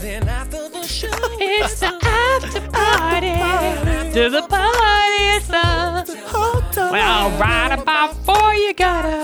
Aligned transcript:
Then 0.00 0.28
after 0.28 0.68
the 0.70 0.82
show, 0.86 1.08
It's 1.12 1.80
the 1.80 1.86
after 2.02 2.60
party. 2.70 4.12
To 4.14 4.30
the 4.30 4.42
party 4.48 5.24
is 5.36 5.46
the. 5.46 6.90
Well, 6.90 7.30
right 7.38 7.72
about 7.78 8.14
four, 8.24 8.54
you 8.54 8.72
gotta. 8.74 9.20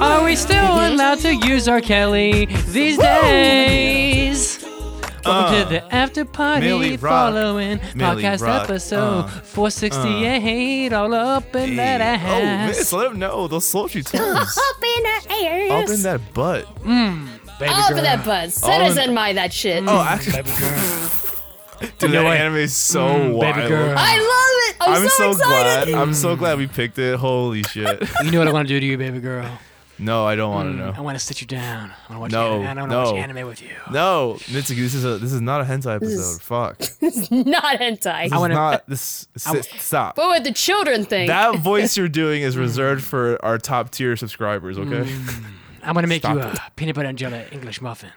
Are 0.00 0.24
we 0.24 0.34
still 0.36 0.64
allowed 0.64 1.20
to 1.20 1.34
use 1.34 1.68
our 1.68 1.80
Kelly 1.80 2.46
these 2.68 2.98
days? 2.98 4.64
Welcome 5.24 5.54
to 5.54 5.66
uh, 5.66 5.68
the 5.68 5.94
after 5.94 6.24
party 6.24 6.66
Millie 6.66 6.96
Rock. 6.96 7.32
following 7.32 7.80
Millie 7.96 8.22
podcast 8.22 8.42
Rock. 8.42 8.64
episode 8.64 9.24
Uh, 9.24 9.28
468 9.28 10.92
uh. 10.92 11.00
all 11.02 11.14
up 11.14 11.54
in 11.56 11.74
that 11.76 12.00
Oh, 12.00 12.04
ass. 12.44 12.68
Miss, 12.78 12.92
let 12.92 13.10
him 13.10 13.18
know 13.18 13.48
those 13.48 13.66
sultry 13.66 14.02
tones. 14.04 14.22
Up 14.56 14.82
in 14.82 15.02
the 15.02 15.26
air. 15.34 15.72
Up 15.82 15.88
in 15.90 16.02
that 16.02 16.20
butt. 16.34 16.66
Mm. 16.84 17.28
Baby 17.58 17.72
Up 17.72 17.88
girl. 17.88 17.98
in 17.98 18.04
that 18.04 18.24
buzz. 18.24 18.60
Oh, 18.62 18.68
Citizen 18.70 19.14
my 19.14 19.32
that 19.32 19.52
shit. 19.52 19.82
Oh, 19.86 20.00
actually, 20.02 20.42
dude, 21.98 22.10
know 22.12 22.22
that 22.24 22.40
anime 22.40 22.56
is 22.56 22.74
so 22.76 23.00
Mm, 23.06 23.32
wild. 23.34 23.54
baby 23.56 23.68
girl. 23.68 23.94
I 23.96 24.18
love 24.18 24.68
it. 24.68 24.76
I'm, 24.80 25.02
I'm 25.02 25.08
so, 25.08 25.30
excited. 25.30 25.90
glad. 25.92 26.02
I'm 26.02 26.14
so 26.14 26.36
glad 26.36 26.58
we 26.58 26.66
picked 26.66 26.98
it. 26.98 27.16
Holy 27.18 27.62
shit. 27.62 28.02
You 28.24 28.30
know 28.30 28.38
what 28.40 28.48
I 28.48 28.52
want 28.52 28.68
to 28.68 28.74
do 28.74 28.80
to 28.80 28.86
you, 28.86 28.98
baby 28.98 29.20
girl? 29.20 29.48
No, 29.98 30.26
I 30.26 30.36
don't 30.36 30.52
want 30.52 30.68
to 30.68 30.74
mm, 30.74 30.78
know. 30.86 30.92
I 30.94 31.00
want 31.00 31.18
to 31.18 31.24
sit 31.24 31.40
you 31.40 31.46
down. 31.46 31.90
I 32.10 32.18
want 32.18 32.30
to 32.30 32.38
watch, 32.38 32.50
No, 32.50 32.62
anime. 32.62 32.66
I 32.78 32.80
want 32.82 32.90
to 32.90 32.96
no. 32.96 33.12
watch 33.12 33.14
anime 33.22 33.46
with 33.46 33.62
you. 33.62 33.70
No, 33.90 34.36
Mitsuki, 34.40 34.76
this 34.76 34.92
is 34.94 35.06
a 35.06 35.16
this 35.16 35.32
is 35.32 35.40
not 35.40 35.62
a 35.62 35.64
hentai 35.64 35.96
episode. 35.96 36.42
Fuck. 36.42 36.78
This 37.00 37.30
Not 37.30 37.78
hentai. 37.80 38.26
is 38.26 38.32
wanna- 38.32 38.52
not 38.54 38.86
this. 38.86 39.26
sit- 39.36 39.64
stop. 39.78 40.16
But 40.16 40.28
with 40.28 40.44
the 40.44 40.52
children 40.52 41.06
thing. 41.06 41.28
That 41.28 41.56
voice 41.60 41.96
you're 41.96 42.08
doing 42.08 42.42
is 42.42 42.56
mm. 42.56 42.60
reserved 42.60 43.04
for 43.04 43.42
our 43.42 43.56
top 43.56 43.90
tier 43.90 44.16
subscribers. 44.16 44.76
Okay, 44.78 45.08
mm. 45.10 45.44
I'm 45.86 45.94
gonna 45.94 46.06
make 46.06 46.22
you 46.24 46.38
Stop 46.40 46.54
a 46.54 46.70
peanut 46.76 46.94
butter 46.96 47.08
and 47.08 47.16
jelly 47.18 47.44
English 47.52 47.80
muffin 47.80 48.10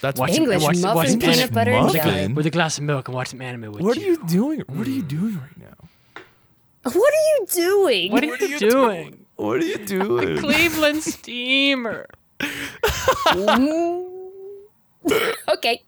that's 0.00 0.18
Watch- 0.20 0.32
English 0.32 0.62
watch- 0.62 0.76
muffin, 0.78 0.94
watch 0.96 1.06
peanut 1.08 1.22
English 1.24 1.50
butter, 1.50 1.70
and 1.70 1.86
muffin? 1.86 2.02
jelly. 2.02 2.32
with 2.34 2.46
a 2.46 2.50
glass 2.50 2.76
of 2.78 2.84
milk 2.84 3.08
and 3.08 3.14
watch 3.14 3.28
some 3.28 3.40
anime 3.40 3.72
with 3.72 3.80
What 3.82 3.96
are 3.96 4.00
you. 4.00 4.06
you 4.12 4.26
doing? 4.26 4.60
What 4.66 4.86
are 4.86 4.90
you 4.90 5.02
doing 5.02 5.38
right 5.40 5.56
now? 5.58 5.76
What 6.82 6.96
are 6.96 7.24
you 7.38 7.46
doing? 7.50 8.12
What 8.12 8.22
are 8.22 8.26
you 8.26 8.58
doing? 8.58 9.24
What 9.36 9.56
are 9.56 9.64
you 9.64 9.78
doing? 9.78 10.38
Cleveland 10.38 11.02
Steamer. 11.02 12.06
okay. 15.48 15.82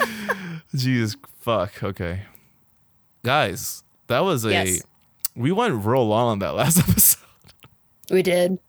Jesus 0.74 1.16
fuck. 1.40 1.82
Okay, 1.82 2.22
guys, 3.24 3.82
that 4.06 4.20
was 4.20 4.44
a. 4.44 4.50
Yes. 4.50 4.82
We 5.34 5.52
went 5.52 5.84
real 5.84 6.06
long 6.06 6.28
on 6.28 6.38
that 6.40 6.54
last 6.54 6.78
episode. 6.88 7.17
We 8.10 8.22
did. 8.22 8.58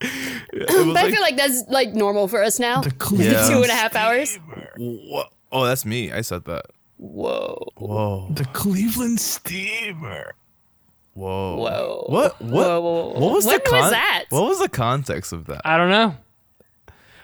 It 0.52 0.68
was 0.68 0.94
But 0.94 1.04
I 1.04 1.10
feel 1.12 1.20
like 1.20 1.36
that's 1.36 1.62
like 1.68 1.94
normal 1.94 2.26
for 2.26 2.42
us 2.42 2.58
now. 2.58 2.82
Yeah. 3.12 3.46
Two 3.48 3.62
and 3.62 3.70
a 3.70 3.72
half 3.72 3.94
hours. 3.94 4.36
Wha- 4.76 5.28
oh, 5.52 5.64
that's 5.64 5.84
me. 5.84 6.10
I 6.10 6.22
said 6.22 6.44
that. 6.46 6.66
Whoa. 6.96 7.68
Whoa. 7.76 8.28
The 8.32 8.44
Cleveland 8.46 9.20
Steamer. 9.20 10.34
Whoa. 11.14 11.56
Whoa. 11.56 12.04
What? 12.08 12.40
What? 12.40 12.50
Whoa, 12.50 12.80
whoa, 12.80 13.08
whoa. 13.12 13.20
What 13.20 13.32
was 13.32 13.46
When 13.46 13.58
the 13.64 13.70
was 13.70 13.80
con- 13.82 13.90
that? 13.92 14.24
What 14.30 14.42
was 14.48 14.58
the 14.58 14.68
context 14.68 15.32
of 15.32 15.46
that? 15.46 15.62
I 15.64 15.76
don't 15.76 15.90
know. 15.90 16.16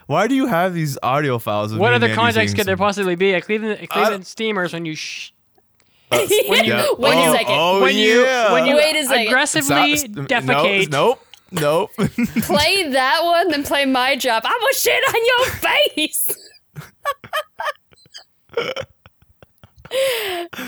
Why 0.06 0.28
do 0.28 0.36
you 0.36 0.47
have 0.47 0.73
these 0.73 0.97
audio 1.03 1.39
files? 1.41 1.73
Of 1.73 1.78
What 1.80 1.91
me 1.91 1.97
other 1.97 2.06
and 2.06 2.14
context 2.14 2.55
could 2.55 2.67
there 2.67 2.77
possibly 2.77 3.17
be? 3.17 3.33
A 3.33 3.41
Cleveland, 3.41 3.80
a 3.83 3.86
Cleveland 3.89 4.25
Steamers 4.27 4.73
when 4.73 4.84
you 4.84 4.95
sh- 4.95 5.33
uh, 6.12 6.19
Yeah. 6.30 6.47
Wait 6.48 6.69
a 6.69 6.86
oh, 6.97 7.33
second. 7.33 7.47
Oh, 7.58 7.80
when 7.83 7.97
you 7.97 8.23
yeah. 8.23 8.53
when 8.53 8.67
you 8.67 8.77
Wait 8.77 8.95
a 8.95 9.05
second. 9.05 9.27
aggressively 9.27 9.97
Stop- 9.97 10.11
defecate. 10.27 10.91
Nope. 10.91 11.19
Nope. 11.19 11.25
Nope. 11.52 11.91
play 11.97 12.91
that 12.91 13.20
one, 13.25 13.48
then 13.50 13.62
play 13.64 13.84
my 13.86 14.16
job. 14.16 14.42
I'm 14.47 14.61
gonna 14.61 14.72
shit 14.75 15.02
on 15.08 15.14
your 15.27 15.47
face. 15.56 16.30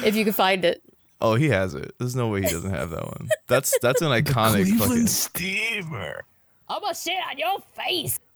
if 0.04 0.14
you 0.16 0.24
can 0.24 0.32
find 0.32 0.64
it. 0.64 0.82
oh, 1.20 1.34
he 1.34 1.48
has 1.48 1.74
it. 1.74 1.94
There's 1.98 2.16
no 2.16 2.28
way 2.28 2.42
he 2.42 2.48
doesn't 2.48 2.70
have 2.70 2.90
that 2.90 3.04
one. 3.04 3.28
That's 3.46 3.76
that's 3.82 4.00
an 4.02 4.08
iconic 4.08 4.64
fucking. 4.64 4.78
Cleveland 4.78 5.10
Steamer. 5.10 6.24
I'm 6.68 6.80
gonna 6.80 6.94
shit 6.94 7.14
on 7.30 7.38
your 7.38 7.58
face. 7.74 8.18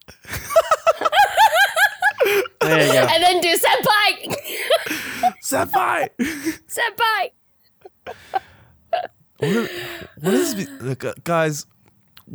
There 2.60 2.86
you 2.86 2.92
go. 2.92 2.98
And 3.10 3.20
then 3.24 3.40
do 3.40 3.56
senpai. 3.56 4.36
Senpai. 5.42 6.08
senpai. 6.68 7.30
What, 9.38 9.56
are- 9.56 9.68
what 10.20 10.34
is 10.34 10.54
be- 10.54 10.66
like, 10.80 11.04
uh, 11.04 11.14
guys? 11.24 11.66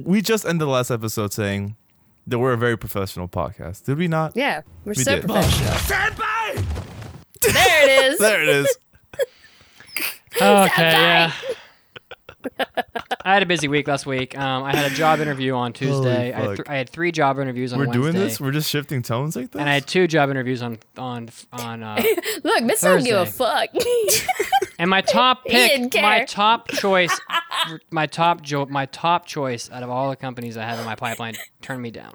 We 0.03 0.21
just 0.21 0.45
ended 0.45 0.61
the 0.61 0.67
last 0.71 0.91
episode 0.91 1.33
saying 1.33 1.75
that 2.27 2.37
we're 2.39 2.53
a 2.53 2.57
very 2.57 2.77
professional 2.77 3.27
podcast. 3.27 3.83
Did 3.85 3.97
we 3.97 4.07
not? 4.07 4.33
Yeah, 4.35 4.61
we're 4.85 4.91
We 4.91 5.03
so 5.03 5.15
did. 5.15 5.25
professional. 5.25 5.73
There 7.41 7.83
it 7.83 8.05
is. 8.13 8.19
There 8.19 8.43
it 8.43 8.49
is. 8.49 8.77
Okay, 10.39 10.91
yeah. 10.91 11.31
I 13.25 13.33
had 13.33 13.43
a 13.43 13.45
busy 13.45 13.67
week 13.67 13.87
last 13.87 14.05
week. 14.05 14.37
Um, 14.37 14.63
I 14.63 14.73
had 14.75 14.89
a 14.89 14.95
job 14.95 15.19
interview 15.19 15.53
on 15.53 15.73
Tuesday. 15.73 16.33
I 16.33 16.39
had, 16.39 16.55
th- 16.55 16.69
I 16.69 16.75
had 16.75 16.89
three 16.89 17.11
job 17.11 17.39
interviews 17.39 17.73
on 17.73 17.79
We're 17.79 17.85
Wednesday. 17.87 18.01
doing 18.01 18.13
this. 18.13 18.39
We're 18.39 18.51
just 18.51 18.69
shifting 18.69 19.01
tones 19.01 19.35
like 19.35 19.51
this. 19.51 19.59
and 19.59 19.69
I 19.69 19.73
had 19.73 19.85
two 19.87 20.07
job 20.07 20.29
interviews 20.29 20.61
on 20.61 20.79
on 20.97 21.29
on. 21.51 21.83
Uh, 21.83 22.01
Look, 22.43 22.63
Miss 22.63 22.81
don't 22.81 23.03
give 23.03 23.17
a 23.17 23.25
fuck. 23.25 23.69
and 24.79 24.89
my 24.89 25.01
top 25.01 25.43
pick, 25.45 25.93
my 25.95 26.23
top 26.25 26.67
choice, 26.71 27.19
my 27.91 28.05
top 28.05 28.41
jo- 28.41 28.65
my 28.67 28.85
top 28.87 29.25
choice 29.25 29.69
out 29.71 29.83
of 29.83 29.89
all 29.89 30.09
the 30.09 30.15
companies 30.15 30.55
I 30.57 30.63
have 30.63 30.79
in 30.79 30.85
my 30.85 30.95
pipeline 30.95 31.35
turned 31.61 31.81
me 31.81 31.91
down. 31.91 32.13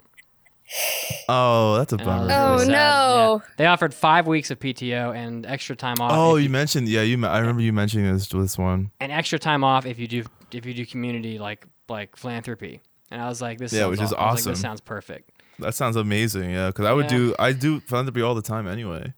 Oh, 1.29 1.75
that's 1.77 1.93
a 1.93 1.97
bummer. 1.97 2.23
was 2.25 2.31
Oh, 2.31 2.51
really 2.53 2.65
sad. 2.65 2.71
no. 2.71 3.41
Yeah. 3.43 3.49
They 3.57 3.65
offered 3.65 3.93
five 3.93 4.27
weeks 4.27 4.51
of 4.51 4.59
PTO 4.59 5.15
and 5.15 5.45
extra 5.45 5.75
time 5.75 5.97
off. 5.99 6.11
Oh, 6.13 6.35
if 6.35 6.43
you 6.43 6.49
mentioned 6.49 6.87
yeah. 6.87 7.01
You. 7.01 7.17
me- 7.17 7.27
I 7.27 7.39
remember 7.39 7.61
you 7.61 7.73
mentioning 7.73 8.11
this 8.11 8.27
this 8.27 8.57
one. 8.57 8.91
and 8.99 9.11
extra 9.11 9.39
time 9.39 9.63
off 9.63 9.85
if 9.85 9.99
you 9.99 10.07
do 10.07 10.23
if 10.51 10.65
you 10.65 10.73
do 10.73 10.85
community 10.85 11.39
like 11.39 11.65
like 11.89 12.15
philanthropy. 12.15 12.81
And 13.11 13.21
I 13.21 13.27
was 13.29 13.41
like, 13.41 13.59
this 13.59 13.71
Yeah, 13.73 13.81
sounds 13.81 13.91
which 13.91 14.01
is 14.01 14.13
aw- 14.13 14.15
I 14.17 14.31
was 14.31 14.33
like, 14.33 14.33
awesome. 14.39 14.51
this 14.53 14.61
sounds 14.61 14.81
perfect. 14.81 15.29
That 15.59 15.75
sounds 15.75 15.95
amazing. 15.95 16.49
Yeah, 16.49 16.67
because 16.67 16.85
I 16.85 16.93
would 16.93 17.05
Yeah. 17.11 17.17
do. 17.17 17.35
I 17.37 17.51
do 17.51 17.79
philanthropy 17.81 18.21
all 18.21 18.33
the 18.33 18.41
time 18.41 18.67
anyway. 18.67 19.13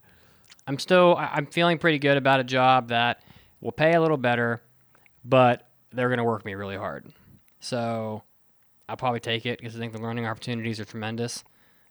I'm 0.66 0.78
still 0.78 1.16
I- 1.16 1.30
I'm 1.34 1.46
feeling 1.46 1.78
pretty 1.78 1.98
good 1.98 2.16
about 2.18 2.40
a 2.40 2.44
job 2.44 2.88
that 2.88 3.22
will 3.60 3.72
pay 3.72 3.94
a 3.94 4.00
little 4.00 4.16
better, 4.18 4.60
but 5.24 5.66
they're 5.92 6.10
gonna 6.10 6.24
work 6.24 6.44
me 6.44 6.54
really 6.54 6.76
hard. 6.76 7.06
So 7.60 8.22
I'll 8.88 8.96
probably 8.96 9.20
take 9.20 9.46
it 9.46 9.58
because 9.58 9.76
I 9.76 9.78
think 9.78 9.92
the 9.92 10.00
learning 10.00 10.26
opportunities 10.26 10.80
are 10.80 10.84
tremendous. 10.84 11.44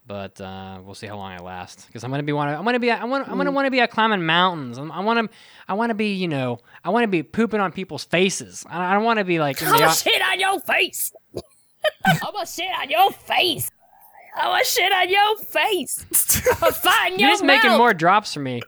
But 0.08 0.40
uh, 0.40 0.82
we'll 0.84 0.94
see 0.94 1.08
how 1.08 1.18
long 1.18 1.32
I 1.32 1.40
last 1.40 1.88
because 1.88 2.04
I'm 2.04 2.12
gonna 2.12 2.22
be 2.22 2.32
want 2.32 2.52
I'm 2.52 2.64
gonna 2.64 2.80
be 2.80 2.92
I 2.92 3.04
want 3.06 3.28
I'm 3.28 3.38
gonna 3.38 3.52
want 3.52 3.66
to 3.66 3.72
be 3.72 3.82
out 3.82 3.90
climbing 3.90 4.24
mountains. 4.24 4.78
I'm, 4.78 4.92
I 4.92 5.00
want 5.00 5.32
to 5.32 5.38
I 5.68 5.74
want 5.74 5.90
to 5.90 5.96
be 5.96 6.14
you 6.14 6.28
know 6.28 6.60
I 6.84 6.92
want 6.92 7.04
to 7.04 7.08
be 7.08 7.24
pooping 7.24 7.60
on 7.60 7.72
people's 7.72 8.04
faces. 8.04 8.64
I, 8.70 8.92
I 8.92 8.94
don't 8.94 9.04
want 9.04 9.18
to 9.18 9.26
be 9.26 9.40
like 9.40 9.62
I'm 9.64 9.80
gonna 9.80 9.92
shit 9.94 10.22
on 10.22 10.40
your 10.40 10.60
face. 10.60 11.12
I'm 12.06 12.20
gonna 12.34 12.46
shit 12.46 12.70
on 12.80 12.90
your 12.92 13.12
face. 13.12 13.72
I'm 14.38 14.52
gonna 14.52 14.64
shit 14.64 14.92
on 14.92 15.10
your 15.10 15.38
face. 15.38 16.06
I'm 16.52 16.60
gonna 16.60 16.72
find 16.74 17.20
You're 17.20 17.30
your 17.30 17.32
just 17.32 17.44
making 17.44 17.72
more 17.72 17.96
drops 17.96 18.36
for 18.36 18.42
me. 18.42 18.62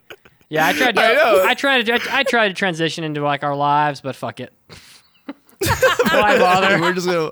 Yeah, 0.48 0.66
I 0.66 0.72
tried. 0.72 0.96
To, 0.96 1.00
I. 1.02 1.50
I 1.50 1.54
tried 1.54 1.86
to. 1.86 2.00
I 2.10 2.22
tried 2.24 2.48
to 2.48 2.54
transition 2.54 3.04
into 3.04 3.22
like 3.22 3.44
our 3.44 3.54
lives, 3.54 4.00
but 4.00 4.16
fuck 4.16 4.40
it. 4.40 4.52
Why 6.10 6.38
bother? 6.38 6.80
we're 6.80 6.92
just 6.92 7.06
gonna 7.06 7.30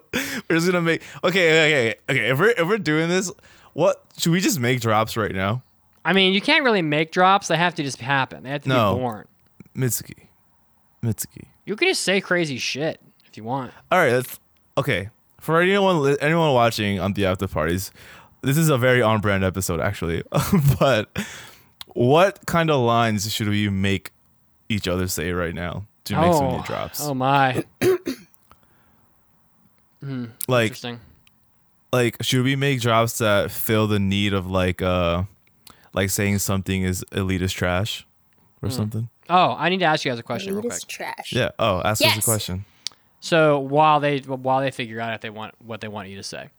we're 0.48 0.56
just 0.56 0.66
gonna 0.66 0.82
make 0.82 1.02
okay 1.24 1.91
okay 1.91 1.94
okay. 2.08 2.30
If 2.30 2.38
we're 2.38 2.50
if 2.50 2.66
we're 2.69 2.78
doing 2.78 3.08
this, 3.08 3.32
what 3.72 4.02
should 4.19 4.32
we 4.32 4.41
just 4.41 4.60
make 4.60 4.80
drops 4.80 5.16
right 5.16 5.34
now? 5.34 5.62
I 6.04 6.12
mean, 6.12 6.32
you 6.34 6.41
can't 6.41 6.64
really 6.64 6.82
make 6.82 7.10
drops. 7.10 7.48
They 7.48 7.56
have 7.56 7.74
to 7.76 7.82
just 7.82 8.00
happen. 8.00 8.44
They 8.44 8.50
have 8.50 8.62
to 8.62 8.69
No. 8.69 8.94
be 8.94 9.00
born. 9.00 9.26
Mitsuki, 9.76 10.28
Mitsuki. 11.02 11.47
You 11.64 11.74
can 11.76 11.88
just 11.88 12.02
say 12.02 12.20
crazy 12.20 12.58
shit 12.58 13.00
if 13.26 13.36
you 13.36 13.44
want. 13.44 13.72
All 13.91 13.98
right, 13.98 14.10
that's 14.10 14.38
okay. 14.78 15.10
For 15.41 15.60
anyone 15.60 16.16
anyone 16.20 16.53
watching 16.54 17.00
on 17.00 17.12
the 17.12 17.26
after 17.26 17.47
parties, 17.48 17.91
this 18.42 18.56
is 18.56 18.68
a 18.68 18.78
very 18.78 19.03
on 19.03 19.20
brand 19.20 19.44
episode 19.44 19.80
actually. 19.80 20.22
but 20.80 21.08
what 21.88 22.44
kind 22.47 22.71
of 22.71 22.80
lines 22.80 23.33
should 23.33 23.48
we 23.48 23.68
make 23.68 24.12
each 24.68 24.86
other 24.88 25.06
say 25.09 25.33
right 25.33 25.54
now 25.54 25.86
to 26.04 26.15
make 26.21 26.33
some 26.34 26.48
new 26.48 26.59
oh, 26.59 26.65
drops? 26.66 27.00
Oh 27.04 27.15
my, 27.15 27.65
like 30.47 30.66
interesting. 30.66 31.01
like 31.93 32.16
should 32.22 32.45
we 32.45 32.57
make 32.57 32.81
drops 32.81 33.19
that 33.19 33.51
fill 33.51 33.87
the 33.87 33.98
need 33.98 34.33
of 34.33 34.47
like 34.47 34.83
uh 34.83 35.25
like 35.93 36.10
saying 36.10 36.39
something 36.39 36.83
is 36.83 37.04
elitist 37.13 37.54
trash 37.54 38.07
or 38.63 38.71
something? 38.71 39.09
Oh, 39.28 39.57
I 39.59 39.69
need 39.71 39.78
to 39.78 39.87
ask 39.87 40.04
you 40.04 40.10
guys 40.10 40.19
a 40.19 40.22
question 40.22 40.53
real 40.53 40.63
quick. 40.63 40.75
is 40.75 40.84
trash. 40.84 41.33
Yeah. 41.33 41.51
Oh, 41.59 41.81
ask 41.84 42.04
us 42.04 42.19
a 42.19 42.22
question. 42.22 42.65
So 43.21 43.59
while 43.59 43.98
they 44.01 44.19
while 44.19 44.60
they 44.60 44.71
figure 44.71 45.01
out 45.01 45.15
if 45.15 45.21
they 45.21 45.31
want 45.31 45.54
what 45.59 45.81
they 45.81 45.89
want 45.89 46.09
you 46.09 46.16
to 46.16 46.22
say, 46.22 46.51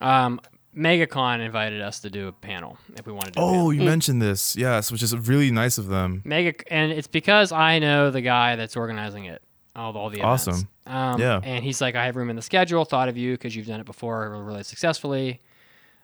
um, 0.00 0.40
MegaCon 0.76 1.40
invited 1.40 1.80
us 1.80 2.00
to 2.00 2.10
do 2.10 2.28
a 2.28 2.32
panel 2.32 2.78
if 2.96 3.06
we 3.06 3.12
wanted 3.12 3.34
to. 3.34 3.40
do 3.40 3.44
a 3.44 3.48
panel. 3.50 3.66
Oh, 3.66 3.70
you 3.70 3.82
mentioned 3.82 4.20
this. 4.22 4.54
Yes, 4.56 4.92
which 4.92 5.02
is 5.02 5.16
really 5.16 5.50
nice 5.50 5.78
of 5.78 5.86
them. 5.86 6.22
Mega, 6.24 6.54
and 6.72 6.92
it's 6.92 7.06
because 7.06 7.52
I 7.52 7.78
know 7.78 8.10
the 8.10 8.20
guy 8.20 8.56
that's 8.56 8.76
organizing 8.76 9.24
it. 9.24 9.42
All, 9.74 9.96
all 9.96 10.10
the 10.10 10.18
events. 10.18 10.48
Awesome. 10.48 10.68
Um, 10.86 11.20
Yeah. 11.20 11.40
And 11.42 11.64
he's 11.64 11.80
like, 11.80 11.94
I 11.94 12.06
have 12.06 12.16
room 12.16 12.30
in 12.30 12.36
the 12.36 12.42
schedule. 12.42 12.84
Thought 12.84 13.08
of 13.08 13.16
you 13.16 13.32
because 13.34 13.54
you've 13.56 13.66
done 13.66 13.80
it 13.80 13.86
before 13.86 14.30
really 14.42 14.62
successfully. 14.62 15.40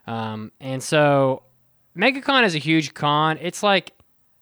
Um, 0.07 0.51
and 0.61 0.83
so, 0.83 1.43
MegaCon 1.97 2.45
is 2.45 2.55
a 2.55 2.59
huge 2.59 2.95
con. 2.95 3.39
It's 3.41 3.63
like 3.63 3.93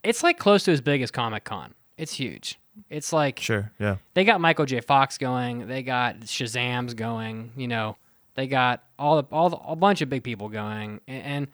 it's 0.05 0.23
like 0.23 0.39
close 0.39 0.65
to 0.65 0.73
as 0.73 0.81
big 0.81 1.03
as 1.03 1.11
Comic 1.11 1.45
Con. 1.45 1.75
It's 1.97 2.13
huge. 2.15 2.59
It's 2.89 3.13
like 3.13 3.41
Sure. 3.41 3.73
Yeah. 3.81 3.97
they 4.15 4.25
got 4.25 4.41
Michael 4.41 4.65
J. 4.67 4.81
Fox 4.81 5.19
going. 5.19 5.67
They 5.67 5.83
got 5.83 6.21
Shazam's 6.21 6.95
going. 6.95 7.51
You 7.57 7.67
know, 7.69 7.97
they 8.35 8.47
got 8.47 8.85
all 8.99 9.21
the 9.21 9.29
all 9.35 9.51
the, 9.51 9.57
a 9.57 9.75
bunch 9.75 10.01
of 10.01 10.09
big 10.09 10.23
people 10.23 10.49
going. 10.49 11.01
And, 11.09 11.23
and 11.25 11.49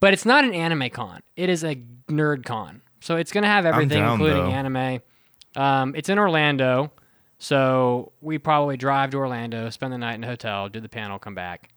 but 0.00 0.12
it's 0.12 0.26
not 0.26 0.44
an 0.44 0.52
anime 0.52 0.90
con. 0.90 1.22
It 1.36 1.48
is 1.48 1.64
a 1.64 1.76
nerd 2.08 2.44
con. 2.44 2.82
So 3.00 3.16
it's 3.16 3.32
gonna 3.32 3.46
have 3.46 3.64
everything, 3.64 4.00
down, 4.00 4.12
including 4.20 4.44
though. 4.44 4.50
anime. 4.50 5.00
Um, 5.56 5.94
it's 5.96 6.08
in 6.10 6.18
Orlando, 6.18 6.92
so 7.38 8.12
we 8.20 8.38
probably 8.38 8.76
drive 8.76 9.10
to 9.10 9.16
Orlando, 9.18 9.70
spend 9.70 9.92
the 9.92 9.98
night 9.98 10.14
in 10.14 10.24
a 10.24 10.26
hotel, 10.26 10.68
do 10.68 10.80
the 10.80 10.88
panel, 10.88 11.18
come 11.18 11.34
back, 11.34 11.70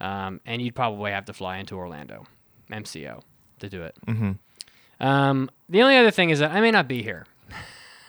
um, 0.00 0.40
and 0.46 0.60
you'd 0.60 0.74
probably 0.74 1.10
have 1.12 1.24
to 1.26 1.32
fly 1.32 1.58
into 1.58 1.74
Orlando, 1.76 2.26
MCO, 2.70 3.22
to 3.60 3.68
do 3.68 3.82
it. 3.82 3.96
Mm-hmm. 4.06 4.32
Um, 5.06 5.50
the 5.68 5.82
only 5.82 5.96
other 5.96 6.10
thing 6.10 6.30
is 6.30 6.38
that 6.40 6.50
I 6.52 6.60
may 6.60 6.70
not 6.70 6.88
be 6.88 7.02
here. 7.02 7.26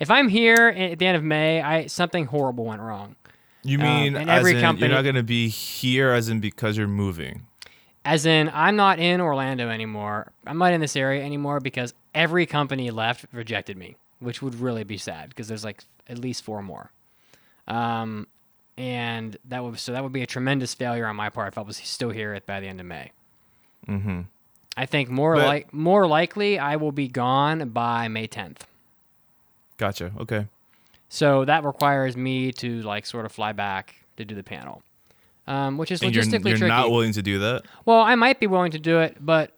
if 0.00 0.10
I'm 0.10 0.28
here 0.28 0.68
at 0.68 0.98
the 0.98 1.06
end 1.06 1.16
of 1.16 1.24
May, 1.24 1.60
I 1.62 1.86
something 1.86 2.26
horrible 2.26 2.64
went 2.64 2.80
wrong. 2.82 3.16
You 3.62 3.78
Um, 3.78 3.84
mean 3.84 4.16
as 4.16 4.28
every 4.28 4.54
in 4.54 4.60
company- 4.60 4.86
you're 4.88 4.96
not 4.96 5.02
going 5.02 5.14
to 5.16 5.22
be 5.22 5.48
here, 5.48 6.12
as 6.12 6.28
in 6.28 6.40
because 6.40 6.76
you're 6.76 6.86
moving? 6.88 7.46
As 8.04 8.24
in, 8.24 8.50
I'm 8.54 8.76
not 8.76 8.98
in 8.98 9.20
Orlando 9.20 9.68
anymore. 9.68 10.32
I'm 10.46 10.56
not 10.56 10.72
in 10.72 10.80
this 10.80 10.96
area 10.96 11.22
anymore 11.22 11.60
because 11.60 11.92
every 12.14 12.46
company 12.46 12.90
left 12.90 13.26
rejected 13.32 13.76
me, 13.76 13.96
which 14.20 14.42
would 14.42 14.54
really 14.56 14.84
be 14.84 14.98
sad 14.98 15.28
because 15.30 15.48
there's 15.48 15.64
like 15.64 15.84
at 16.08 16.18
least 16.18 16.42
four 16.44 16.62
more. 16.62 16.90
Um, 17.66 18.26
and 18.76 19.36
that 19.48 19.62
would 19.64 19.78
so 19.78 19.92
that 19.92 20.02
would 20.02 20.12
be 20.12 20.22
a 20.22 20.26
tremendous 20.26 20.72
failure 20.74 21.06
on 21.06 21.16
my 21.16 21.28
part 21.30 21.48
if 21.48 21.58
I 21.58 21.62
was 21.62 21.76
still 21.76 22.10
here 22.10 22.32
at 22.34 22.46
by 22.46 22.60
the 22.60 22.66
end 22.68 22.80
of 22.80 22.86
May. 22.86 23.10
Mm-hmm. 23.88 24.20
I 24.76 24.86
think 24.86 25.08
more 25.10 25.34
But- 25.34 25.46
like 25.46 25.72
more 25.74 26.06
likely 26.06 26.58
I 26.58 26.76
will 26.76 26.92
be 26.92 27.08
gone 27.08 27.70
by 27.70 28.08
May 28.08 28.28
10th. 28.28 28.60
Gotcha. 29.76 30.12
Okay. 30.18 30.46
So 31.08 31.44
that 31.44 31.64
requires 31.64 32.16
me 32.16 32.52
to 32.52 32.82
like 32.82 33.06
sort 33.06 33.24
of 33.26 33.32
fly 33.32 33.52
back 33.52 33.94
to 34.16 34.24
do 34.24 34.34
the 34.34 34.42
panel, 34.42 34.82
um, 35.46 35.78
which 35.78 35.90
is 35.90 36.02
And 36.02 36.14
you're, 36.14 36.22
logistically 36.24 36.48
you're 36.50 36.58
tricky. 36.58 36.68
not 36.68 36.90
willing 36.90 37.12
to 37.12 37.22
do 37.22 37.38
that. 37.38 37.62
well, 37.86 38.00
I 38.00 38.14
might 38.14 38.40
be 38.40 38.46
willing 38.46 38.72
to 38.72 38.78
do 38.78 39.00
it, 39.00 39.16
but 39.20 39.52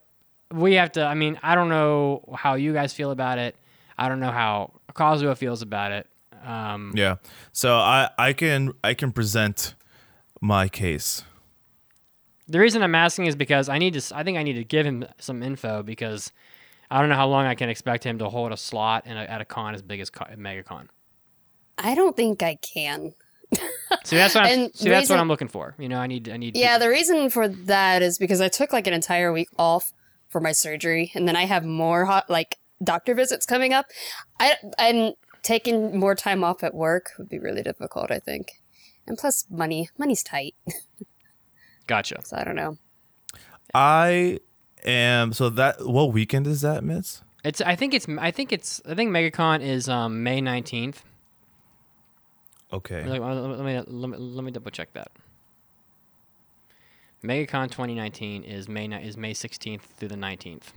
we 0.52 0.74
have 0.74 0.92
to. 0.92 1.04
I 1.04 1.14
mean, 1.14 1.38
I 1.42 1.54
don't 1.54 1.68
know 1.68 2.22
how 2.36 2.54
you 2.54 2.72
guys 2.72 2.92
feel 2.92 3.10
about 3.10 3.38
it. 3.38 3.56
I 4.00 4.08
don't 4.08 4.18
know 4.18 4.30
how 4.32 4.80
Kazuo 4.94 5.36
feels 5.36 5.60
about 5.60 5.92
it. 5.92 6.06
Um, 6.42 6.92
Yeah. 6.96 7.16
So 7.52 7.76
I 7.76 8.08
I 8.18 8.32
can 8.32 8.72
I 8.82 8.94
can 8.94 9.12
present 9.12 9.74
my 10.40 10.68
case. 10.68 11.22
The 12.48 12.58
reason 12.58 12.82
I'm 12.82 12.94
asking 12.94 13.26
is 13.26 13.36
because 13.36 13.68
I 13.68 13.78
need 13.78 13.94
to. 13.94 14.16
I 14.16 14.24
think 14.24 14.38
I 14.38 14.42
need 14.42 14.54
to 14.54 14.64
give 14.64 14.86
him 14.86 15.04
some 15.18 15.42
info 15.42 15.82
because 15.82 16.32
I 16.90 16.98
don't 16.98 17.10
know 17.10 17.14
how 17.14 17.28
long 17.28 17.44
I 17.46 17.54
can 17.54 17.68
expect 17.68 18.02
him 18.02 18.18
to 18.18 18.28
hold 18.28 18.52
a 18.52 18.56
slot 18.56 19.06
in 19.06 19.16
a, 19.16 19.20
at 19.20 19.40
a 19.40 19.44
con 19.44 19.74
as 19.74 19.82
big 19.82 20.00
as 20.00 20.10
Co- 20.10 20.24
MegaCon. 20.34 20.88
I 21.78 21.94
don't 21.94 22.16
think 22.16 22.42
I 22.42 22.56
can. 22.56 23.12
See, 24.04 24.16
that's 24.16 24.34
what 24.34 24.44
I'm, 24.44 24.58
And 24.58 24.74
see, 24.74 24.88
that's 24.88 25.10
what 25.10 25.18
I'm 25.18 25.28
looking 25.28 25.48
for. 25.48 25.74
You 25.78 25.88
know, 25.88 25.98
I 25.98 26.06
need. 26.06 26.28
I 26.28 26.36
need. 26.38 26.56
Yeah, 26.56 26.78
the 26.78 26.88
reason 26.88 27.30
for 27.30 27.48
that 27.48 28.00
is 28.00 28.16
because 28.18 28.40
I 28.40 28.48
took 28.48 28.72
like 28.72 28.86
an 28.86 28.94
entire 28.94 29.32
week 29.32 29.48
off 29.58 29.92
for 30.28 30.40
my 30.40 30.52
surgery, 30.52 31.10
and 31.14 31.28
then 31.28 31.36
I 31.36 31.44
have 31.44 31.64
more 31.64 32.06
hot 32.06 32.30
like 32.30 32.58
doctor 32.82 33.14
visits 33.14 33.46
coming 33.46 33.72
up. 33.72 33.86
I 34.38 34.56
and 34.78 35.14
taking 35.42 35.98
more 35.98 36.14
time 36.14 36.44
off 36.44 36.62
at 36.62 36.74
work 36.74 37.12
would 37.18 37.28
be 37.28 37.38
really 37.38 37.62
difficult. 37.62 38.10
I 38.10 38.18
think, 38.18 38.60
and 39.06 39.16
plus 39.18 39.46
money, 39.50 39.88
money's 39.98 40.22
tight. 40.22 40.54
Gotcha. 41.86 42.20
So 42.24 42.36
I 42.36 42.44
don't 42.44 42.56
know. 42.56 42.78
I 43.74 44.40
am 44.84 45.32
so 45.32 45.50
that 45.50 45.86
what 45.86 46.12
weekend 46.12 46.46
is 46.46 46.60
that, 46.62 46.82
Mitz? 46.82 47.22
It's. 47.44 47.60
I 47.60 47.76
think 47.76 47.94
it's. 47.94 48.06
I 48.18 48.30
think 48.30 48.52
it's. 48.52 48.80
I 48.86 48.94
think 48.94 49.10
MegaCon 49.10 49.62
is 49.62 49.88
um, 49.88 50.22
May 50.22 50.40
nineteenth. 50.40 51.02
Okay. 52.72 53.04
Let, 53.04 53.20
let 53.20 53.64
me 53.64 53.82
let 53.86 54.10
me 54.10 54.16
let 54.16 54.44
me 54.44 54.50
double 54.50 54.70
check 54.70 54.92
that. 54.92 55.10
MegaCon 57.24 57.70
2019 57.70 58.44
is 58.44 58.68
May 58.68 58.86
is 59.02 59.16
May 59.16 59.34
16th 59.34 59.82
through 59.82 60.08
the 60.08 60.14
19th. 60.14 60.72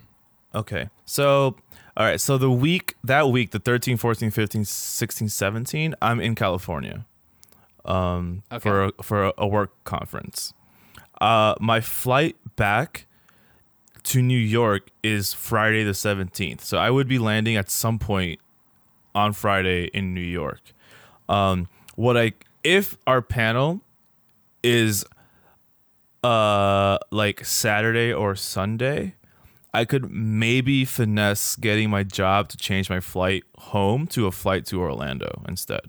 Okay. 0.53 0.89
So, 1.05 1.55
all 1.95 2.05
right. 2.05 2.19
So 2.19 2.37
the 2.37 2.51
week, 2.51 2.95
that 3.03 3.29
week, 3.29 3.51
the 3.51 3.59
13, 3.59 3.97
14, 3.97 4.31
15, 4.31 4.65
16, 4.65 5.29
17, 5.29 5.95
I'm 6.01 6.19
in 6.19 6.35
California 6.35 7.05
um, 7.85 8.43
Okay. 8.51 8.61
for, 8.61 8.83
a, 8.85 8.91
for 9.03 9.33
a, 9.37 9.47
work 9.47 9.71
conference. 9.83 10.53
Uh, 11.21 11.55
my 11.59 11.81
flight 11.81 12.35
back 12.55 13.05
to 14.03 14.21
New 14.21 14.37
York 14.37 14.89
is 15.01 15.33
Friday 15.33 15.83
the 15.83 15.91
17th. 15.91 16.61
So 16.61 16.77
I 16.77 16.89
would 16.89 17.07
be 17.07 17.19
landing 17.19 17.55
at 17.55 17.69
some 17.69 17.99
point 17.99 18.39
on 19.15 19.33
Friday 19.33 19.85
in 19.93 20.13
New 20.13 20.21
York. 20.21 20.61
Um, 21.29 21.67
what 21.95 22.17
I, 22.17 22.33
if 22.63 22.97
our 23.07 23.21
panel 23.21 23.81
is 24.63 25.05
uh 26.23 26.97
like 27.11 27.43
Saturday 27.43 28.13
or 28.13 28.33
Sunday, 28.33 29.15
I 29.73 29.85
could 29.85 30.11
maybe 30.11 30.85
finesse 30.85 31.55
getting 31.55 31.89
my 31.89 32.03
job 32.03 32.47
to 32.49 32.57
change 32.57 32.89
my 32.89 32.99
flight 32.99 33.43
home 33.57 34.05
to 34.07 34.27
a 34.27 34.31
flight 34.31 34.65
to 34.67 34.79
Orlando 34.79 35.43
instead. 35.47 35.81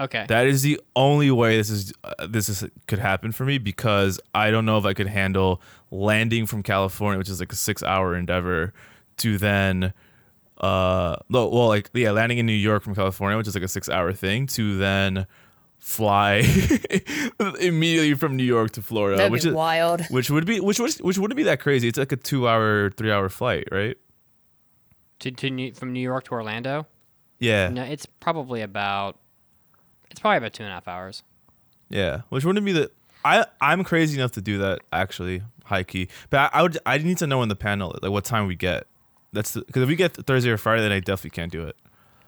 Okay. 0.00 0.26
That 0.28 0.46
is 0.46 0.62
the 0.62 0.80
only 0.94 1.30
way 1.30 1.56
this 1.56 1.70
is 1.70 1.92
uh, 2.04 2.26
this 2.28 2.48
is 2.48 2.64
could 2.86 2.98
happen 3.00 3.32
for 3.32 3.44
me 3.44 3.58
because 3.58 4.20
I 4.34 4.50
don't 4.50 4.64
know 4.64 4.78
if 4.78 4.84
I 4.84 4.94
could 4.94 5.08
handle 5.08 5.60
landing 5.90 6.46
from 6.46 6.62
California, 6.62 7.18
which 7.18 7.28
is 7.28 7.40
like 7.40 7.52
a 7.52 7.56
six 7.56 7.82
hour 7.82 8.14
endeavor, 8.14 8.72
to 9.18 9.38
then 9.38 9.92
uh 10.58 11.16
well 11.30 11.68
like 11.68 11.88
yeah 11.94 12.10
landing 12.10 12.38
in 12.38 12.46
New 12.46 12.52
York 12.52 12.82
from 12.82 12.94
California, 12.94 13.36
which 13.36 13.48
is 13.48 13.54
like 13.54 13.64
a 13.64 13.68
six 13.68 13.88
hour 13.88 14.12
thing, 14.12 14.46
to 14.48 14.76
then 14.78 15.26
fly 15.78 16.42
immediately 17.60 18.14
from 18.14 18.36
New 18.36 18.44
York 18.44 18.72
to 18.72 18.82
Florida, 18.82 19.16
That'd 19.16 19.32
which 19.32 19.42
be 19.44 19.48
is 19.50 19.54
wild. 19.54 20.02
which 20.10 20.30
would 20.30 20.46
be 20.46 20.60
which 20.60 20.78
was 20.78 20.98
which 20.98 21.18
wouldn't 21.18 21.36
be 21.36 21.42
that 21.44 21.60
crazy. 21.60 21.88
It's 21.88 21.98
like 21.98 22.12
a 22.12 22.16
two 22.16 22.48
hour, 22.48 22.90
three 22.90 23.10
hour 23.12 23.28
flight, 23.28 23.68
right? 23.72 23.96
to, 25.20 25.30
to 25.32 25.50
New, 25.50 25.72
from 25.74 25.92
New 25.92 26.00
York 26.00 26.24
to 26.24 26.30
Orlando? 26.32 26.86
Yeah, 27.40 27.68
No, 27.70 27.82
it's 27.82 28.06
probably 28.06 28.62
about. 28.62 29.18
It's 30.10 30.20
probably 30.20 30.38
about 30.38 30.52
two 30.52 30.62
and 30.62 30.70
a 30.70 30.74
half 30.74 30.88
hours. 30.88 31.22
yeah. 31.88 32.22
Which 32.30 32.44
wouldn't 32.44 32.64
be 32.64 32.72
the. 32.72 32.90
I 33.24 33.46
I'm 33.60 33.82
crazy 33.84 34.16
enough 34.18 34.32
to 34.32 34.40
do 34.40 34.58
that 34.58 34.80
actually, 34.92 35.42
high 35.64 35.82
key. 35.82 36.08
But 36.30 36.52
I, 36.54 36.58
I 36.60 36.62
would 36.62 36.78
I 36.86 36.98
need 36.98 37.18
to 37.18 37.26
know 37.26 37.42
in 37.42 37.48
the 37.48 37.56
panel 37.56 37.96
like 38.02 38.10
what 38.12 38.24
time 38.24 38.46
we 38.46 38.54
get. 38.54 38.86
That's 39.32 39.54
because 39.54 39.82
if 39.82 39.88
we 39.88 39.96
get 39.96 40.14
Thursday 40.14 40.50
or 40.50 40.56
Friday, 40.56 40.82
then 40.82 40.92
I 40.92 41.00
definitely 41.00 41.30
can't 41.30 41.52
do 41.52 41.62
it. 41.66 41.76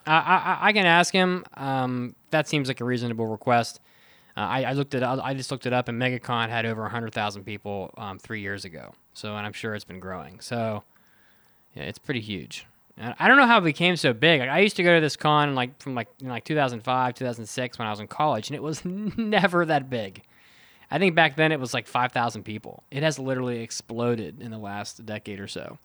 I, 0.06 0.12
I, 0.14 0.58
I 0.68 0.72
can 0.72 0.86
ask 0.86 1.12
him. 1.12 1.44
Um, 1.54 2.14
that 2.30 2.48
seems 2.48 2.68
like 2.68 2.80
a 2.80 2.84
reasonable 2.84 3.26
request. 3.26 3.80
Uh, 4.36 4.40
I, 4.40 4.62
I 4.64 4.72
looked 4.72 4.94
it. 4.94 5.02
I 5.02 5.34
just 5.34 5.50
looked 5.50 5.66
it 5.66 5.72
up, 5.72 5.88
and 5.88 6.00
MegaCon 6.00 6.48
had 6.48 6.66
over 6.66 6.88
hundred 6.88 7.12
thousand 7.12 7.44
people 7.44 7.92
um, 7.96 8.18
three 8.18 8.40
years 8.40 8.64
ago. 8.64 8.94
So, 9.12 9.36
and 9.36 9.46
I'm 9.46 9.52
sure 9.52 9.74
it's 9.74 9.84
been 9.84 10.00
growing. 10.00 10.40
So, 10.40 10.84
yeah, 11.74 11.82
it's 11.82 11.98
pretty 11.98 12.20
huge. 12.20 12.66
And 12.96 13.14
I 13.18 13.28
don't 13.28 13.36
know 13.36 13.46
how 13.46 13.58
it 13.58 13.64
became 13.64 13.96
so 13.96 14.12
big. 14.12 14.40
Like, 14.40 14.50
I 14.50 14.60
used 14.60 14.76
to 14.76 14.82
go 14.82 14.94
to 14.94 15.00
this 15.00 15.16
con 15.16 15.54
like 15.54 15.80
from 15.80 15.94
like 15.94 16.08
in 16.20 16.28
like 16.28 16.44
2005, 16.44 17.14
2006 17.14 17.78
when 17.78 17.88
I 17.88 17.90
was 17.90 18.00
in 18.00 18.06
college, 18.06 18.48
and 18.48 18.56
it 18.56 18.62
was 18.62 18.84
never 18.84 19.64
that 19.66 19.90
big. 19.90 20.22
I 20.90 20.98
think 20.98 21.14
back 21.14 21.36
then 21.36 21.52
it 21.52 21.60
was 21.60 21.72
like 21.72 21.86
5,000 21.86 22.42
people. 22.42 22.82
It 22.90 23.04
has 23.04 23.18
literally 23.18 23.60
exploded 23.60 24.42
in 24.42 24.50
the 24.50 24.58
last 24.58 25.06
decade 25.06 25.38
or 25.38 25.46
so. 25.46 25.78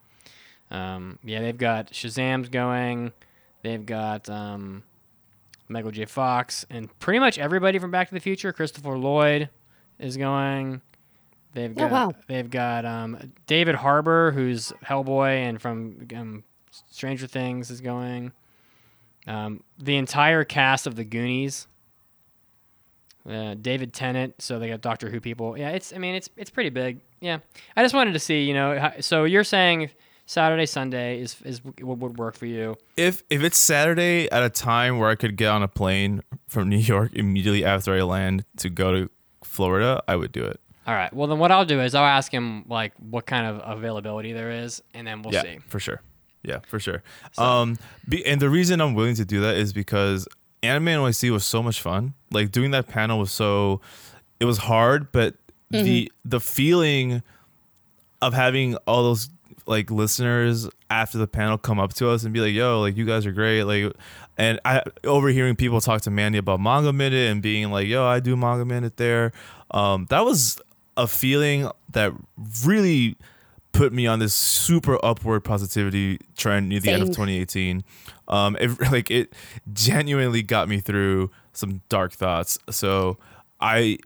Um, 0.72 1.20
yeah, 1.24 1.42
they've 1.42 1.58
got 1.58 1.92
Shazam's 1.92 2.50
going. 2.50 3.12
They've 3.66 3.84
got 3.84 4.30
um, 4.30 4.84
Michael 5.70 5.90
J. 5.90 6.06
Fox 6.06 6.68
and 6.70 6.88
pretty 7.00 7.18
much 7.18 7.40
everybody 7.40 7.80
from 7.80 7.90
Back 7.90 8.10
to 8.10 8.14
the 8.14 8.20
Future. 8.20 8.54
Christopher 8.54 8.96
Lloyd 8.96 9.50
is 9.98 10.18
going. 10.18 10.82
They've 11.54 11.72
Oh, 11.72 11.74
got 11.74 11.92
wow. 11.92 12.14
they've 12.28 12.48
got 12.48 12.86
um, 12.86 13.34
David 13.48 13.74
Harbour, 13.74 14.32
who's 14.34 14.72
Hellboy 14.86 15.38
and 15.50 15.60
from 15.60 16.08
um, 16.16 16.44
Stranger 16.92 17.26
Things, 17.26 17.72
is 17.72 17.82
going. 17.82 18.34
Um, 19.26 19.64
the 19.80 19.96
entire 19.96 20.44
cast 20.44 20.86
of 20.86 20.96
the 20.96 21.04
Goonies. 21.04 21.66
Uh, 23.28 23.56
David 23.60 23.92
Tennant, 23.94 24.40
so 24.40 24.60
they 24.60 24.68
got 24.68 24.82
Doctor 24.82 25.10
Who 25.10 25.20
people. 25.20 25.58
Yeah, 25.58 25.70
it's. 25.72 25.92
I 25.92 25.98
mean, 25.98 26.14
it's 26.14 26.30
it's 26.38 26.52
pretty 26.52 26.70
big. 26.70 27.00
Yeah, 27.20 27.40
I 27.76 27.82
just 27.82 27.96
wanted 27.96 28.12
to 28.14 28.20
see. 28.20 28.44
You 28.44 28.54
know, 28.54 28.92
so 29.00 29.24
you're 29.24 29.44
saying 29.44 29.90
Saturday, 30.26 30.66
Sunday 30.66 31.22
is 31.22 31.40
is 31.44 31.62
what 31.64 32.00
would 32.00 32.18
work 32.18 32.36
for 32.36 32.46
you. 32.48 32.76
If 32.98 33.24
if 33.30 33.44
it's 33.44 33.58
Saturday 33.58 34.30
at 34.32 34.44
a 34.44 34.50
time 34.50 34.98
where 34.98 35.10
I 35.10 35.16
could 35.16 35.36
get 35.36 35.50
on 35.50 35.62
a 35.62 35.68
plane 35.68 36.22
from 36.48 36.70
New 36.70 36.78
York 36.78 37.14
immediately 37.14 37.64
after 37.64 37.94
I 37.94 38.02
land 38.02 38.46
to 38.58 38.70
go 38.70 38.92
to 38.92 39.10
Florida, 39.44 40.04
I 40.08 40.16
would 40.16 40.32
do 40.32 40.44
it. 40.44 40.60
All 40.88 40.94
right. 40.94 41.12
Well, 41.14 41.28
then 41.28 41.40
what 41.40 41.52
I'll 41.52 41.66
do 41.66 41.82
is 41.82 41.96
I'll 41.96 42.06
ask 42.06 42.32
him 42.32 42.66
like 42.68 42.94
what 42.98 43.26
kind 43.26 43.46
of 43.46 43.78
availability 43.78 44.34
there 44.34 44.52
is, 44.52 44.82
and 44.94 45.08
then 45.08 45.22
we'll 45.22 45.34
yeah, 45.34 45.42
see. 45.42 45.60
for 45.68 45.80
sure. 45.80 46.02
Yeah, 46.44 46.60
for 46.68 46.80
sure. 46.80 47.02
Um, 47.40 47.78
be, 48.08 48.24
and 48.24 48.40
the 48.40 48.52
reason 48.52 48.80
I'm 48.80 48.94
willing 48.94 49.16
to 49.16 49.26
do 49.26 49.42
that 49.42 49.56
is 49.56 49.74
because 49.74 50.28
Anime 50.62 50.86
NYC 50.86 51.32
was 51.32 51.44
so 51.44 51.64
much 51.64 51.82
fun. 51.82 52.14
Like 52.32 52.52
doing 52.52 52.70
that 52.72 52.88
panel 52.88 53.18
was 53.18 53.32
so, 53.32 53.82
it 54.40 54.46
was 54.46 54.60
hard, 54.60 55.12
but 55.12 55.36
the 55.72 56.12
the 56.24 56.40
feeling 56.40 57.24
of 58.22 58.34
having 58.34 58.76
all 58.88 59.04
those 59.04 59.30
like 59.68 59.90
listeners 59.90 60.70
after 60.90 61.18
the 61.18 61.28
panel 61.28 61.58
come 61.58 61.80
up 61.80 61.94
to 61.96 62.10
us 62.10 62.24
and 62.24 62.34
be 62.34 62.40
like, 62.40 62.54
"Yo, 62.54 62.82
like 62.82 62.98
you 62.98 63.06
guys 63.06 63.26
are 63.26 63.32
great." 63.32 63.64
Like, 63.64 63.94
and 64.38 64.60
I 64.66 64.84
overhearing 65.04 65.56
people 65.56 65.82
talk 65.82 66.02
to 66.02 66.12
Mandy 66.12 66.38
about 66.38 66.60
Manga 66.60 66.94
Minute 66.94 67.32
and 67.32 67.42
being 67.42 67.72
like, 67.72 67.88
"Yo, 67.88 68.06
I 68.06 68.20
do 68.20 68.36
Manga 68.36 68.66
Minute 68.66 68.98
there." 68.98 69.32
Um, 69.72 70.06
that 70.10 70.24
was 70.26 70.62
a 70.98 71.08
feeling 71.08 71.70
that 71.92 72.14
really 72.64 73.18
put 73.72 73.92
me 73.92 74.08
on 74.08 74.20
this 74.20 74.34
super 74.34 74.98
upward 75.04 75.44
positivity 75.44 76.20
trend 76.38 76.70
near 76.70 76.80
the 76.80 76.92
end 76.92 77.02
of 77.02 77.10
2018. 77.10 77.84
Um, 78.28 78.56
it 78.60 78.80
like 78.92 79.12
it 79.12 79.34
genuinely 79.74 80.42
got 80.42 80.70
me 80.70 80.80
through 80.80 81.32
some 81.54 81.82
dark 81.90 82.14
thoughts. 82.14 82.58
So 82.70 83.18
I 83.60 83.98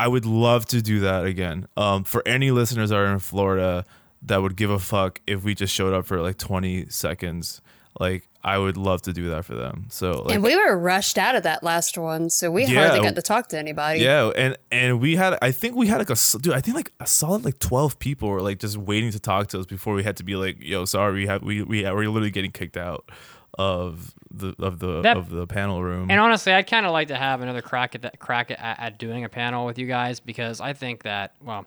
I 0.00 0.08
would 0.08 0.26
love 0.26 0.66
to 0.66 0.82
do 0.82 1.00
that 1.00 1.24
again. 1.24 1.68
Um, 1.76 2.04
for 2.04 2.22
any 2.26 2.50
listeners 2.50 2.90
that 2.90 2.96
are 2.96 3.12
in 3.12 3.20
Florida 3.20 3.84
that 4.24 4.42
would 4.42 4.56
give 4.56 4.70
a 4.70 4.78
fuck 4.78 5.20
if 5.26 5.42
we 5.44 5.54
just 5.54 5.74
showed 5.74 5.92
up 5.94 6.06
for 6.06 6.20
like 6.20 6.38
20 6.38 6.86
seconds, 6.90 7.60
like 7.98 8.28
I 8.44 8.58
would 8.58 8.76
love 8.76 9.02
to 9.02 9.12
do 9.12 9.28
that 9.30 9.44
for 9.44 9.54
them. 9.54 9.86
So 9.90 10.22
like 10.22 10.34
and 10.34 10.42
we 10.42 10.56
were 10.56 10.76
rushed 10.78 11.16
out 11.18 11.34
of 11.36 11.42
that 11.44 11.62
last 11.62 11.96
one, 11.98 12.28
so 12.30 12.50
we 12.50 12.64
Yeah. 12.64 12.88
hardly 12.88 13.00
got 13.06 13.14
to 13.14 13.22
talk 13.22 13.48
to 13.48 13.58
anybody. 13.58 14.00
yeah, 14.00 14.30
and 14.36 14.56
and 14.70 15.00
we 15.00 15.16
had 15.16 15.38
I 15.42 15.52
think 15.52 15.76
we 15.76 15.86
had 15.88 15.98
like 15.98 16.08
a 16.10 16.12
s- 16.12 16.36
dude 16.40 16.52
I 16.54 16.60
think 16.60 16.76
like 16.76 16.92
a 17.00 17.06
solid 17.06 17.44
like 17.44 17.58
12 17.60 17.98
people 17.98 18.28
were 18.28 18.40
like 18.42 18.58
just 18.58 18.76
waiting 18.76 19.10
to 19.12 19.20
talk 19.20 19.48
to 19.48 19.60
us 19.60 19.66
before 19.66 19.94
we 19.94 20.02
had 20.02 20.16
to 20.16 20.24
be 20.24 20.34
like 20.36 20.56
yo 20.60 20.84
sorry 20.86 21.14
we 21.14 21.26
have 21.26 21.42
we 21.42 21.62
we 21.62 21.82
we're 21.84 22.08
literally 22.08 22.30
getting 22.30 22.50
kicked 22.52 22.76
out 22.76 23.08
of 23.58 24.14
the 24.30 24.54
of 24.58 24.78
the 24.78 25.02
That- 25.02 25.16
of 25.16 25.28
the 25.30 25.46
panel 25.46 25.82
room. 25.82 26.10
And 26.10 26.18
honestly, 26.20 26.52
I'd 26.52 26.66
kind 26.66 26.86
of 26.86 26.92
like 26.92 27.08
to 27.08 27.16
have 27.16 27.42
another 27.42 27.60
crack 27.62 27.94
at 27.94 28.02
that 28.02 28.18
crack 28.18 28.50
at, 28.50 28.58
at 28.60 28.98
doing 28.98 29.24
a 29.24 29.28
panel 29.28 29.66
with 29.66 29.78
you 29.78 29.86
guys 29.86 30.20
because 30.20 30.60
I 30.60 30.72
think 30.72 31.02
that 31.02 31.34
well, 31.42 31.66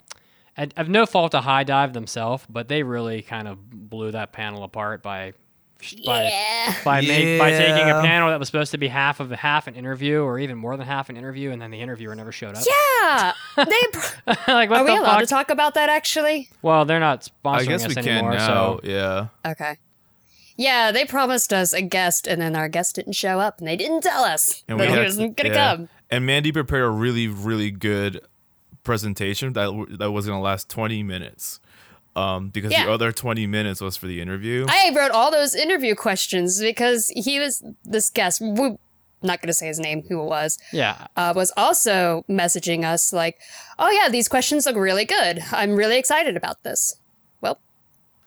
at, 0.58 0.74
of 0.78 0.88
no 0.90 1.06
fault 1.06 1.32
to 1.32 1.42
HIDIVE 1.42 1.94
themselves, 1.94 2.46
but 2.50 2.68
they 2.68 2.84
really 2.84 3.22
kind 3.22 3.48
of 3.48 3.58
blew 3.70 4.12
that 4.12 4.32
panel 4.32 4.64
apart 4.64 5.04
by 5.04 5.34
by 6.06 6.24
Yeah. 6.24 6.76
by, 6.84 7.02
make, 7.02 7.38
by 7.38 7.52
taking 7.52 7.90
a 7.90 8.02
panel 8.02 8.30
that 8.30 8.40
was 8.40 8.48
supposed 8.48 8.72
to 8.72 8.78
be 8.78 8.88
half 8.88 9.20
of 9.20 9.30
half 9.32 9.68
an 9.68 9.76
interview 9.76 10.22
or 10.22 10.40
even 10.40 10.58
more 10.58 10.76
than 10.78 10.88
half 10.88 11.10
an 11.10 11.18
interview, 11.18 11.52
and 11.52 11.62
then 11.62 11.70
the 11.70 11.80
interviewer 11.82 12.16
never 12.16 12.32
showed 12.32 12.56
up. 12.56 12.64
Yeah. 12.66 13.34
They 13.58 13.64
like 14.54 14.70
what 14.70 14.80
are 14.80 14.86
the 14.86 14.92
we 14.94 14.98
allowed 14.98 15.12
fuck? 15.12 15.20
to 15.20 15.26
talk 15.28 15.50
about 15.50 15.74
that 15.76 15.90
actually? 15.90 16.50
well, 16.62 16.86
they're 16.86 17.00
not 17.02 17.22
sponsoring 17.44 17.56
I 17.60 17.66
guess 17.66 17.86
us 17.86 17.90
we 17.90 17.96
can 17.96 18.08
anymore, 18.08 18.32
now. 18.34 18.48
so 18.48 18.80
Yeah. 18.84 19.28
Okay. 19.46 19.78
Yeah, 20.58 20.94
they 20.94 21.04
promised 21.04 21.52
us 21.52 21.74
a 21.74 21.82
guest, 21.82 22.28
and 22.28 22.42
then 22.42 22.56
our 22.56 22.70
guest 22.70 22.96
didn't 22.96 23.12
show 23.14 23.42
up, 23.42 23.60
and 23.60 23.68
they 23.68 23.76
didn't 23.76 24.02
tell 24.02 24.24
us 24.24 24.64
And 24.70 24.80
that 24.80 24.90
we 24.90 24.96
he 24.96 25.04
wasn't 25.04 25.36
gonna 25.36 25.50
yeah. 25.50 25.76
come. 25.76 25.90
And 26.10 26.26
Mandy 26.26 26.54
prepared 26.54 26.86
a 26.86 26.90
really, 26.90 27.28
really 27.28 27.72
good 27.72 28.22
presentation 28.86 29.52
that 29.54 29.88
that 30.00 30.12
was 30.12 30.26
gonna 30.26 30.40
last 30.42 30.70
twenty 30.70 31.04
minutes, 31.04 31.60
um, 32.16 32.48
because 32.50 32.72
Yeah. 32.72 32.86
the 32.86 32.92
other 32.94 33.12
twenty 33.12 33.46
minutes 33.48 33.82
was 33.82 33.98
for 33.98 34.08
the 34.08 34.22
interview. 34.22 34.66
I 34.70 34.94
wrote 34.96 35.12
all 35.12 35.30
those 35.32 35.54
interview 35.56 35.96
questions 35.96 36.62
because 36.62 37.10
he 37.10 37.40
was 37.40 37.62
this 37.84 38.10
guest. 38.10 38.40
We, 38.40 38.78
not 39.22 39.42
going 39.42 39.48
to 39.48 39.54
say 39.54 39.66
his 39.68 39.80
name, 39.80 40.04
who 40.08 40.22
it 40.22 40.26
was, 40.26 40.60
yeah. 40.72 41.08
uh, 41.18 41.34
was 41.36 41.52
also 41.58 42.24
messaging 42.30 42.84
us 42.86 43.12
like, 43.12 43.40
"Oh 43.80 43.90
yeah, 43.90 44.08
these 44.08 44.28
questions 44.28 44.66
look 44.68 44.76
really 44.76 45.06
good. 45.06 45.42
I'm 45.52 45.76
really 45.76 45.98
excited 45.98 46.38
about 46.38 46.62
this." 46.64 46.98
Well, 47.42 47.60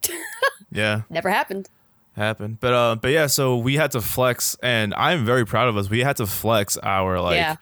yeah, 0.72 1.02
never 1.08 1.30
happened. 1.30 1.68
happened. 2.16 2.58
But 2.60 2.72
uh, 2.74 2.96
but 2.96 3.12
yeah, 3.12 3.26
so 3.28 3.56
we 3.56 3.76
had 3.76 3.92
to 3.92 4.00
flex, 4.00 4.56
and 4.62 4.92
I'm 4.94 5.24
very 5.24 5.46
proud 5.46 5.68
of 5.68 5.76
us. 5.76 5.88
We 5.88 6.00
had 6.00 6.16
to 6.16 6.26
flex 6.26 6.76
our 6.78 7.20
like 7.20 7.36
Yeah. 7.36 7.56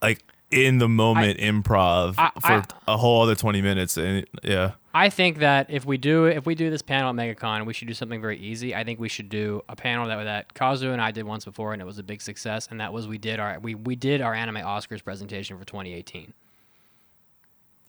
like 0.00 0.22
in 0.50 0.78
the 0.78 0.88
moment 0.88 1.38
improv 1.38 2.14
I- 2.18 2.30
for 2.40 2.52
I- 2.86 2.92
a 2.92 2.96
whole 2.96 3.22
other 3.22 3.34
twenty 3.34 3.62
minutes, 3.62 3.96
and 3.96 4.26
yeah. 4.42 4.72
I 4.94 5.10
think 5.10 5.38
that 5.38 5.66
if 5.68 5.84
we 5.84 5.98
do 5.98 6.24
if 6.26 6.46
we 6.46 6.54
do 6.54 6.70
this 6.70 6.80
panel 6.82 7.10
at 7.10 7.16
MegaCon, 7.16 7.66
we 7.66 7.74
should 7.74 7.88
do 7.88 7.94
something 7.94 8.20
very 8.20 8.38
easy. 8.38 8.74
I 8.74 8.82
think 8.84 8.98
we 8.98 9.08
should 9.10 9.28
do 9.28 9.62
a 9.68 9.76
panel 9.76 10.06
that 10.08 10.24
that 10.24 10.54
Kazu 10.54 10.90
and 10.92 11.02
I 11.02 11.10
did 11.10 11.24
once 11.24 11.44
before, 11.44 11.72
and 11.72 11.82
it 11.82 11.84
was 11.84 11.98
a 11.98 12.02
big 12.02 12.22
success. 12.22 12.68
And 12.70 12.80
that 12.80 12.92
was 12.92 13.06
we 13.06 13.18
did 13.18 13.38
our 13.38 13.58
we, 13.60 13.74
we 13.74 13.94
did 13.96 14.20
our 14.22 14.32
anime 14.34 14.56
Oscars 14.56 15.04
presentation 15.04 15.58
for 15.58 15.64
2018. 15.64 16.32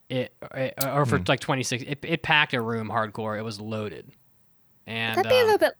It, 0.10 0.34
it 0.56 0.74
or 0.86 1.04
Hmm. 1.04 1.10
for 1.10 1.24
like 1.28 1.42
26, 1.42 1.84
it, 1.86 2.00
it 2.02 2.24
packed 2.24 2.54
a 2.54 2.62
room 2.62 2.90
hardcore. 2.90 3.38
It 3.38 3.42
was 3.44 3.60
loaded, 3.60 4.10
and 4.86 5.18
That'd 5.18 5.30
be 5.30 5.36
a 5.36 5.40
um, 5.42 5.46
little 5.46 5.60
bit. 5.60 5.74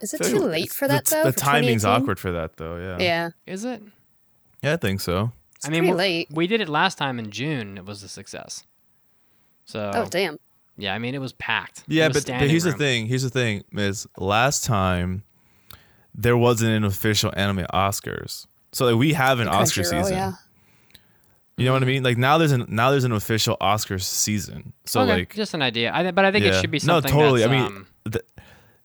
Is 0.00 0.14
it 0.14 0.22
too 0.22 0.38
late 0.38 0.72
for 0.72 0.88
that 0.88 1.04
the, 1.04 1.16
though? 1.16 1.22
The 1.24 1.32
timing's 1.32 1.82
2018? 1.82 2.02
awkward 2.02 2.18
for 2.18 2.32
that 2.32 2.56
though. 2.56 2.76
Yeah. 2.76 2.98
Yeah. 2.98 3.30
is 3.46 3.64
it? 3.64 3.82
Yeah, 4.62 4.74
I 4.74 4.76
think 4.76 5.00
so. 5.00 5.32
I 5.64 5.68
mean, 5.68 5.80
pretty 5.80 5.90
we're- 5.92 5.98
late. 5.98 6.28
we 6.32 6.46
did 6.46 6.60
it 6.60 6.68
last 6.68 6.96
time 6.98 7.18
in 7.18 7.30
June. 7.30 7.76
It 7.78 7.84
was 7.84 8.02
a 8.02 8.08
success. 8.08 8.64
So 9.64 9.90
Oh 9.94 10.06
damn. 10.06 10.38
yeah, 10.76 10.94
I 10.94 10.98
mean, 10.98 11.14
it 11.14 11.20
was 11.20 11.32
packed. 11.34 11.84
Yeah, 11.86 12.08
was 12.08 12.14
but, 12.14 12.20
but 12.20 12.22
standing 12.26 12.50
here's 12.50 12.64
the 12.64 12.72
thing. 12.72 13.06
Here's 13.06 13.22
the 13.22 13.30
thing, 13.30 13.62
Miss. 13.70 14.06
Last 14.16 14.64
time 14.64 15.22
there 16.14 16.36
wasn't 16.36 16.72
an 16.72 16.84
official 16.84 17.32
anime 17.36 17.66
Oscars, 17.72 18.46
so 18.72 18.86
like, 18.86 18.96
we 18.96 19.12
have 19.12 19.38
an 19.40 19.48
Oscar 19.48 19.82
Crunchyroll, 19.82 20.02
season. 20.02 20.12
Yeah. 20.16 20.32
You 21.56 21.66
know 21.66 21.74
what 21.74 21.82
I 21.82 21.86
mean? 21.86 22.02
Like 22.02 22.16
now 22.16 22.38
there's 22.38 22.52
an 22.52 22.64
now 22.68 22.90
there's 22.90 23.04
an 23.04 23.12
official 23.12 23.56
Oscars 23.60 24.02
season. 24.02 24.72
So 24.86 25.02
Okay, 25.02 25.10
like 25.12 25.34
just 25.34 25.52
an 25.54 25.60
idea. 25.62 25.92
I, 25.92 26.10
but 26.10 26.24
I 26.24 26.32
think 26.32 26.44
yeah. 26.46 26.52
it 26.56 26.60
should 26.60 26.70
be 26.70 26.78
no, 26.78 26.94
something. 26.94 27.12
totally. 27.12 27.40
That's, 27.42 27.52
I 27.52 27.56
mean, 27.56 27.66
um, 27.66 27.86
th- 28.10 28.24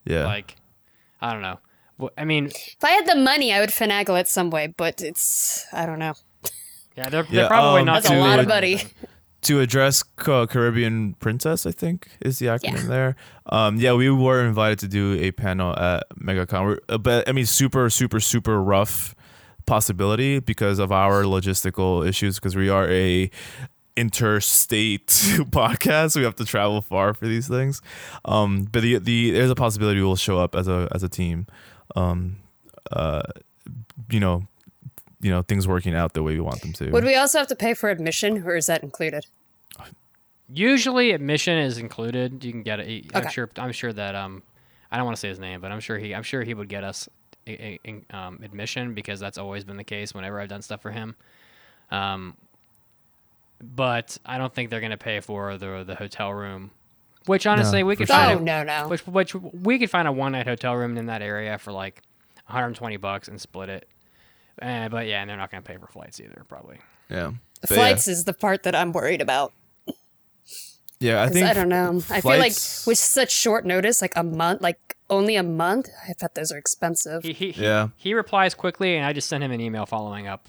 yeah, 0.04 0.26
like 0.26 0.58
I 1.22 1.32
don't 1.32 1.42
know. 1.42 1.60
Well, 1.98 2.12
I 2.18 2.26
mean, 2.26 2.48
If 2.48 2.84
I 2.84 2.90
had 2.92 3.08
the 3.08 3.16
money, 3.16 3.54
I 3.54 3.62
would 3.62 3.70
finagle 3.70 4.20
it 4.20 4.28
some 4.28 4.50
way, 4.50 4.68
but 4.68 5.02
it's 5.02 5.66
I 5.72 5.86
don't 5.86 6.00
know. 6.00 6.14
Yeah, 6.96 7.10
they're, 7.10 7.24
Yeah, 7.26 7.42
they're 7.42 7.48
probably 7.48 7.82
um, 7.82 7.86
not. 7.88 7.94
That's 8.04 8.08
a 8.08 8.10
gonna 8.10 8.22
lot 8.22 8.40
of 8.40 8.48
money. 8.48 8.82
to 9.42 9.60
address 9.60 10.02
Ca- 10.04 10.48
Caribbean 10.48 11.14
Princess, 11.16 11.66
I 11.66 11.72
think 11.72 12.10
is 12.22 12.40
the 12.40 12.48
acronym 12.48 12.82
Yeah. 12.84 12.88
there. 12.88 13.16
Um, 13.48 13.78
yeah, 13.78 13.94
we 13.94 14.10
were 14.10 14.44
invited 14.46 14.80
to 14.80 14.88
do 14.88 15.14
a 15.22 15.32
panel 15.32 15.78
at 15.78 16.04
MegaCon, 16.20 16.66
We're- 16.66 16.80
uh, 16.90 16.98
but 16.98 17.28
I 17.30 17.32
mean, 17.32 17.46
super, 17.46 17.90
super, 17.90 18.20
super 18.20 18.62
rough 18.62 19.14
possibility 19.68 20.40
because 20.40 20.80
of 20.80 20.92
our 20.92 21.24
logistical 21.24 22.08
issues. 22.08 22.36
Because 22.36 22.56
we 22.56 22.70
are 22.70 22.90
a 22.90 23.30
interstate 23.98 25.08
podcast, 25.52 26.16
we 26.16 26.24
have 26.24 26.36
to 26.36 26.46
travel 26.46 26.82
far 26.82 27.14
for 27.14 27.28
these 27.28 27.48
things. 27.48 27.82
Um, 28.26 28.68
but 28.72 28.82
the 28.82 28.98
the 29.00 29.32
there's 29.32 29.50
a 29.52 29.56
possibility 29.56 30.02
we'll 30.02 30.16
show 30.16 30.38
up 30.40 30.56
as 30.56 30.68
a 30.68 30.88
as 30.94 31.04
a 31.04 31.10
team. 31.10 31.48
Um, 31.96 32.38
uh, 32.92 33.22
you 34.10 34.20
know, 34.20 34.48
you 35.26 35.32
know, 35.32 35.42
things 35.42 35.68
working 35.68 35.96
out 35.96 36.14
the 36.14 36.22
way 36.22 36.34
we 36.36 36.40
want 36.40 36.62
them 36.62 36.72
to. 36.74 36.92
Would 36.92 37.04
we 37.04 37.16
also 37.16 37.40
have 37.40 37.48
to 37.48 37.56
pay 37.56 37.74
for 37.74 37.90
admission, 37.90 38.44
or 38.44 38.56
is 38.56 38.68
that 38.68 38.84
included? 38.84 39.26
Usually, 40.54 41.12
admission 41.12 41.58
is 41.58 41.80
included. 41.80 42.44
You 42.44 42.52
can 42.52 42.62
get 42.62 42.80
it. 42.80 43.08
I'm 43.16 43.22
Okay. 43.24 43.32
sure. 43.32 43.50
I'm 43.58 43.72
sure 43.72 43.92
that 43.92 44.14
um, 44.14 44.44
I 44.92 44.98
don't 44.98 45.06
want 45.06 45.18
to 45.18 45.20
say 45.20 45.30
his 45.30 45.40
name, 45.40 45.62
but 45.62 45.72
I'm 45.72 45.80
sure 45.80 45.98
he. 45.98 46.14
I'm 46.14 46.22
sure 46.22 46.44
he 46.44 46.54
would 46.54 46.70
get 46.70 46.84
us 46.84 47.10
a, 47.48 47.52
a- 47.52 47.80
a- 48.12 48.16
um, 48.16 48.40
admission 48.44 48.94
because 48.94 49.20
that's 49.20 49.40
always 49.40 49.64
been 49.64 49.78
the 49.78 49.84
case 49.84 50.14
whenever 50.14 50.40
I've 50.40 50.50
done 50.50 50.62
stuff 50.62 50.84
for 50.84 50.92
him. 50.92 51.16
Um, 51.90 52.36
but 53.64 54.20
I 54.24 54.38
don't 54.38 54.54
think 54.54 54.70
they're 54.70 54.82
gonna 54.82 54.98
pay 54.98 55.20
for 55.22 55.58
the 55.58 55.84
the 55.84 55.96
hotel 55.96 56.32
room, 56.32 56.70
which 57.26 57.48
honestly 57.48 57.82
we 57.82 57.96
for 57.96 58.00
could 58.02 58.08
sure. 58.10 58.16
find. 58.16 58.40
Oh 58.40 58.42
a- 58.44 58.46
no, 58.46 58.64
no. 58.64 58.88
Which 58.88 59.08
which 59.08 59.34
we 59.34 59.80
could 59.80 59.90
find 59.90 60.08
a 60.08 60.12
one 60.12 60.34
night 60.34 60.46
hotel 60.46 60.76
room 60.76 60.96
in 60.98 61.08
that 61.08 61.24
area 61.24 61.58
for 61.58 61.72
like 61.72 62.04
120 62.46 62.98
bucks 62.98 63.28
and 63.28 63.42
split 63.42 63.70
it. 63.70 63.88
Uh, 64.62 64.90
but 64.90 65.06
yeah, 65.08 65.22
and 65.22 65.30
they're 65.30 65.38
not 65.38 65.52
gonna 65.52 65.62
pay 65.62 65.78
for 65.78 65.88
flights 65.88 66.20
either, 66.20 66.44
probably. 66.48 66.78
yeah. 67.10 67.32
The 67.62 67.68
But 67.68 67.72
yeah. 67.72 67.76
flights 67.78 68.08
is 68.08 68.26
the 68.26 68.34
part 68.34 68.64
that 68.64 68.76
I'm 68.76 68.92
worried 68.92 69.22
about. 69.22 69.54
Yeah, 71.00 71.22
I 71.22 71.26
'Cause 71.26 71.34
think 71.34 71.48
I 71.48 71.54
don't 71.54 71.68
know. 71.70 72.02
I 72.10 72.22
feel 72.22 72.38
like 72.38 72.54
with 72.88 72.98
such 72.98 73.32
short 73.32 73.66
notice, 73.66 74.02
like 74.02 74.14
a 74.16 74.24
month, 74.24 74.62
like 74.62 74.96
only 75.10 75.36
a 75.36 75.44
month, 75.44 75.90
I 76.08 76.14
bet 76.20 76.36
those 76.36 76.52
are 76.54 76.58
expensive. 76.58 77.24
He 77.24 77.34
he, 77.34 77.52
he- 77.52 77.64
Yeah. 77.64 77.90
he 77.98 78.14
replies 78.14 78.54
quickly, 78.54 78.96
and 78.96 79.06
I 79.06 79.12
just 79.12 79.28
sent 79.28 79.44
him 79.44 79.52
an 79.52 79.60
email 79.60 79.86
following 79.86 80.26
up 80.28 80.48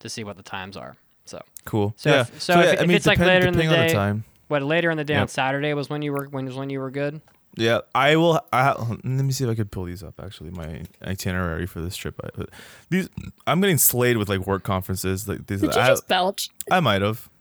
to 0.00 0.08
see 0.10 0.24
what 0.24 0.36
the 0.36 0.42
times 0.42 0.76
are. 0.76 0.96
So 1.24 1.42
cool. 1.64 1.94
So 1.96 2.10
yeah. 2.10 2.20
if- 2.20 2.40
so 2.40 2.58
if- 2.60 2.66
yeah, 2.66 2.72
if 2.72 2.80
I 2.80 2.86
mean, 2.86 2.96
it's, 2.96 3.06
like, 3.06 3.18
later 3.18 3.46
in 3.48 3.54
the 3.54 3.62
depending 3.62 3.80
on 3.80 3.86
day- 3.88 3.94
time. 3.94 4.24
what 4.48 4.62
later 4.62 4.90
in 4.90 4.98
the 4.98 5.04
day 5.04 5.16
on 5.16 5.28
Saturday 5.28 5.72
was 5.74 5.88
when 5.88 6.02
you 6.02 6.12
were 6.12 6.26
when 6.28 6.44
was 6.44 6.54
when 6.54 6.68
you 6.70 6.80
were 6.80 6.90
good. 6.90 7.20
Yeah, 7.58 7.80
I 7.94 8.16
will. 8.16 8.40
I, 8.52 8.72
let 8.72 9.04
me 9.04 9.32
see 9.32 9.44
if 9.44 9.50
I 9.50 9.54
could 9.54 9.70
pull 9.70 9.84
these 9.84 10.02
up. 10.02 10.20
Actually, 10.22 10.50
my 10.50 10.82
itinerary 11.02 11.66
for 11.66 11.80
this 11.80 11.96
trip. 11.96 12.20
I, 12.22 12.44
these 12.90 13.08
I'm 13.46 13.60
getting 13.60 13.78
slayed 13.78 14.16
with 14.16 14.28
like 14.28 14.40
work 14.46 14.62
conferences. 14.64 15.26
Like 15.28 15.46
these, 15.46 15.60
Did 15.60 15.74
you 15.74 15.80
I, 15.80 15.88
just 15.88 16.08
belch? 16.08 16.50
I 16.70 16.80
might 16.80 17.02
have. 17.02 17.28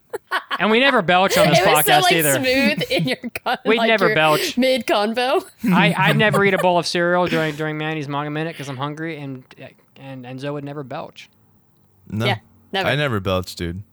And 0.60 0.72
we 0.72 0.80
never 0.80 1.04
belch 1.04 1.38
on 1.38 1.48
this 1.50 1.60
It 1.60 1.68
was 1.68 1.86
so 1.86 1.92
podcast 1.92 2.02
like 2.04 2.14
either. 2.14 2.34
smooth 2.34 2.82
in 2.90 3.08
your 3.08 3.18
con- 3.44 3.58
We'd 3.66 3.78
like, 3.78 3.90
never 3.90 4.08
your 4.08 4.16
belch. 4.16 4.58
mid 4.58 4.88
convo. 4.88 5.46
I 5.72 5.94
I 5.94 6.14
never 6.14 6.44
eat 6.46 6.56
a 6.56 6.58
bowl 6.58 6.80
of 6.80 6.88
cereal 6.88 7.28
during 7.28 7.56
during 7.56 7.78
Manny's 7.78 8.08
manga 8.08 8.32
minute 8.32 8.54
because 8.56 8.68
I'm 8.68 8.78
hungry, 8.78 9.20
and 9.20 9.44
and 9.98 10.26
and 10.26 10.40
Zoe 10.40 10.50
would 10.52 10.64
never 10.64 10.84
belch. 10.84 11.30
No, 12.10 12.26
Yeah, 12.26 12.40
never. 12.72 12.90
I 12.90 12.96
never 12.96 13.20
belch, 13.20 13.54
dude. 13.56 13.84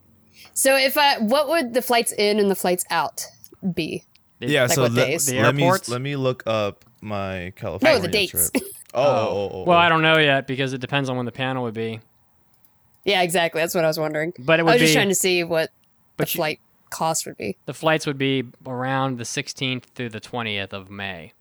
So 0.54 0.76
if 0.76 0.96
I, 0.96 1.18
what 1.18 1.48
would 1.48 1.74
the 1.74 1.82
flights 1.82 2.12
in 2.12 2.38
and 2.38 2.50
the 2.50 2.54
flights 2.54 2.84
out 2.90 3.26
be? 3.74 4.04
The- 4.40 4.48
Yeah, 4.48 4.62
Like 4.62 4.72
so 4.72 4.82
what 4.82 4.92
let, 4.92 5.06
days? 5.06 5.26
The 5.26 5.40
let 5.42 5.54
me 5.54 5.62
airports? 5.64 5.88
let 5.88 6.00
me 6.00 6.16
look 6.16 6.42
up 6.46 6.84
my 7.00 7.52
California 7.56 7.98
No, 7.98 8.02
the 8.02 8.08
dates. 8.08 8.50
trip. 8.50 8.64
Oh, 8.96 9.02
oh, 9.02 9.06
oh, 9.06 9.50
oh, 9.52 9.64
Well, 9.64 9.76
oh. 9.76 9.80
I 9.80 9.88
don't 9.88 10.02
know 10.02 10.18
yet 10.18 10.46
because 10.46 10.72
it 10.72 10.78
depends 10.80 11.08
on 11.10 11.16
when 11.16 11.26
the 11.26 11.32
panel 11.32 11.64
would 11.64 11.74
be. 11.74 11.98
yeah, 13.04 13.22
exactly. 13.22 13.60
That's 13.60 13.74
what 13.74 13.82
I 13.84 13.88
was 13.88 13.98
wondering. 13.98 14.32
But 14.38 14.60
it 14.60 14.62
I 14.62 14.64
would 14.66 14.72
was 14.74 14.80
just 14.82 14.94
trying 14.94 15.08
to 15.08 15.16
see 15.16 15.42
what 15.42 15.70
But 16.16 16.28
the 16.28 16.32
you- 16.34 16.36
flight 16.36 16.60
cost 16.90 17.26
would 17.26 17.36
be. 17.36 17.56
The 17.66 17.74
flights 17.74 18.06
would 18.06 18.18
be 18.18 18.44
around 18.64 19.18
the 19.18 19.24
16th 19.24 19.82
through 19.96 20.10
the 20.10 20.20
20th 20.20 20.72
of 20.72 20.90
May. 20.92 21.32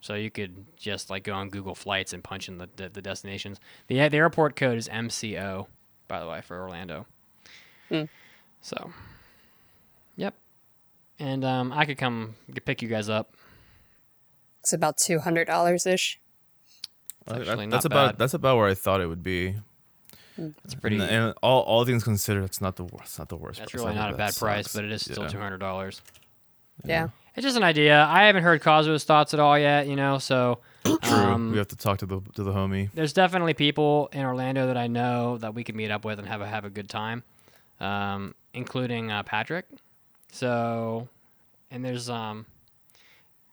So 0.00 0.14
you 0.14 0.30
could 0.30 0.64
just 0.76 1.10
like 1.10 1.24
go 1.24 1.32
on 1.32 1.48
Google 1.48 1.74
Flights 1.74 2.12
and 2.12 2.22
punch 2.22 2.46
in 2.46 2.58
the 2.58 2.68
the, 2.76 2.88
the 2.88 3.02
destinations. 3.02 3.58
The 3.88 4.06
the 4.08 4.16
airport 4.16 4.54
code 4.54 4.78
is 4.78 4.88
MCO, 4.88 5.66
by 6.06 6.20
the 6.20 6.28
way, 6.28 6.40
for 6.40 6.60
Orlando. 6.60 7.06
Hmm. 7.88 8.04
So, 8.60 8.76
yep. 8.86 8.92
And 11.18 11.44
um, 11.44 11.72
I 11.72 11.84
could 11.84 11.98
come 11.98 12.34
pick 12.64 12.82
you 12.82 12.88
guys 12.88 13.08
up. 13.08 13.34
It's 14.60 14.72
about 14.72 14.96
two 14.96 15.18
hundred 15.20 15.46
dollars 15.46 15.86
ish. 15.86 16.20
Actually 17.26 17.66
that's 17.68 17.84
about 17.86 18.12
bad. 18.12 18.18
that's 18.18 18.34
about 18.34 18.56
where 18.58 18.66
I 18.68 18.74
thought 18.74 19.00
it 19.00 19.06
would 19.06 19.22
be. 19.22 19.54
It's 20.64 20.74
pretty. 20.74 20.96
And, 20.96 21.04
and 21.04 21.34
all 21.42 21.62
all 21.62 21.84
things 21.84 22.02
considered, 22.04 22.44
it's 22.44 22.60
not 22.60 22.76
the 22.76 22.84
worst. 22.84 23.04
It's 23.04 23.18
not 23.18 23.28
the 23.28 23.36
worst. 23.36 23.60
that's 23.60 23.70
price 23.70 23.82
really 23.82 23.94
not 23.94 24.12
a 24.12 24.16
bad 24.16 24.32
that 24.34 24.38
price, 24.38 24.64
sucks. 24.64 24.74
but 24.74 24.84
it 24.84 24.92
is 24.92 25.02
still 25.02 25.22
Yeah. 25.24 25.28
two 25.28 25.38
hundred 25.38 25.58
dollars. 25.58 26.02
Yeah. 26.84 27.08
It's 27.36 27.44
just 27.44 27.56
an 27.56 27.62
idea. 27.64 28.04
I 28.04 28.24
haven't 28.24 28.42
heard 28.44 28.62
Kazuo's 28.62 29.04
thoughts 29.04 29.34
at 29.34 29.40
all 29.40 29.58
yet, 29.58 29.86
you 29.88 29.96
know. 29.96 30.18
So 30.18 30.58
True. 30.84 30.98
um, 31.12 31.50
we 31.52 31.58
have 31.58 31.68
to 31.68 31.76
talk 31.76 31.98
to 31.98 32.06
the 32.06 32.20
to 32.34 32.42
the 32.42 32.52
homie. 32.52 32.90
there's 32.94 33.12
definitely 33.12 33.54
people 33.54 34.08
in 34.12 34.24
Orlando 34.24 34.66
that 34.66 34.76
I 34.76 34.86
know 34.86 35.38
that 35.38 35.54
we 35.54 35.64
could 35.64 35.74
meet 35.76 35.90
up 35.90 36.04
with 36.04 36.18
and 36.18 36.28
have 36.28 36.40
a 36.40 36.46
have 36.46 36.64
a 36.64 36.70
good 36.70 36.88
time, 36.88 37.22
um, 37.80 38.34
including 38.52 39.10
uh, 39.12 39.22
Patrick. 39.22 39.66
So, 40.34 41.08
and 41.70 41.84
there's 41.84 42.10
um, 42.10 42.46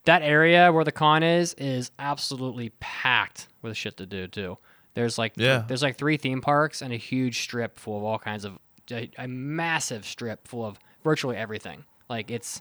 that 0.06 0.24
area 0.24 0.72
where 0.72 0.84
the 0.84 0.92
con 0.92 1.22
is 1.22 1.54
is 1.54 1.92
absolutely 2.00 2.70
packed 2.80 3.48
with 3.62 3.78
shit 3.78 3.98
to 3.98 4.08
do 4.08 4.28
too. 4.28 4.58
There's 4.96 5.20
like 5.20 5.34
Yeah. 5.36 5.64
there's 5.68 5.84
like 5.84 5.98
three 5.98 6.18
theme 6.18 6.42
parks 6.42 6.82
and 6.82 6.92
a 6.92 6.98
huge 6.98 7.42
strip 7.44 7.78
full 7.78 7.98
of 7.98 8.04
all 8.04 8.18
kinds 8.18 8.46
of 8.46 8.58
a, 8.92 9.10
a 9.20 9.28
massive 9.28 10.06
strip 10.06 10.48
full 10.48 10.66
of 10.66 10.80
virtually 11.04 11.38
everything. 11.38 11.86
Like 12.10 12.32
it's 12.32 12.60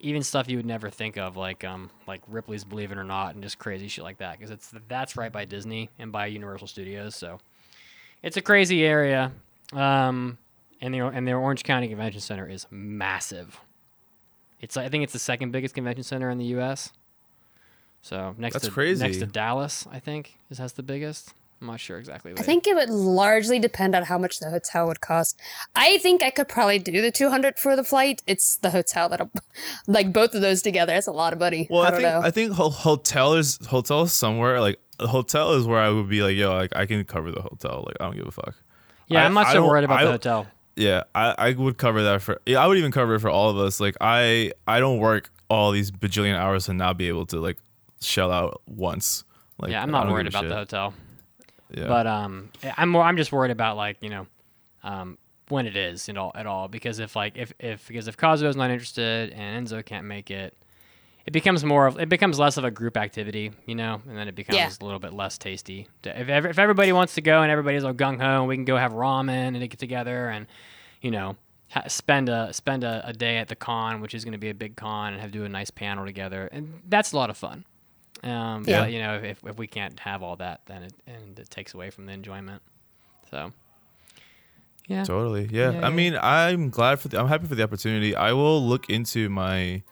even 0.00 0.22
stuff 0.22 0.46
you 0.48 0.58
would 0.58 0.66
never 0.66 0.90
think 0.90 1.16
of, 1.16 1.34
like 1.38 1.64
um 1.64 1.88
like 2.06 2.20
Ripley's 2.28 2.64
Believe 2.64 2.92
It 2.92 2.98
or 2.98 3.04
Not 3.04 3.32
and 3.34 3.42
just 3.42 3.58
crazy 3.58 3.88
shit 3.88 4.04
like 4.04 4.18
that, 4.18 4.36
because 4.38 4.50
it's 4.50 4.74
that's 4.88 5.16
right 5.16 5.32
by 5.32 5.46
Disney 5.46 5.88
and 5.98 6.12
by 6.12 6.26
Universal 6.26 6.66
Studios, 6.68 7.16
so 7.16 7.38
it's 8.22 8.36
a 8.36 8.42
crazy 8.42 8.84
area. 8.84 9.32
Um, 9.72 10.36
and 10.82 10.92
the 10.92 11.00
and 11.06 11.26
the 11.26 11.32
Orange 11.32 11.64
County 11.64 11.88
Convention 11.88 12.20
Center 12.20 12.46
is 12.46 12.66
massive. 12.70 13.58
It's 14.60 14.76
I 14.76 14.88
think 14.90 15.04
it's 15.04 15.12
the 15.14 15.18
second 15.18 15.50
biggest 15.52 15.74
convention 15.74 16.02
center 16.04 16.28
in 16.28 16.36
the 16.38 16.44
U.S. 16.56 16.92
So 18.02 18.34
next 18.36 18.54
That's 18.54 18.64
to 18.66 18.70
crazy. 18.70 19.02
next 19.02 19.18
to 19.18 19.26
Dallas, 19.26 19.86
I 19.90 19.98
think 20.00 20.36
is 20.50 20.58
has 20.58 20.72
the 20.74 20.82
biggest. 20.82 21.34
I'm 21.60 21.68
not 21.68 21.78
sure 21.78 21.96
exactly. 21.98 22.32
I 22.32 22.34
but- 22.34 22.44
think 22.44 22.66
it 22.66 22.74
would 22.74 22.90
largely 22.90 23.60
depend 23.60 23.94
on 23.94 24.02
how 24.02 24.18
much 24.18 24.40
the 24.40 24.50
hotel 24.50 24.88
would 24.88 25.00
cost. 25.00 25.38
I 25.76 25.98
think 25.98 26.20
I 26.20 26.30
could 26.30 26.48
probably 26.48 26.80
do 26.80 27.00
the 27.00 27.12
200 27.12 27.56
for 27.56 27.76
the 27.76 27.84
flight. 27.84 28.20
It's 28.26 28.56
the 28.56 28.70
hotel 28.70 29.08
that'll, 29.08 29.30
like 29.86 30.12
both 30.12 30.34
of 30.34 30.40
those 30.40 30.60
together. 30.62 30.92
That's 30.92 31.06
a 31.06 31.12
lot 31.12 31.32
of 31.32 31.38
money. 31.38 31.68
Well, 31.70 31.82
I 31.82 31.86
I, 31.86 31.90
don't 31.92 32.00
think 32.00 32.12
know. 32.12 32.20
I 32.22 32.30
think 32.32 32.52
ho- 32.54 32.70
hotel 32.70 33.34
is 33.34 33.64
hotel 33.66 34.02
is 34.02 34.12
somewhere 34.12 34.60
like 34.60 34.80
a 34.98 35.06
hotel 35.06 35.52
is 35.52 35.64
where 35.64 35.78
I 35.80 35.88
would 35.90 36.08
be 36.08 36.22
like, 36.24 36.34
yo, 36.36 36.52
like 36.52 36.74
I 36.74 36.86
can 36.86 37.04
cover 37.04 37.30
the 37.30 37.42
hotel. 37.42 37.84
Like 37.86 37.96
I 38.00 38.04
don't 38.06 38.16
give 38.16 38.26
a 38.26 38.32
fuck. 38.32 38.56
yeah, 39.06 39.22
I- 39.22 39.26
I'm 39.26 39.34
not 39.34 39.52
so 39.52 39.64
worried 39.64 39.84
about 39.84 40.00
I 40.00 40.04
the 40.06 40.10
hotel. 40.12 40.48
Yeah, 40.76 41.04
I, 41.14 41.34
I 41.36 41.52
would 41.52 41.76
cover 41.76 42.02
that 42.02 42.22
for. 42.22 42.40
Yeah, 42.46 42.62
I 42.62 42.66
would 42.66 42.78
even 42.78 42.92
cover 42.92 43.14
it 43.14 43.20
for 43.20 43.28
all 43.30 43.50
of 43.50 43.58
us. 43.58 43.80
Like 43.80 43.96
I 44.00 44.52
I 44.66 44.80
don't 44.80 44.98
work 44.98 45.30
all 45.48 45.70
these 45.70 45.90
bajillion 45.90 46.34
hours 46.36 46.68
and 46.68 46.78
not 46.78 46.96
be 46.96 47.08
able 47.08 47.26
to 47.26 47.40
like 47.40 47.58
shell 48.00 48.32
out 48.32 48.62
once. 48.66 49.24
Like 49.58 49.70
yeah, 49.70 49.82
I'm 49.82 49.90
not 49.90 50.08
worried 50.08 50.26
about 50.26 50.48
the 50.48 50.54
hotel. 50.54 50.94
Yeah. 51.70 51.88
But 51.88 52.06
um, 52.06 52.50
I'm 52.76 52.88
more. 52.88 53.02
I'm 53.02 53.16
just 53.16 53.32
worried 53.32 53.50
about 53.50 53.76
like 53.76 53.98
you 54.00 54.08
know, 54.08 54.26
um, 54.82 55.18
when 55.48 55.66
it 55.66 55.76
is 55.76 56.08
and 56.08 56.18
all 56.18 56.32
at 56.34 56.46
all 56.46 56.68
because 56.68 56.98
if 56.98 57.14
like 57.14 57.36
if 57.36 57.52
if 57.58 57.86
because 57.86 58.08
if 58.08 58.16
Kazuo's 58.16 58.56
not 58.56 58.70
interested 58.70 59.30
and 59.30 59.66
Enzo 59.66 59.84
can't 59.84 60.06
make 60.06 60.30
it, 60.30 60.56
it 61.26 61.32
becomes 61.32 61.64
more 61.64 61.86
of 61.86 61.98
it 62.00 62.08
becomes 62.08 62.38
less 62.38 62.56
of 62.56 62.64
a 62.64 62.70
group 62.70 62.96
activity, 62.96 63.52
you 63.66 63.74
know, 63.74 64.00
and 64.08 64.16
then 64.18 64.28
it 64.28 64.34
becomes 64.34 64.56
Yeah. 64.58 64.70
a 64.80 64.84
little 64.84 64.98
bit 64.98 65.12
less 65.12 65.38
tasty. 65.38 65.88
If 66.04 66.28
ev- 66.28 66.46
if 66.46 66.58
everybody 66.58 66.92
wants 66.92 67.14
to 67.14 67.20
go 67.20 67.42
and 67.42 67.50
everybody's 67.50 67.84
all 67.84 67.92
gung 67.94 68.18
ho 68.20 68.40
and 68.40 68.48
we 68.48 68.56
can 68.56 68.64
go 68.64 68.76
have 68.76 68.92
ramen 68.92 69.28
and 69.56 69.60
get 69.60 69.78
together 69.78 70.28
and 70.28 70.46
you 71.00 71.10
know 71.10 71.36
ha- 71.70 71.84
spend 71.88 72.28
a 72.28 72.52
spend 72.52 72.84
a, 72.84 73.02
a 73.06 73.12
day 73.12 73.36
at 73.38 73.48
the 73.48 73.56
con, 73.56 74.00
which 74.00 74.14
is 74.14 74.24
going 74.24 74.32
to 74.32 74.38
be 74.38 74.50
a 74.50 74.54
big 74.54 74.76
con, 74.76 75.12
and 75.12 75.20
have 75.22 75.30
do 75.30 75.44
a 75.44 75.48
nice 75.48 75.70
panel 75.70 76.04
together, 76.04 76.48
and 76.52 76.80
that's 76.88 77.12
a 77.12 77.16
lot 77.16 77.30
of 77.30 77.36
fun. 77.36 77.64
Um, 78.24 78.64
Yeah. 78.66 78.80
But 78.82 78.92
you 78.92 79.00
know, 79.00 79.14
if, 79.16 79.42
if 79.44 79.58
we 79.58 79.66
can't 79.66 79.98
have 80.00 80.22
all 80.22 80.36
that, 80.36 80.60
then 80.66 80.82
it 80.84 80.92
and 81.06 81.38
it 81.38 81.50
takes 81.50 81.74
away 81.74 81.90
from 81.90 82.06
the 82.06 82.12
enjoyment. 82.12 82.62
So, 83.30 83.52
yeah, 84.86 85.04
Totally. 85.04 85.48
Yeah. 85.50 85.70
Yeah, 85.72 85.78
I 85.78 85.88
yeah. 85.88 85.94
mean, 85.94 86.18
I'm 86.20 86.70
glad 86.70 87.00
for 87.00 87.08
the. 87.08 87.18
I'm 87.20 87.28
happy 87.28 87.46
for 87.46 87.54
the 87.54 87.62
opportunity. 87.62 88.14
I 88.14 88.32
will 88.32 88.60
look 88.66 88.90
into 88.90 89.28
my 89.28 89.82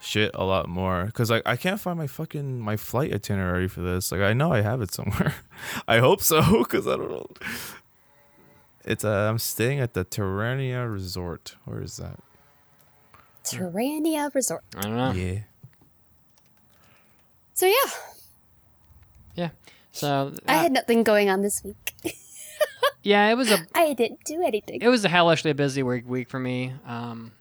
shit 0.00 0.30
a 0.34 0.44
lot 0.44 0.68
more 0.68 1.06
because 1.06 1.30
like 1.30 1.42
I 1.46 1.56
can't 1.56 1.80
find 1.80 1.98
my 1.98 2.06
fucking 2.06 2.60
my 2.60 2.76
flight 2.76 3.12
itinerary 3.12 3.68
for 3.68 3.80
this. 3.80 4.12
Like 4.12 4.20
I 4.20 4.32
know 4.32 4.52
I 4.52 4.60
have 4.60 4.80
it 4.80 4.92
somewhere. 4.92 5.34
I 5.88 5.98
hope 5.98 6.22
so 6.22 6.62
because 6.62 6.86
I 6.86 6.96
don't 6.96 7.10
know. 7.10 7.26
It's 8.84 9.04
uh, 9.04 9.28
I'm 9.28 9.38
staying 9.38 9.80
at 9.80 9.94
the 9.94 10.04
Terranea 10.04 10.90
Resort. 10.90 11.56
Where 11.64 11.82
is 11.82 11.96
that? 11.98 12.18
Terranea 13.44 14.34
Resort. 14.34 14.62
I 14.76 14.82
don't 14.82 14.96
know. 14.96 15.12
Yeah. 15.12 15.40
So 17.54 17.66
yeah, 17.66 17.90
Yeah. 19.34 19.48
So 19.90 20.32
I 20.46 20.58
uh, 20.58 20.62
had 20.62 20.72
nothing 20.72 21.02
going 21.02 21.28
on 21.28 21.42
this 21.42 21.62
week. 21.64 21.94
yeah, 23.02 23.28
it 23.30 23.34
was 23.34 23.50
a 23.50 23.58
I 23.74 23.94
didn't 23.94 24.22
do 24.24 24.42
anything. 24.44 24.80
it 24.80 24.88
was 24.88 25.04
a 25.04 25.08
hellishly 25.08 25.52
busy 25.52 25.82
week 25.82 26.08
week 26.08 26.28
for 26.28 26.38
me. 26.38 26.74
Um, 26.86 27.32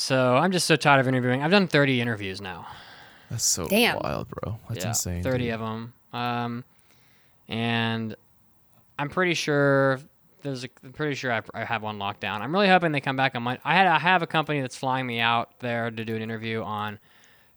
so 0.00 0.34
I'm 0.34 0.50
just 0.50 0.66
so 0.66 0.76
tired 0.76 1.00
of 1.00 1.08
interviewing. 1.08 1.42
I've 1.42 1.50
done 1.50 1.68
30 1.68 2.00
interviews 2.00 2.40
now. 2.40 2.66
That's 3.28 3.44
so 3.44 3.66
Damn. 3.66 3.98
wild, 4.02 4.28
bro. 4.28 4.58
That's 4.70 4.82
yeah, 4.82 4.88
insane. 4.88 5.22
30 5.22 5.44
dude. 5.44 5.52
of 5.52 5.60
them. 5.60 5.92
Um, 6.14 6.64
and 7.48 8.16
I'm 8.98 9.10
pretty 9.10 9.34
sure 9.34 10.00
there's 10.40 10.64
a, 10.64 10.68
I'm 10.82 10.94
pretty 10.94 11.16
sure 11.16 11.30
I, 11.30 11.42
I 11.52 11.64
have 11.64 11.82
one 11.82 11.98
locked 11.98 12.20
down. 12.20 12.40
I'm 12.40 12.50
really 12.50 12.66
hoping 12.66 12.92
they 12.92 13.02
come 13.02 13.16
back 13.16 13.34
on 13.34 13.42
Monday. 13.42 13.60
I 13.62 13.74
had 13.74 13.86
I 13.86 13.98
have 13.98 14.22
a 14.22 14.26
company 14.26 14.62
that's 14.62 14.74
flying 14.74 15.06
me 15.06 15.20
out 15.20 15.60
there 15.60 15.90
to 15.90 16.04
do 16.04 16.16
an 16.16 16.22
interview 16.22 16.62
on 16.62 16.98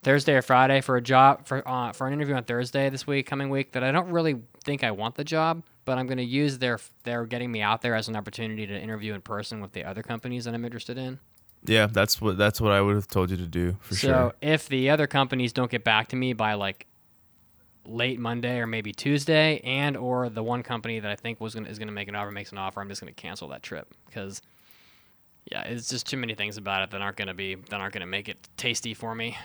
Thursday 0.03 0.33
or 0.33 0.41
Friday 0.41 0.81
for 0.81 0.97
a 0.97 1.01
job 1.01 1.47
for 1.47 1.65
uh, 1.65 1.93
for 1.93 2.07
an 2.07 2.13
interview 2.13 2.35
on 2.35 2.43
Thursday 2.43 2.89
this 2.89 3.07
week, 3.07 3.25
coming 3.25 3.49
week. 3.49 3.71
That 3.71 3.85
I 3.85 3.93
don't 3.93 4.09
really 4.09 4.41
think 4.65 4.83
I 4.83 4.91
want 4.91 5.15
the 5.15 5.23
job, 5.23 5.63
but 5.85 5.97
I'm 5.97 6.07
going 6.07 6.17
to 6.17 6.25
use 6.25 6.57
their 6.57 6.77
their 7.05 7.25
getting 7.25 7.53
me 7.53 7.61
out 7.61 7.81
there 7.81 7.95
as 7.95 8.09
an 8.09 8.17
opportunity 8.17 8.67
to 8.67 8.77
interview 8.77 9.13
in 9.13 9.21
person 9.21 9.61
with 9.61 9.71
the 9.71 9.85
other 9.85 10.03
companies 10.03 10.43
that 10.43 10.53
I'm 10.53 10.65
interested 10.65 10.97
in. 10.97 11.19
Yeah, 11.65 11.87
that's 11.87 12.19
what 12.19 12.37
that's 12.37 12.59
what 12.59 12.71
I 12.71 12.81
would 12.81 12.95
have 12.95 13.07
told 13.07 13.31
you 13.31 13.37
to 13.37 13.45
do 13.45 13.77
for 13.79 13.95
so 13.95 14.07
sure. 14.07 14.33
if 14.41 14.67
the 14.67 14.89
other 14.89 15.07
companies 15.07 15.53
don't 15.53 15.71
get 15.71 15.83
back 15.83 16.09
to 16.09 16.15
me 16.15 16.33
by 16.33 16.55
like 16.55 16.87
late 17.85 18.19
Monday 18.19 18.59
or 18.59 18.67
maybe 18.67 18.91
Tuesday, 18.91 19.59
and 19.63 19.95
or 19.95 20.29
the 20.29 20.43
one 20.43 20.63
company 20.63 20.99
that 20.99 21.11
I 21.11 21.15
think 21.15 21.39
was 21.39 21.55
gonna 21.55 21.69
is 21.69 21.79
gonna 21.79 21.91
make 21.91 22.07
an 22.07 22.15
offer 22.15 22.31
makes 22.31 22.51
an 22.51 22.57
offer, 22.57 22.81
I'm 22.81 22.89
just 22.89 23.01
gonna 23.01 23.13
cancel 23.13 23.47
that 23.49 23.63
trip 23.63 23.93
because 24.05 24.41
yeah, 25.51 25.61
it's 25.63 25.89
just 25.89 26.07
too 26.07 26.17
many 26.17 26.35
things 26.35 26.57
about 26.57 26.83
it 26.83 26.91
that 26.91 27.01
aren't 27.01 27.17
gonna 27.17 27.33
be 27.33 27.55
that 27.55 27.79
aren't 27.79 27.93
gonna 27.93 28.05
make 28.07 28.27
it 28.27 28.37
tasty 28.57 28.93
for 28.93 29.15
me. 29.15 29.37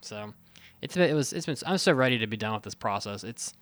So 0.00 0.34
it's 0.82 0.96
it 0.96 1.14
was 1.14 1.32
it's 1.32 1.46
been 1.46 1.56
I'm 1.66 1.78
so 1.78 1.92
ready 1.92 2.18
to 2.18 2.26
be 2.26 2.36
done 2.36 2.54
with 2.54 2.64
this 2.64 2.74
process. 2.74 3.24
It's 3.24 3.54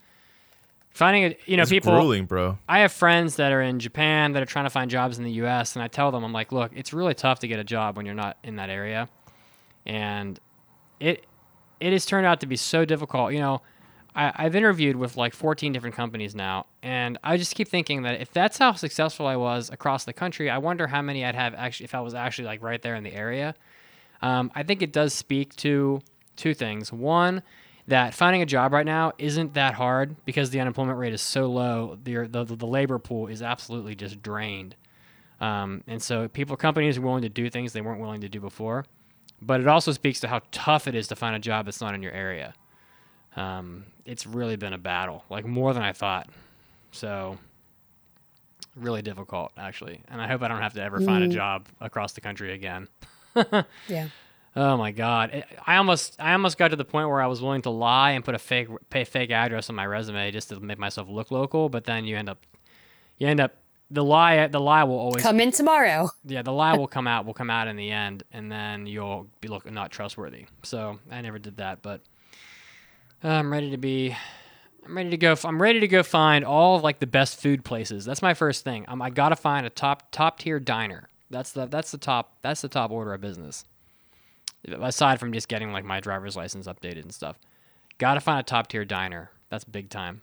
finding 0.90 1.22
it 1.22 1.40
you 1.46 1.56
know 1.56 1.62
It's 1.62 1.70
people 1.70 1.92
grueling, 1.92 2.26
bro. 2.26 2.58
I 2.68 2.80
have 2.80 2.92
friends 2.92 3.36
that 3.36 3.52
are 3.52 3.62
in 3.62 3.78
Japan 3.78 4.32
that 4.32 4.42
are 4.42 4.46
trying 4.46 4.66
to 4.66 4.70
find 4.70 4.90
jobs 4.90 5.18
in 5.18 5.24
the 5.24 5.32
U.S. 5.32 5.76
and 5.76 5.82
I 5.82 5.88
tell 5.88 6.10
them, 6.10 6.24
I'm 6.24 6.32
like, 6.32 6.52
look, 6.52 6.72
it's 6.74 6.92
really 6.92 7.14
tough 7.14 7.40
to 7.40 7.48
get 7.48 7.58
a 7.58 7.64
job 7.64 7.96
when 7.96 8.06
you're 8.06 8.14
not 8.14 8.36
in 8.42 8.56
that 8.56 8.70
area, 8.70 9.08
and 9.86 10.38
it 10.98 11.26
it 11.80 11.92
has 11.92 12.04
turned 12.04 12.26
out 12.26 12.40
to 12.40 12.46
be 12.46 12.56
so 12.56 12.84
difficult. 12.84 13.32
You 13.32 13.40
know, 13.40 13.62
I, 14.14 14.32
I've 14.34 14.54
interviewed 14.54 14.96
with 14.96 15.16
like 15.16 15.34
14 15.34 15.72
different 15.72 15.94
companies 15.96 16.34
now, 16.34 16.66
and 16.82 17.18
I 17.22 17.36
just 17.36 17.54
keep 17.54 17.68
thinking 17.68 18.02
that 18.02 18.20
if 18.20 18.32
that's 18.32 18.58
how 18.58 18.72
successful 18.72 19.26
I 19.26 19.36
was 19.36 19.70
across 19.70 20.04
the 20.04 20.12
country, 20.12 20.50
I 20.50 20.58
wonder 20.58 20.86
how 20.86 21.02
many 21.02 21.24
I'd 21.24 21.34
have 21.34 21.54
actually 21.54 21.84
if 21.84 21.94
I 21.94 22.00
was 22.00 22.14
actually 22.14 22.46
like 22.46 22.62
right 22.62 22.82
there 22.82 22.94
in 22.94 23.04
the 23.04 23.12
area. 23.12 23.54
Um, 24.22 24.50
I 24.54 24.62
think 24.64 24.82
it 24.82 24.92
does 24.92 25.14
speak 25.14 25.56
to 25.56 26.02
two 26.36 26.52
things. 26.54 26.92
One, 26.92 27.42
that 27.86 28.14
finding 28.14 28.42
a 28.42 28.46
job 28.46 28.72
right 28.72 28.86
now 28.86 29.12
isn't 29.18 29.54
that 29.54 29.74
hard 29.74 30.16
because 30.24 30.50
the 30.50 30.60
unemployment 30.60 30.98
rate 30.98 31.12
is 31.12 31.22
so 31.22 31.46
low. 31.46 31.98
The 32.02 32.26
the, 32.26 32.44
the 32.44 32.66
labor 32.66 32.98
pool 32.98 33.26
is 33.26 33.42
absolutely 33.42 33.94
just 33.94 34.22
drained, 34.22 34.76
um, 35.40 35.82
and 35.86 36.02
so 36.02 36.28
people 36.28 36.56
companies 36.56 36.98
are 36.98 37.00
willing 37.00 37.22
to 37.22 37.28
do 37.28 37.50
things 37.50 37.72
they 37.72 37.80
weren't 37.80 38.00
willing 38.00 38.20
to 38.20 38.28
do 38.28 38.40
before. 38.40 38.84
But 39.42 39.60
it 39.60 39.66
also 39.68 39.92
speaks 39.92 40.20
to 40.20 40.28
how 40.28 40.42
tough 40.52 40.86
it 40.86 40.94
is 40.94 41.08
to 41.08 41.16
find 41.16 41.34
a 41.34 41.38
job 41.38 41.64
that's 41.64 41.80
not 41.80 41.94
in 41.94 42.02
your 42.02 42.12
area. 42.12 42.52
Um, 43.36 43.86
it's 44.04 44.26
really 44.26 44.56
been 44.56 44.72
a 44.74 44.78
battle, 44.78 45.24
like 45.30 45.46
more 45.46 45.72
than 45.72 45.82
I 45.82 45.92
thought. 45.92 46.28
So 46.92 47.38
really 48.76 49.02
difficult 49.02 49.52
actually, 49.56 50.02
and 50.08 50.20
I 50.20 50.26
hope 50.28 50.42
I 50.42 50.48
don't 50.48 50.60
have 50.60 50.74
to 50.74 50.82
ever 50.82 51.00
find 51.00 51.24
a 51.24 51.28
job 51.28 51.66
across 51.80 52.12
the 52.12 52.20
country 52.20 52.52
again. 52.52 52.88
Yeah. 53.88 54.08
Oh 54.56 54.76
my 54.76 54.90
god! 54.90 55.44
I 55.66 55.76
almost 55.76 56.16
I 56.20 56.32
almost 56.32 56.58
got 56.58 56.68
to 56.68 56.76
the 56.76 56.84
point 56.84 57.08
where 57.08 57.20
I 57.22 57.26
was 57.26 57.40
willing 57.40 57.62
to 57.62 57.70
lie 57.70 58.12
and 58.12 58.24
put 58.24 58.34
a 58.34 58.38
fake 58.38 58.68
pay 58.90 59.04
fake 59.04 59.30
address 59.30 59.70
on 59.70 59.76
my 59.76 59.86
resume 59.86 60.30
just 60.32 60.48
to 60.48 60.58
make 60.60 60.78
myself 60.78 61.08
look 61.08 61.30
local. 61.30 61.68
But 61.68 61.84
then 61.84 62.04
you 62.04 62.16
end 62.16 62.28
up 62.28 62.38
you 63.18 63.28
end 63.28 63.38
up 63.40 63.54
the 63.92 64.02
lie 64.04 64.46
the 64.48 64.60
lie 64.60 64.84
will 64.84 64.98
always 64.98 65.22
Come 65.22 65.38
in 65.40 65.52
tomorrow. 65.52 66.10
yeah 66.24 66.42
the 66.42 66.52
lie 66.52 66.76
will 66.76 66.88
come 66.88 67.06
out 67.06 67.26
will 67.26 67.34
come 67.34 67.50
out 67.50 67.68
in 67.68 67.76
the 67.76 67.90
end, 67.90 68.24
and 68.32 68.50
then 68.50 68.86
you'll 68.86 69.28
be 69.40 69.46
look 69.48 69.70
not 69.70 69.92
trustworthy. 69.92 70.46
So 70.64 70.98
I 71.10 71.20
never 71.20 71.38
did 71.38 71.58
that, 71.58 71.82
but 71.82 72.00
Uh, 73.22 73.28
I'm 73.28 73.52
ready 73.52 73.70
to 73.70 73.76
be. 73.76 74.16
I'm 74.84 74.96
ready 74.96 75.10
to 75.10 75.16
go. 75.18 75.36
I'm 75.44 75.60
ready 75.60 75.78
to 75.80 75.88
go 75.88 76.02
find 76.02 76.44
all 76.44 76.76
of, 76.76 76.82
like 76.82 76.98
the 77.00 77.06
best 77.06 77.38
food 77.40 77.64
places. 77.64 78.04
That's 78.04 78.22
my 78.22 78.32
first 78.34 78.64
thing. 78.64 78.84
Um, 78.88 79.02
I 79.02 79.10
gotta 79.10 79.36
find 79.36 79.66
a 79.66 79.70
top 79.70 80.10
top 80.10 80.38
tier 80.38 80.58
diner. 80.58 81.08
That's 81.30 81.52
the 81.52 81.66
that's 81.66 81.90
the 81.92 81.98
top 81.98 82.36
that's 82.42 82.62
the 82.62 82.68
top 82.68 82.90
order 82.90 83.12
of 83.14 83.20
business. 83.20 83.64
Aside 84.68 85.18
from 85.20 85.32
just 85.32 85.48
getting 85.48 85.72
like 85.72 85.84
my 85.84 86.00
driver's 86.00 86.36
license 86.36 86.66
updated 86.66 87.02
and 87.02 87.14
stuff, 87.14 87.38
gotta 87.98 88.20
find 88.20 88.40
a 88.40 88.42
top 88.42 88.68
tier 88.68 88.84
diner. 88.84 89.30
That's 89.48 89.64
big 89.64 89.88
time. 89.90 90.22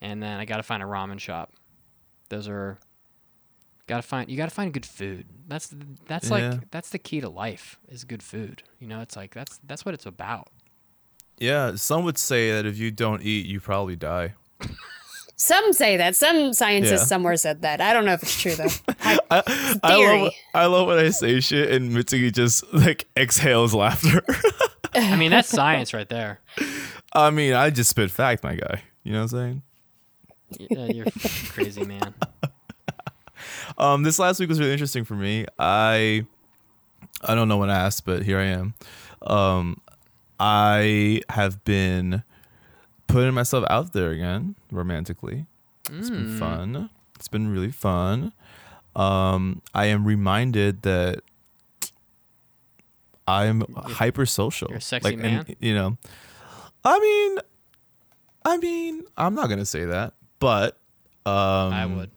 And 0.00 0.22
then 0.22 0.38
I 0.38 0.44
gotta 0.44 0.62
find 0.62 0.82
a 0.82 0.86
ramen 0.86 1.18
shop. 1.20 1.52
Those 2.28 2.48
are 2.48 2.78
gotta 3.86 4.02
find 4.02 4.28
you 4.28 4.36
gotta 4.36 4.50
find 4.50 4.72
good 4.72 4.84
food. 4.86 5.26
That's 5.46 5.74
that's 6.06 6.28
Yeah. 6.30 6.50
like 6.50 6.70
that's 6.70 6.90
the 6.90 6.98
key 6.98 7.20
to 7.20 7.28
life 7.28 7.78
is 7.88 8.04
good 8.04 8.22
food. 8.22 8.62
You 8.80 8.88
know, 8.88 9.00
it's 9.00 9.16
like 9.16 9.32
that's 9.34 9.60
that's 9.64 9.84
what 9.84 9.94
it's 9.94 10.06
about. 10.06 10.48
Yeah, 11.38 11.74
some 11.76 12.04
would 12.04 12.18
say 12.18 12.50
that 12.52 12.64
if 12.66 12.78
you 12.78 12.90
don't 12.90 13.22
eat, 13.22 13.46
you 13.46 13.60
probably 13.60 13.94
die. 13.96 14.34
Some 15.38 15.72
say 15.74 15.98
that. 15.98 16.16
Some 16.16 16.52
scientist 16.54 16.92
Yeah. 17.02 17.04
somewhere 17.06 17.36
said 17.36 17.62
that. 17.62 17.80
I 17.82 17.92
don't 17.92 18.04
know 18.06 18.14
if 18.14 18.22
it's 18.22 18.40
true 18.40 18.54
though. 18.54 18.68
I, 19.00 19.18
I, 19.30 19.78
I 19.82 19.94
theory. 19.96 20.22
love 20.22 20.32
I 20.54 20.66
love 20.66 20.86
when 20.88 20.98
I 20.98 21.10
say 21.10 21.40
shit 21.40 21.70
and 21.70 21.92
Mitsuki 21.92 22.32
just 22.32 22.64
like 22.72 23.06
exhales 23.16 23.74
laughter. 23.74 24.22
I 24.94 25.16
mean, 25.16 25.30
that's 25.30 25.48
science 25.50 25.92
right 25.92 26.08
there. 26.08 26.40
I 27.12 27.30
mean, 27.30 27.52
I 27.52 27.68
just 27.70 27.90
spit 27.90 28.10
fact, 28.10 28.42
my 28.44 28.54
guy. 28.56 28.82
You 29.04 29.12
know 29.12 29.18
what 29.24 29.32
I'm 29.34 29.38
saying? 29.38 29.62
Yeah, 30.70 30.86
you're 30.86 31.06
crazy, 31.50 31.84
man. 31.84 32.14
Um, 33.78 34.02
this 34.04 34.18
last 34.18 34.40
week 34.40 34.48
was 34.48 34.58
really 34.58 34.72
interesting 34.72 35.04
for 35.04 35.14
me. 35.14 35.44
I 35.58 36.24
I 37.22 37.34
don't 37.34 37.48
know 37.48 37.58
when 37.58 37.68
I 37.70 37.76
asked, 37.78 38.06
but 38.06 38.22
here 38.22 38.38
I 38.38 38.44
am. 38.44 38.74
Um, 39.22 39.80
I 40.40 41.20
have 41.30 41.62
been 41.64 42.22
putting 43.16 43.32
myself 43.32 43.64
out 43.70 43.94
there 43.94 44.10
again 44.10 44.54
romantically. 44.70 45.46
It's 45.90 46.10
been 46.10 46.38
fun. 46.38 46.90
It's 47.14 47.28
been 47.28 47.48
really 47.48 47.70
fun. 47.70 48.34
Um, 48.94 49.62
I 49.74 49.86
am 49.86 50.04
reminded 50.04 50.82
that 50.82 51.20
I'm 53.26 53.64
hyper 53.74 54.26
social. 54.26 54.68
you're 54.68 54.78
a 54.78 54.82
sexy 54.82 55.16
man? 55.16 55.46
you 55.60 55.74
know, 55.74 55.96
I 56.84 56.98
mean, 56.98 57.38
I 58.44 58.58
mean, 58.58 59.04
I'm 59.16 59.34
not 59.34 59.48
gonna 59.48 59.64
say 59.64 59.86
that, 59.86 60.12
but 60.38 60.76
um, 61.24 61.72
I 61.72 61.86
would. 61.86 62.10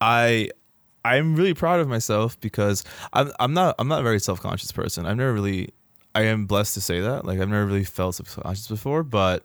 I 0.00 0.50
I'm 1.04 1.36
really 1.36 1.54
proud 1.54 1.78
of 1.78 1.86
myself 1.86 2.38
because 2.40 2.82
I'm 3.12 3.30
I'm 3.38 3.54
not 3.54 3.76
I'm 3.78 3.86
not 3.86 4.00
a 4.00 4.02
very 4.02 4.18
self 4.18 4.40
conscious 4.40 4.72
person. 4.72 5.06
I've 5.06 5.18
never 5.18 5.32
really 5.32 5.70
I 6.16 6.22
am 6.22 6.46
blessed 6.46 6.74
to 6.74 6.80
say 6.80 7.00
that. 7.00 7.24
Like 7.24 7.38
I've 7.38 7.48
never 7.48 7.64
really 7.64 7.84
felt 7.84 8.16
self 8.16 8.42
conscious 8.42 8.66
before, 8.66 9.04
but 9.04 9.44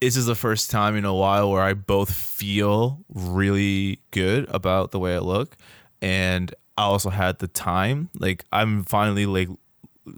this 0.00 0.16
is 0.16 0.26
the 0.26 0.34
first 0.34 0.70
time 0.70 0.96
in 0.96 1.04
a 1.04 1.14
while 1.14 1.50
where 1.50 1.62
I 1.62 1.74
both 1.74 2.12
feel 2.12 3.00
really 3.12 4.00
good 4.10 4.46
about 4.48 4.90
the 4.90 4.98
way 4.98 5.14
I 5.14 5.18
look 5.18 5.56
and 6.00 6.54
I 6.76 6.82
also 6.82 7.10
had 7.10 7.40
the 7.40 7.48
time. 7.48 8.08
Like 8.18 8.44
I'm 8.52 8.84
finally 8.84 9.26
like 9.26 9.48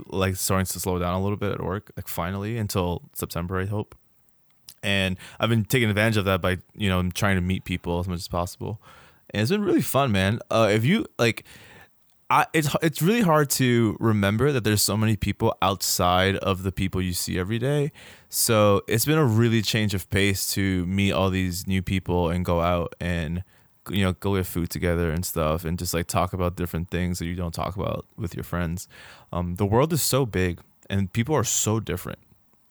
like 0.07 0.37
starting 0.37 0.67
to 0.67 0.81
slow 0.81 0.99
down 0.99 1.15
a 1.15 1.23
little 1.23 1.39
bit 1.39 1.53
at 1.53 1.63
work, 1.63 1.91
like 1.97 2.07
finally 2.07 2.59
until 2.59 3.03
September, 3.15 3.59
I 3.59 3.67
hope. 3.67 3.95
And 4.83 5.17
I've 5.39 5.51
been 5.51 5.65
taking 5.65 5.89
advantage 5.89 6.17
of 6.17 6.25
that 6.27 6.41
by, 6.41 6.59
you 6.75 6.89
know, 6.89 7.09
trying 7.11 7.37
to 7.37 7.43
meet 7.43 7.65
people 7.65 7.99
as 7.99 8.09
much 8.09 8.19
as 8.19 8.29
possible. 8.29 8.81
And 9.31 9.43
it's 9.43 9.51
been 9.51 9.63
really 9.63 9.83
fun, 9.83 10.13
man. 10.13 10.41
Uh, 10.51 10.69
if 10.71 10.85
you 10.85 11.07
like 11.19 11.45
I, 12.31 12.47
it's 12.53 12.75
it's 12.81 13.03
really 13.03 13.23
hard 13.23 13.51
to 13.51 13.97
remember 13.99 14.53
that 14.53 14.63
there's 14.63 14.83
so 14.83 14.97
many 14.97 15.17
people 15.17 15.57
outside 15.61 16.37
of 16.37 16.63
the 16.63 16.71
people 16.71 17.03
you 17.03 17.13
see 17.13 17.39
every 17.39 17.59
day. 17.59 17.91
So 18.29 18.83
it's 18.87 19.05
been 19.05 19.19
a 19.19 19.25
really 19.25 19.63
change 19.63 19.95
of 19.95 20.09
pace 20.11 20.53
to 20.55 20.87
meet 20.87 21.11
all 21.11 21.29
these 21.29 21.67
new 21.67 21.83
people 21.83 22.31
and 22.31 22.45
go 22.45 22.61
out 22.61 22.95
and 23.01 23.43
you 23.91 24.05
know 24.05 24.13
go 24.13 24.37
get 24.37 24.47
food 24.47 24.71
together 24.71 25.11
and 25.11 25.27
stuff 25.27 25.65
and 25.65 25.77
just 25.77 25.93
like 25.93 26.07
talk 26.07 26.33
about 26.33 26.55
different 26.55 26.89
things 26.89 27.19
that 27.19 27.27
you 27.27 27.35
don't 27.35 27.53
talk 27.53 27.75
about 27.75 28.07
with 28.17 28.37
your 28.37 28.45
friends. 28.45 28.87
Um, 29.33 29.57
the 29.57 29.67
world 29.67 29.93
is 29.93 30.03
so 30.03 30.25
big 30.25 30.61
and 30.89 31.13
people 31.13 31.35
are 31.35 31.45
so 31.45 31.81
different. 31.81 32.21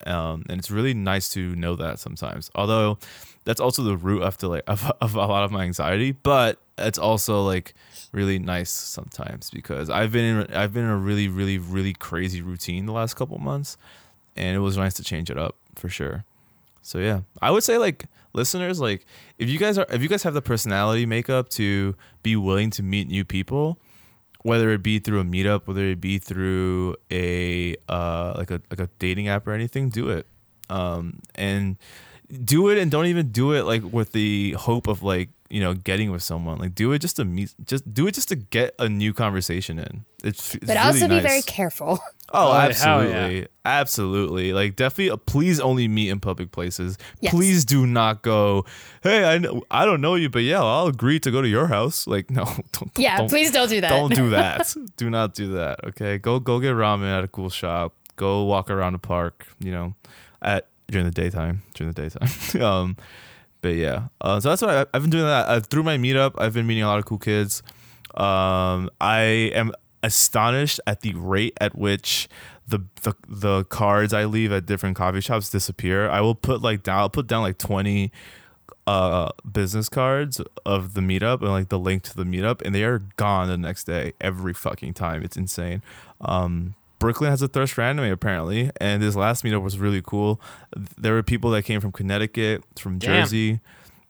Um, 0.08 0.46
and 0.48 0.58
it's 0.58 0.72
really 0.72 0.94
nice 0.94 1.28
to 1.34 1.54
know 1.58 1.76
that 1.76 2.00
sometimes. 2.00 2.50
Although 2.56 2.98
that's 3.44 3.60
also 3.60 3.84
the 3.84 3.98
root 3.98 4.22
of 4.22 4.38
the 4.38 4.48
like 4.48 4.64
of, 4.68 4.90
of 5.02 5.16
a 5.16 5.26
lot 5.26 5.44
of 5.44 5.52
my 5.52 5.64
anxiety, 5.64 6.14
but 6.14 6.60
it's 6.80 7.00
also 7.00 7.44
like 7.44 7.74
really 8.12 8.40
nice 8.40 8.72
sometimes 8.72 9.50
because 9.50 9.90
I've 9.90 10.12
been 10.12 10.26
in 10.26 10.56
I've 10.56 10.74
been 10.74 10.86
in 10.86 10.90
a 10.90 10.98
really 10.98 11.28
really 11.28 11.58
really 11.58 11.94
crazy 11.94 12.42
routine 12.42 12.86
the 12.86 12.92
last 12.92 13.16
couple 13.16 13.38
months, 13.38 13.78
and 14.36 14.56
it 14.56 14.60
was 14.60 14.78
nice 14.78 14.94
to 14.96 15.04
change 15.04 15.30
it 15.30 15.38
up 15.38 15.56
for 15.76 15.90
sure. 15.90 16.26
So 16.82 17.00
yeah, 17.00 17.22
I 17.42 17.52
would 17.52 17.64
say 17.64 17.78
like 17.78 18.06
listeners 18.34 18.80
like 18.80 19.06
if 19.38 19.50
you 19.50 19.60
guys 19.60 19.78
are 19.78 19.86
if 19.90 20.02
you 20.02 20.10
guys 20.10 20.24
have 20.24 20.34
the 20.34 20.42
personality 20.42 21.06
makeup 21.06 21.50
to 21.50 21.96
be 22.24 22.36
willing 22.36 22.70
to 22.72 22.84
meet 22.84 23.08
new 23.08 23.26
people, 23.26 23.78
whether 24.44 24.72
it 24.72 24.82
be 24.82 25.00
through 25.00 25.20
a 25.20 25.24
meetup, 25.24 25.68
whether 25.68 25.86
it 25.86 26.02
be 26.02 26.18
through 26.18 26.96
a 27.12 27.76
uh 27.88 28.34
like 28.38 28.52
a 28.52 28.62
like 28.70 28.80
a 28.80 28.90
dating 29.00 29.28
app 29.28 29.48
or 29.48 29.52
anything, 29.52 29.90
do 29.90 30.10
it. 30.10 30.26
Um 30.70 31.20
and 31.36 31.78
do 32.44 32.70
it 32.70 32.78
and 32.78 32.92
don't 32.92 33.08
even 33.08 33.32
do 33.32 33.54
it 33.54 33.64
like 33.64 33.84
with 33.84 34.12
the 34.12 34.52
hope 34.54 34.88
of 34.88 35.02
like 35.02 35.30
you 35.50 35.60
know 35.60 35.74
getting 35.74 36.12
with 36.12 36.22
someone 36.22 36.60
like 36.60 36.76
do 36.76 36.92
it 36.92 37.00
just 37.00 37.16
to 37.16 37.26
meet 37.26 37.54
just 37.66 37.92
do 37.94 38.06
it 38.08 38.14
just 38.14 38.30
to 38.30 38.36
get 38.36 38.76
a 38.78 38.88
new 38.88 39.14
conversation 39.14 39.80
in 39.80 40.06
it's, 40.24 40.54
it's 40.56 40.66
but 40.66 40.76
really 40.76 40.80
also 40.80 41.08
be 41.08 41.16
nice. 41.16 41.24
very 41.24 41.42
careful. 41.42 42.00
Oh, 42.32 42.50
Oh, 42.50 42.52
hell 42.54 42.70
absolutely. 42.70 43.48
Absolutely. 43.66 44.54
Like 44.54 44.76
definitely 44.76 45.10
uh, 45.10 45.18
please 45.18 45.60
only 45.60 45.88
meet 45.88 46.10
in 46.10 46.20
public 46.20 46.52
places. 46.52 46.96
Yes. 47.22 47.34
Please 47.34 47.66
do 47.66 47.88
not 47.88 48.22
go, 48.22 48.66
"Hey, 49.02 49.24
I 49.26 49.40
know, 49.40 49.64
I 49.72 49.84
don't 49.86 50.00
know 50.00 50.14
you, 50.14 50.30
but 50.30 50.44
yeah, 50.44 50.62
I'll 50.62 50.86
agree 50.86 51.20
to 51.22 51.32
go 51.32 51.42
to 51.42 51.48
your 51.48 51.66
house." 51.68 52.06
Like 52.06 52.30
no, 52.40 52.44
don't 52.72 52.92
Yeah, 53.00 53.18
don't, 53.18 53.30
please 53.30 53.50
don't 53.50 53.68
do 53.70 53.82
that. 53.82 53.90
Don't 53.90 54.14
do 54.14 54.30
that. 54.38 54.76
do 54.96 55.10
not 55.10 55.34
do 55.34 55.54
that. 55.54 55.84
Okay? 55.86 56.20
Go 56.20 56.40
go 56.40 56.60
get 56.60 56.76
ramen 56.76 57.10
at 57.12 57.24
a 57.24 57.28
cool 57.28 57.50
shop. 57.50 57.96
Go 58.16 58.44
walk 58.44 58.70
around 58.70 58.94
the 58.94 59.00
park, 59.00 59.48
you 59.60 59.72
know, 59.72 59.96
at 60.42 60.68
during 60.92 61.06
the 61.06 61.12
daytime, 61.12 61.64
during 61.74 61.92
the 61.94 62.00
daytime. 62.00 62.62
um 62.62 62.96
but 63.62 63.76
yeah. 63.76 64.08
Uh, 64.22 64.40
so 64.40 64.50
that's 64.50 64.62
what 64.62 64.72
I, 64.72 64.86
I've 64.94 65.02
been 65.02 65.12
doing 65.12 65.26
that. 65.26 65.48
Uh, 65.48 65.60
through 65.60 65.84
my 65.84 65.98
meetup, 65.98 66.36
I've 66.38 66.54
been 66.54 66.68
meeting 66.68 66.84
a 66.84 66.88
lot 66.88 67.00
of 67.00 67.06
cool 67.06 67.18
kids. 67.18 67.62
Um, 68.16 68.90
I 69.00 69.52
am 69.54 69.72
astonished 70.04 70.80
at 70.88 71.02
the 71.02 71.14
rate 71.14 71.58
at 71.60 71.78
which 71.78 72.30
the, 72.68 72.80
the 73.02 73.16
the 73.28 73.66
cards 73.66 74.14
I 74.14 74.26
leave 74.26 74.52
at 74.52 74.66
different 74.66 74.96
coffee 74.96 75.22
shops 75.22 75.50
disappear. 75.50 76.10
I 76.10 76.22
will 76.22 76.36
put 76.36 76.62
like 76.62 76.84
down 76.84 77.00
I'll 77.00 77.10
put 77.10 77.28
down 77.28 77.42
like 77.42 77.58
20 77.58 78.12
uh 78.88 79.30
business 79.52 79.90
cards 79.90 80.42
of 80.66 80.94
the 80.94 81.02
meetup 81.02 81.42
and 81.42 81.50
like 81.52 81.70
the 81.70 81.78
link 81.80 82.04
to 82.04 82.16
the 82.16 82.24
meetup 82.24 82.62
and 82.64 82.74
they 82.74 82.84
are 82.84 83.00
gone 83.18 83.48
the 83.48 83.58
next 83.58 83.84
day 83.86 84.14
every 84.22 84.54
fucking 84.54 84.94
time. 84.94 85.24
It's 85.24 85.38
insane. 85.38 85.82
Um 86.22 86.76
Brooklyn 87.00 87.30
has 87.30 87.42
a 87.42 87.48
thirst 87.48 87.74
for 87.74 87.82
anime 87.82 88.12
apparently, 88.12 88.72
and 88.80 89.02
this 89.02 89.16
last 89.16 89.44
meetup 89.44 89.64
was 89.64 89.80
really 89.80 90.02
cool. 90.02 90.42
There 90.98 91.14
were 91.14 91.24
people 91.24 91.50
that 91.52 91.64
came 91.64 91.82
from 91.82 91.92
Connecticut, 91.92 92.64
from 92.78 93.00
Damn. 93.00 93.24
Jersey, 93.24 93.62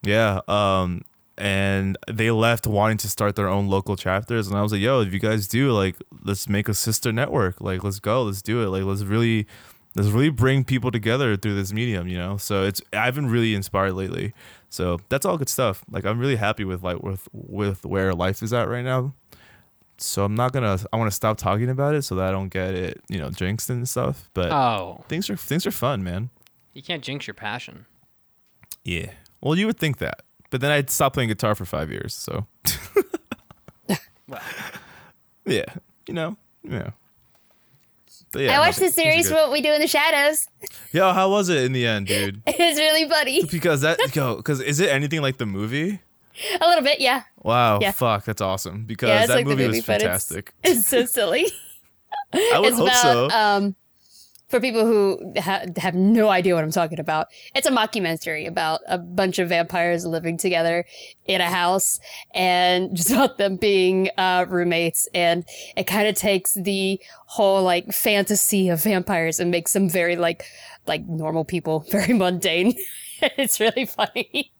yeah. 0.02 0.41
Um, 0.47 1.04
and 1.38 1.97
they 2.12 2.32
left 2.32 2.67
wanting 2.67 2.97
to 2.97 3.08
start 3.08 3.36
their 3.36 3.47
own 3.47 3.67
local 3.67 3.95
chapters, 3.95 4.47
and 4.47 4.58
I 4.58 4.62
was 4.62 4.71
like, 4.71 4.82
"Yo, 4.82 5.02
if 5.02 5.13
you 5.13 5.19
guys 5.19 5.47
do, 5.47 5.71
like, 5.71 5.95
let's 6.23 6.49
make 6.49 6.67
a 6.67 6.73
sister 6.73 7.12
network. 7.12 7.62
Like, 7.62 7.84
let's 7.84 7.99
go, 7.99 8.23
let's 8.23 8.41
do 8.41 8.62
it. 8.62 8.67
Like, 8.67 8.84
let's 8.84 9.04
really, 9.04 9.47
let's 9.95 10.10
really 10.10 10.30
bring 10.30 10.63
people 10.63 10.91
together 10.91 11.38
through 11.38 11.56
this 11.56 11.71
medium. 11.71 12.08
You 12.08 12.17
know." 12.17 12.38
So 12.38 12.63
it's 12.63 12.82
I've 12.91 13.15
been 13.15 13.30
really 13.30 13.56
inspired 13.56 13.93
lately. 13.93 14.34
So 14.69 14.99
that's 15.10 15.25
all 15.25 15.38
good 15.38 15.49
stuff. 15.49 15.84
Like, 15.89 16.06
I'm 16.06 16.19
really 16.19 16.36
happy 16.36 16.65
with 16.65 16.84
like 16.84 17.02
with 17.02 17.30
with 17.32 17.86
where 17.86 18.13
life 18.13 18.43
is 18.43 18.52
at 18.52 18.67
right 18.67 18.84
now. 18.84 19.13
So 20.02 20.24
I'm 20.24 20.36
not 20.36 20.54
gonna. 20.54 20.78
I 20.94 20.98
want 20.98 21.10
to 21.12 21.16
stop 21.16 21.38
talking 21.38 21.70
about 21.70 21.94
it 21.96 22.04
so 22.04 22.16
that 22.16 22.26
I 22.30 22.32
don't 22.32 22.50
get 22.50 22.74
it, 22.74 23.02
you 23.10 23.18
know, 23.20 23.30
jinxed 23.30 23.70
and 23.70 23.88
stuff. 23.88 24.30
But 24.34 24.52
Oh, 24.52 25.04
things 25.10 25.30
are 25.30 25.36
things 25.36 25.66
are 25.68 25.72
fun, 25.72 26.04
man. 26.04 26.30
you 26.74 26.82
can't 26.82 27.04
jinx 27.04 27.28
your 27.28 27.34
passion. 27.34 27.86
Yeah. 28.86 29.12
Well, 29.42 29.58
you 29.58 29.66
would 29.68 29.78
think 29.78 29.98
that, 30.00 30.22
but 30.50 30.62
then 30.62 30.72
I'd 30.72 30.90
stop 30.90 31.14
playing 31.14 31.30
guitar 31.30 31.54
for 31.56 31.66
five 31.66 31.92
years. 31.92 32.14
So. 32.16 32.48
Well, 34.28 34.42
Yeah. 35.46 35.66
You 36.08 36.14
know. 36.14 36.38
Yeah. 36.64 36.92
But 38.32 38.42
yeah. 38.44 38.58
I 38.58 38.60
watched 38.60 38.80
the 38.80 38.90
series 38.90 39.28
good. 39.28 39.34
What 39.36 39.52
We 39.52 39.62
Do 39.62 39.74
in 39.74 39.82
the 39.82 39.88
Shadows. 39.88 40.48
Yo, 40.92 41.12
how 41.14 41.30
was 41.32 41.50
it 41.50 41.64
in 41.64 41.72
the 41.74 41.88
end, 41.88 42.06
dude? 42.08 42.42
It 42.48 42.60
was 42.60 42.78
really 42.78 43.10
funny. 43.10 43.44
Because 43.46 43.82
that 43.82 44.16
yo, 44.16 44.36
because 44.38 44.62
is 44.62 44.80
it 44.80 44.90
anything 44.90 45.22
like 45.22 45.38
the 45.38 45.46
movie? 45.48 46.00
A 46.62 46.67
little 46.67 46.84
bit, 46.84 46.99
yeah. 47.02 47.23
Wow, 47.38 47.80
Yeah. 47.82 47.91
fuck, 47.91 48.25
that's 48.25 48.41
awesome. 48.41 48.86
Because 48.86 49.10
Yeah, 49.10 49.25
that 49.28 49.34
like 49.36 49.45
movie, 49.45 49.65
movie, 49.65 49.78
was 49.80 49.86
but 49.86 50.02
it's- 50.02 50.28
fantastic. 50.30 50.54
It's 50.63 50.86
so 50.88 51.06
silly. 51.06 51.45
I 52.34 52.60
would 52.60 52.69
it's 52.69 52.78
hope 52.78 52.88
about 52.88 53.02
so. 53.02 53.30
um 53.32 53.75
for 54.47 54.60
people 54.60 54.84
who 54.84 55.34
ha- 55.38 55.65
have 55.78 55.93
no 55.93 56.30
idea 56.30 56.56
what 56.56 56.63
I'm 56.63 56.71
talking 56.71 56.99
about, 56.99 57.28
it's 57.54 57.67
a 57.67 57.71
mockumentary 57.71 58.47
about 58.47 58.80
a 58.88 58.97
bunch 58.97 59.38
of 59.38 59.49
vampires 59.49 60.08
living 60.08 60.38
together 60.39 60.86
in 61.25 61.39
a 61.39 61.45
house 61.45 61.99
and 62.34 62.95
just 62.97 63.12
about 63.12 63.38
them 63.38 63.58
being 63.58 64.10
uh, 64.17 64.47
roommates. 64.49 65.08
And 65.13 65.45
it 65.78 65.84
kind 65.86 66.08
of 66.08 66.15
takes 66.15 66.56
the 66.56 66.99
whole 67.28 67.62
like 67.62 67.91
fantasy 67.93 68.69
of 68.69 68.82
vampires 68.82 69.39
and 69.39 69.52
makes 69.52 69.73
them 69.73 69.88
very 69.88 70.15
like 70.15 70.45
like 70.88 71.06
normal 71.08 71.45
people, 71.45 71.86
very 71.91 72.13
mundane. 72.13 72.73
it's 73.21 73.60
really 73.60 73.86
funny. 73.86 74.52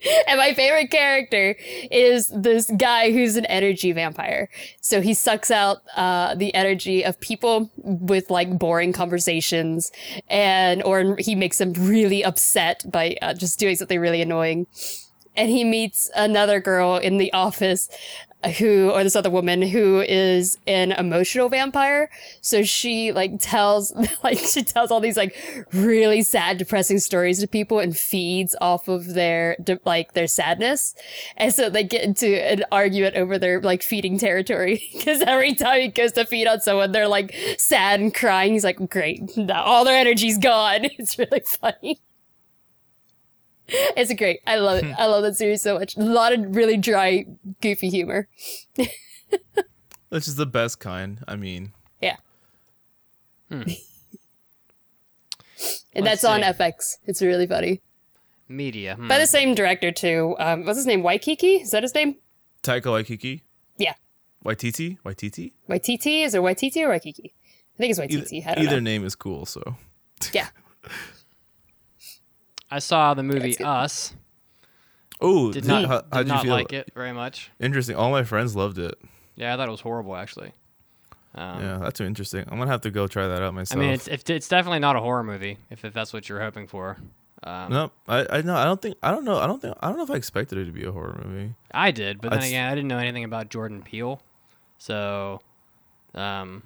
And 0.28 0.38
my 0.38 0.54
favorite 0.54 0.90
character 0.90 1.56
is 1.90 2.28
this 2.28 2.70
guy 2.76 3.12
who's 3.12 3.36
an 3.36 3.46
energy 3.46 3.92
vampire. 3.92 4.48
So 4.80 5.00
he 5.00 5.14
sucks 5.14 5.50
out 5.50 5.78
uh, 5.96 6.34
the 6.34 6.54
energy 6.54 7.04
of 7.04 7.18
people 7.20 7.70
with 7.76 8.30
like 8.30 8.58
boring 8.58 8.92
conversations, 8.92 9.92
and 10.28 10.82
or 10.82 11.16
he 11.18 11.34
makes 11.34 11.58
them 11.58 11.72
really 11.72 12.24
upset 12.24 12.84
by 12.90 13.16
uh, 13.22 13.34
just 13.34 13.58
doing 13.58 13.76
something 13.76 13.98
really 13.98 14.22
annoying. 14.22 14.66
And 15.36 15.50
he 15.50 15.64
meets 15.64 16.10
another 16.14 16.60
girl 16.60 16.96
in 16.96 17.18
the 17.18 17.32
office 17.32 17.88
who 18.58 18.90
or 18.90 19.02
this 19.02 19.16
other 19.16 19.30
woman 19.30 19.62
who 19.62 20.00
is 20.00 20.58
an 20.66 20.92
emotional 20.92 21.48
vampire. 21.48 22.10
So 22.40 22.62
she 22.62 23.12
like 23.12 23.40
tells 23.40 23.92
like 24.24 24.38
she 24.38 24.62
tells 24.62 24.90
all 24.90 25.00
these 25.00 25.16
like 25.16 25.36
really 25.72 26.22
sad 26.22 26.58
depressing 26.58 26.98
stories 26.98 27.40
to 27.40 27.48
people 27.48 27.78
and 27.78 27.96
feeds 27.96 28.54
off 28.60 28.88
of 28.88 29.14
their 29.14 29.56
like 29.84 30.12
their 30.12 30.26
sadness. 30.26 30.94
And 31.36 31.52
so 31.52 31.68
they 31.70 31.84
get 31.84 32.02
into 32.02 32.26
an 32.44 32.64
argument 32.70 33.16
over 33.16 33.38
their 33.38 33.60
like 33.60 33.82
feeding 33.82 34.18
territory. 34.18 34.82
Because 35.06 35.20
every 35.22 35.54
time 35.54 35.80
he 35.82 35.88
goes 35.88 36.12
to 36.12 36.24
feed 36.24 36.46
on 36.46 36.60
someone 36.60 36.90
they're 36.90 37.06
like 37.06 37.34
sad 37.58 38.00
and 38.00 38.14
crying. 38.14 38.54
He's 38.54 38.64
like 38.64 38.88
great. 38.88 39.36
Now 39.36 39.62
all 39.62 39.84
their 39.84 39.98
energy's 39.98 40.38
gone. 40.38 40.86
It's 40.98 41.18
really 41.18 41.42
funny 41.46 42.00
it's 43.96 44.12
great. 44.14 44.40
I 44.46 44.56
love 44.56 44.82
it. 44.82 44.94
I 44.98 45.06
love 45.06 45.22
that 45.22 45.36
series 45.36 45.62
so 45.62 45.78
much. 45.78 45.96
A 45.96 46.00
lot 46.00 46.32
of 46.32 46.54
really 46.54 46.76
dry, 46.76 47.24
goofy 47.60 47.88
humor. 47.90 48.28
Which 50.08 50.28
is 50.28 50.36
the 50.36 50.46
best 50.46 50.78
kind. 50.80 51.22
I 51.26 51.36
mean, 51.36 51.72
Yeah. 52.00 52.16
Hmm. 53.50 53.62
and 55.94 56.04
Let's 56.04 56.22
that's 56.22 56.24
on. 56.24 56.42
FX. 56.42 56.96
It's 57.06 57.22
really 57.22 57.46
funny. 57.46 57.80
Media. 58.48 58.94
hmm. 58.94 59.08
By 59.08 59.18
the 59.18 59.26
same 59.26 59.54
director 59.54 59.90
too. 59.90 60.36
Um, 60.38 60.64
what's 60.64 60.78
his 60.78 60.86
name? 60.86 61.02
Waikiki? 61.02 61.56
Is 61.62 61.70
that 61.72 61.82
his 61.82 61.94
name? 61.94 62.16
Taika 62.62 62.82
Waititi, 62.86 63.42
Yeah. 63.78 63.94
Waititi, 64.44 64.98
Waititi. 65.04 65.52
Waititi? 65.68 66.24
Is 66.24 66.34
it 66.34 66.40
Waititi 66.40 66.82
or 66.84 66.88
Waikiki? 66.90 67.32
I 67.74 67.78
think 67.78 67.90
it's 67.90 67.98
Either, 68.00 68.08
Waititi. 68.24 68.46
I 68.46 68.54
don't 68.54 68.64
either 68.64 68.76
know. 68.76 68.80
name 68.80 69.04
is 69.04 69.14
cool. 69.16 69.46
So 69.46 69.76
Yeah. 70.32 70.48
I 72.70 72.78
saw 72.80 73.14
the 73.14 73.22
movie 73.22 73.56
Us. 73.58 74.14
oh, 75.20 75.52
Did 75.52 75.62
did- 75.62 75.68
not, 75.68 75.84
how, 75.86 76.00
did 76.00 76.06
how'd 76.12 76.26
you 76.26 76.32
not 76.32 76.42
feel? 76.42 76.52
like 76.52 76.72
it 76.72 76.90
very 76.94 77.12
much. 77.12 77.50
Interesting. 77.60 77.96
All 77.96 78.10
my 78.10 78.24
friends 78.24 78.56
loved 78.56 78.78
it. 78.78 78.98
Yeah, 79.34 79.54
I 79.54 79.56
thought 79.56 79.68
it 79.68 79.72
was 79.72 79.80
horrible 79.82 80.16
actually. 80.16 80.52
Um, 81.34 81.60
yeah, 81.62 81.78
that's 81.82 82.00
interesting. 82.00 82.44
I'm 82.48 82.58
gonna 82.58 82.70
have 82.70 82.80
to 82.82 82.90
go 82.90 83.06
try 83.06 83.26
that 83.26 83.42
out 83.42 83.52
myself. 83.52 83.78
I 83.78 83.80
mean, 83.84 83.90
it's 83.92 84.08
it's 84.08 84.28
it's 84.30 84.48
definitely 84.48 84.78
not 84.78 84.96
a 84.96 85.00
horror 85.00 85.22
movie 85.22 85.58
if, 85.70 85.84
if 85.84 85.92
that's 85.92 86.12
what 86.14 86.28
you're 86.28 86.40
hoping 86.40 86.66
for. 86.66 86.96
Um, 87.44 87.70
no, 87.70 87.90
I 88.08 88.26
I 88.38 88.40
no, 88.42 88.56
I 88.56 88.64
don't 88.64 88.80
think 88.80 88.96
I 89.02 89.10
don't 89.10 89.24
know. 89.26 89.36
I 89.38 89.46
don't 89.46 89.60
think 89.60 89.76
I 89.80 89.88
don't 89.88 89.98
know 89.98 90.04
if 90.04 90.10
I 90.10 90.14
expected 90.14 90.56
it 90.56 90.64
to 90.64 90.72
be 90.72 90.84
a 90.84 90.90
horror 90.92 91.20
movie. 91.22 91.54
I 91.72 91.90
did, 91.90 92.22
but 92.22 92.30
then 92.30 92.40
I'd 92.40 92.46
again, 92.46 92.72
I 92.72 92.74
didn't 92.74 92.88
know 92.88 92.96
anything 92.98 93.24
about 93.24 93.50
Jordan 93.50 93.82
Peele, 93.82 94.22
so 94.78 95.42
um, 96.14 96.62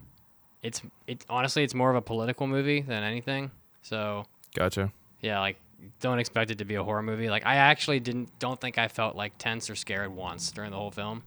it's 0.63 0.81
it 1.09 1.25
honestly 1.29 1.65
it's 1.65 1.75
more 1.75 1.91
of 1.91 1.97
a 1.97 2.03
political 2.03 2.47
movie 2.47 2.81
than 2.81 3.03
anything. 3.03 3.51
So 3.83 4.25
Gotcha. 4.55 4.93
yeah, 5.21 5.41
like 5.41 5.57
don't 6.01 6.19
expect 6.19 6.51
it 6.51 6.59
to 6.59 6.65
be 6.65 6.75
a 6.75 6.85
horror 6.85 7.03
movie. 7.03 7.29
Like 7.31 7.47
I 7.47 7.57
actually 7.57 8.01
didn't 8.01 8.39
don't 8.39 8.61
think 8.61 8.79
I 8.79 8.89
felt 8.89 9.17
like 9.17 9.39
tense 9.39 9.71
or 9.71 9.77
scared 9.77 10.15
once 10.15 10.51
during 10.51 10.71
the 10.71 10.77
whole 10.77 10.91
film. 10.91 11.23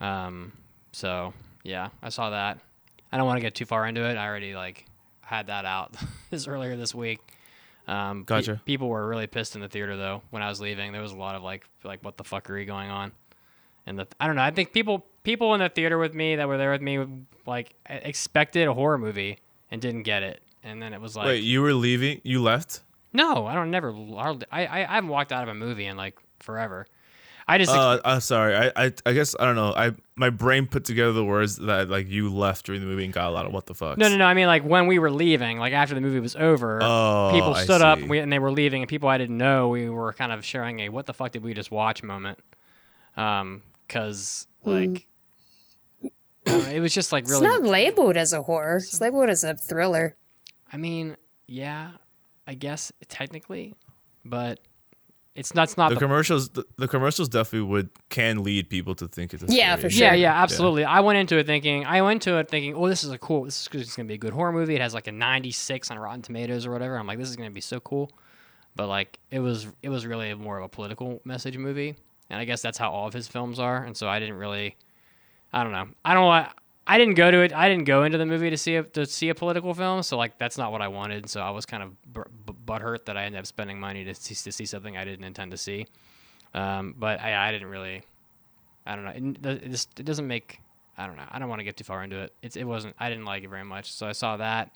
Um, 0.00 0.52
so 0.92 1.32
yeah, 1.62 1.88
I 2.02 2.08
saw 2.10 2.30
that. 2.30 2.58
I 3.12 3.16
don't 3.16 3.26
want 3.26 3.36
to 3.38 3.42
get 3.42 3.54
too 3.54 3.64
far 3.66 3.86
into 3.86 4.02
it. 4.08 4.16
I 4.16 4.26
already 4.26 4.54
like 4.54 4.86
had 5.20 5.48
that 5.48 5.64
out 5.64 5.94
this 6.30 6.46
earlier 6.46 6.76
this 6.76 6.94
week. 6.94 7.20
Um, 7.88 8.24
pe- 8.24 8.26
Gotcha. 8.26 8.60
people 8.64 8.88
were 8.88 9.06
really 9.06 9.26
pissed 9.26 9.54
in 9.54 9.60
the 9.60 9.68
theater 9.68 9.96
though 9.96 10.22
when 10.30 10.42
I 10.42 10.48
was 10.48 10.60
leaving. 10.60 10.92
There 10.92 11.02
was 11.02 11.12
a 11.12 11.16
lot 11.16 11.36
of 11.36 11.42
like 11.42 11.64
like 11.84 12.04
what 12.04 12.16
the 12.16 12.24
fuckery 12.24 12.66
going 12.66 12.90
on, 12.90 13.12
and 13.86 13.98
the 13.98 14.06
I 14.20 14.26
don't 14.26 14.36
know. 14.36 14.42
I 14.42 14.50
think 14.50 14.72
people 14.72 15.06
people 15.22 15.54
in 15.54 15.60
the 15.60 15.68
theater 15.68 15.98
with 15.98 16.14
me 16.14 16.36
that 16.36 16.48
were 16.48 16.58
there 16.58 16.72
with 16.72 16.82
me 16.82 17.06
like 17.46 17.74
expected 17.86 18.66
a 18.68 18.74
horror 18.74 18.98
movie 18.98 19.38
and 19.70 19.80
didn't 19.80 20.02
get 20.02 20.22
it, 20.24 20.40
and 20.64 20.82
then 20.82 20.92
it 20.94 21.00
was 21.00 21.16
like 21.16 21.26
Wait, 21.26 21.44
you 21.44 21.62
were 21.62 21.74
leaving? 21.74 22.20
You 22.24 22.42
left? 22.42 22.80
No, 23.12 23.46
I 23.46 23.54
don't 23.54 23.70
never. 23.70 23.90
I, 23.92 24.36
I 24.50 24.66
I 24.84 24.94
haven't 24.94 25.08
walked 25.10 25.32
out 25.32 25.42
of 25.42 25.48
a 25.48 25.54
movie 25.54 25.86
in 25.86 25.96
like 25.96 26.18
forever. 26.40 26.86
I 27.48 27.58
just 27.58 27.70
Uh, 27.70 28.00
uh, 28.04 28.18
sorry. 28.18 28.56
I, 28.56 28.72
I 28.76 28.92
I 29.06 29.12
guess 29.12 29.36
I 29.38 29.44
don't 29.44 29.54
know. 29.54 29.72
I 29.72 29.92
my 30.16 30.30
brain 30.30 30.66
put 30.66 30.84
together 30.84 31.12
the 31.12 31.24
words 31.24 31.56
that 31.58 31.88
like 31.88 32.08
you 32.08 32.34
left 32.34 32.66
during 32.66 32.80
the 32.80 32.86
movie 32.88 33.04
and 33.04 33.12
got 33.12 33.28
a 33.28 33.30
lot 33.30 33.46
of 33.46 33.52
what 33.52 33.66
the 33.66 33.74
fuck. 33.74 33.98
no 33.98 34.08
no 34.08 34.16
no. 34.16 34.24
I 34.24 34.34
mean 34.34 34.48
like 34.48 34.64
when 34.64 34.88
we 34.88 34.98
were 34.98 35.12
leaving, 35.12 35.58
like 35.58 35.72
after 35.72 35.94
the 35.94 36.00
movie 36.00 36.18
was 36.18 36.34
over, 36.34 36.80
Oh, 36.82 37.30
people 37.32 37.54
stood 37.54 37.82
up 37.82 37.98
and, 37.98 38.10
we, 38.10 38.18
and 38.18 38.32
they 38.32 38.40
were 38.40 38.50
leaving, 38.50 38.82
and 38.82 38.88
people 38.88 39.08
I 39.08 39.16
didn't 39.16 39.38
know 39.38 39.68
we 39.68 39.88
were 39.88 40.12
kind 40.12 40.32
of 40.32 40.44
sharing 40.44 40.80
a 40.80 40.88
what 40.88 41.06
the 41.06 41.14
fuck 41.14 41.32
did 41.32 41.44
we 41.44 41.54
just 41.54 41.70
watch 41.70 42.02
moment, 42.02 42.38
um, 43.16 43.62
because 43.86 44.46
like. 44.64 45.06
I 46.48 46.50
don't 46.50 46.68
it 46.68 46.80
was 46.80 46.94
just 46.94 47.12
like 47.12 47.28
really. 47.28 47.44
It's 47.46 47.60
not 47.60 47.62
labeled 47.64 48.16
as 48.16 48.32
a 48.32 48.42
horror. 48.42 48.76
It's 48.76 49.00
labeled 49.00 49.28
as 49.30 49.42
a 49.42 49.54
thriller. 49.54 50.16
I 50.72 50.76
mean, 50.76 51.16
yeah, 51.46 51.90
I 52.46 52.54
guess 52.54 52.92
technically, 53.08 53.74
but 54.24 54.60
it's 55.34 55.54
not. 55.54 55.64
It's 55.64 55.76
not 55.76 55.88
The 55.90 55.96
the 55.96 56.00
commercials, 56.00 56.48
the, 56.50 56.64
the 56.78 56.88
commercials 56.88 57.28
definitely 57.28 57.68
would 57.68 57.90
can 58.08 58.42
lead 58.42 58.70
people 58.70 58.94
to 58.94 59.06
think 59.08 59.34
it's 59.34 59.42
a 59.42 59.46
Yeah, 59.48 59.74
scary- 59.74 59.82
for 59.82 59.90
sure. 59.90 60.06
Yeah, 60.06 60.14
yeah, 60.14 60.42
absolutely. 60.42 60.84
I 60.84 61.00
went 61.00 61.18
into 61.18 61.36
it 61.38 61.46
thinking 61.46 61.84
I 61.84 62.02
went 62.02 62.22
to 62.22 62.38
it 62.38 62.48
thinking, 62.48 62.74
oh, 62.74 62.88
this 62.88 63.04
is 63.04 63.10
a 63.10 63.18
cool. 63.18 63.44
This 63.44 63.62
is 63.62 63.68
going 63.68 63.82
to 63.90 64.04
be 64.04 64.14
a 64.14 64.18
good 64.18 64.32
horror 64.32 64.52
movie. 64.52 64.74
It 64.74 64.80
has 64.80 64.94
like 64.94 65.06
a 65.08 65.12
96 65.12 65.90
on 65.90 65.98
Rotten 65.98 66.22
Tomatoes 66.22 66.64
or 66.66 66.70
whatever. 66.70 66.96
I'm 66.96 67.06
like, 67.06 67.18
this 67.18 67.28
is 67.28 67.36
going 67.36 67.50
to 67.50 67.54
be 67.54 67.60
so 67.60 67.80
cool. 67.80 68.10
But 68.76 68.88
like, 68.88 69.18
it 69.30 69.40
was 69.40 69.66
it 69.82 69.88
was 69.88 70.06
really 70.06 70.32
more 70.34 70.58
of 70.58 70.64
a 70.64 70.68
political 70.68 71.20
message 71.24 71.56
movie, 71.58 71.96
and 72.30 72.40
I 72.40 72.44
guess 72.44 72.62
that's 72.62 72.78
how 72.78 72.90
all 72.90 73.06
of 73.06 73.12
his 73.14 73.26
films 73.28 73.58
are. 73.58 73.84
And 73.84 73.96
so 73.96 74.08
I 74.08 74.18
didn't 74.20 74.36
really, 74.36 74.76
I 75.52 75.62
don't 75.64 75.72
know. 75.72 75.88
I 76.04 76.14
don't 76.14 76.24
know. 76.24 76.48
I 76.86 76.98
didn't 76.98 77.14
go 77.14 77.30
to 77.30 77.38
it. 77.40 77.52
I 77.52 77.68
didn't 77.68 77.84
go 77.84 78.04
into 78.04 78.16
the 78.16 78.26
movie 78.26 78.50
to 78.50 78.56
see 78.56 78.76
a 78.76 78.82
to 78.84 79.06
see 79.06 79.28
a 79.28 79.34
political 79.34 79.74
film. 79.74 80.02
So 80.02 80.16
like, 80.16 80.38
that's 80.38 80.56
not 80.56 80.70
what 80.70 80.82
I 80.82 80.88
wanted. 80.88 81.28
So 81.28 81.40
I 81.40 81.50
was 81.50 81.66
kind 81.66 81.82
of 81.82 82.12
b- 82.12 82.20
b- 82.46 82.52
butthurt 82.64 83.06
that 83.06 83.16
I 83.16 83.24
ended 83.24 83.40
up 83.40 83.46
spending 83.46 83.80
money 83.80 84.04
to 84.04 84.14
see, 84.14 84.34
to 84.34 84.52
see 84.52 84.66
something 84.66 84.96
I 84.96 85.04
didn't 85.04 85.24
intend 85.24 85.50
to 85.50 85.56
see. 85.56 85.86
Um, 86.54 86.94
but 86.96 87.20
I, 87.20 87.48
I 87.48 87.52
didn't 87.52 87.68
really. 87.68 88.02
I 88.86 88.94
don't 88.94 89.04
know. 89.04 89.40
It, 89.50 89.62
it, 89.64 89.86
it 89.98 90.04
doesn't 90.06 90.26
make. 90.28 90.60
I 90.96 91.06
don't 91.06 91.16
know. 91.16 91.26
I 91.28 91.38
don't 91.40 91.48
want 91.48 91.58
to 91.58 91.64
get 91.64 91.76
too 91.76 91.84
far 91.84 92.04
into 92.04 92.20
it. 92.20 92.32
It's 92.40 92.56
it 92.56 92.64
wasn't. 92.64 92.94
I 93.00 93.08
didn't 93.08 93.24
like 93.24 93.42
it 93.42 93.50
very 93.50 93.64
much. 93.64 93.92
So 93.92 94.06
I 94.06 94.12
saw 94.12 94.36
that. 94.36 94.70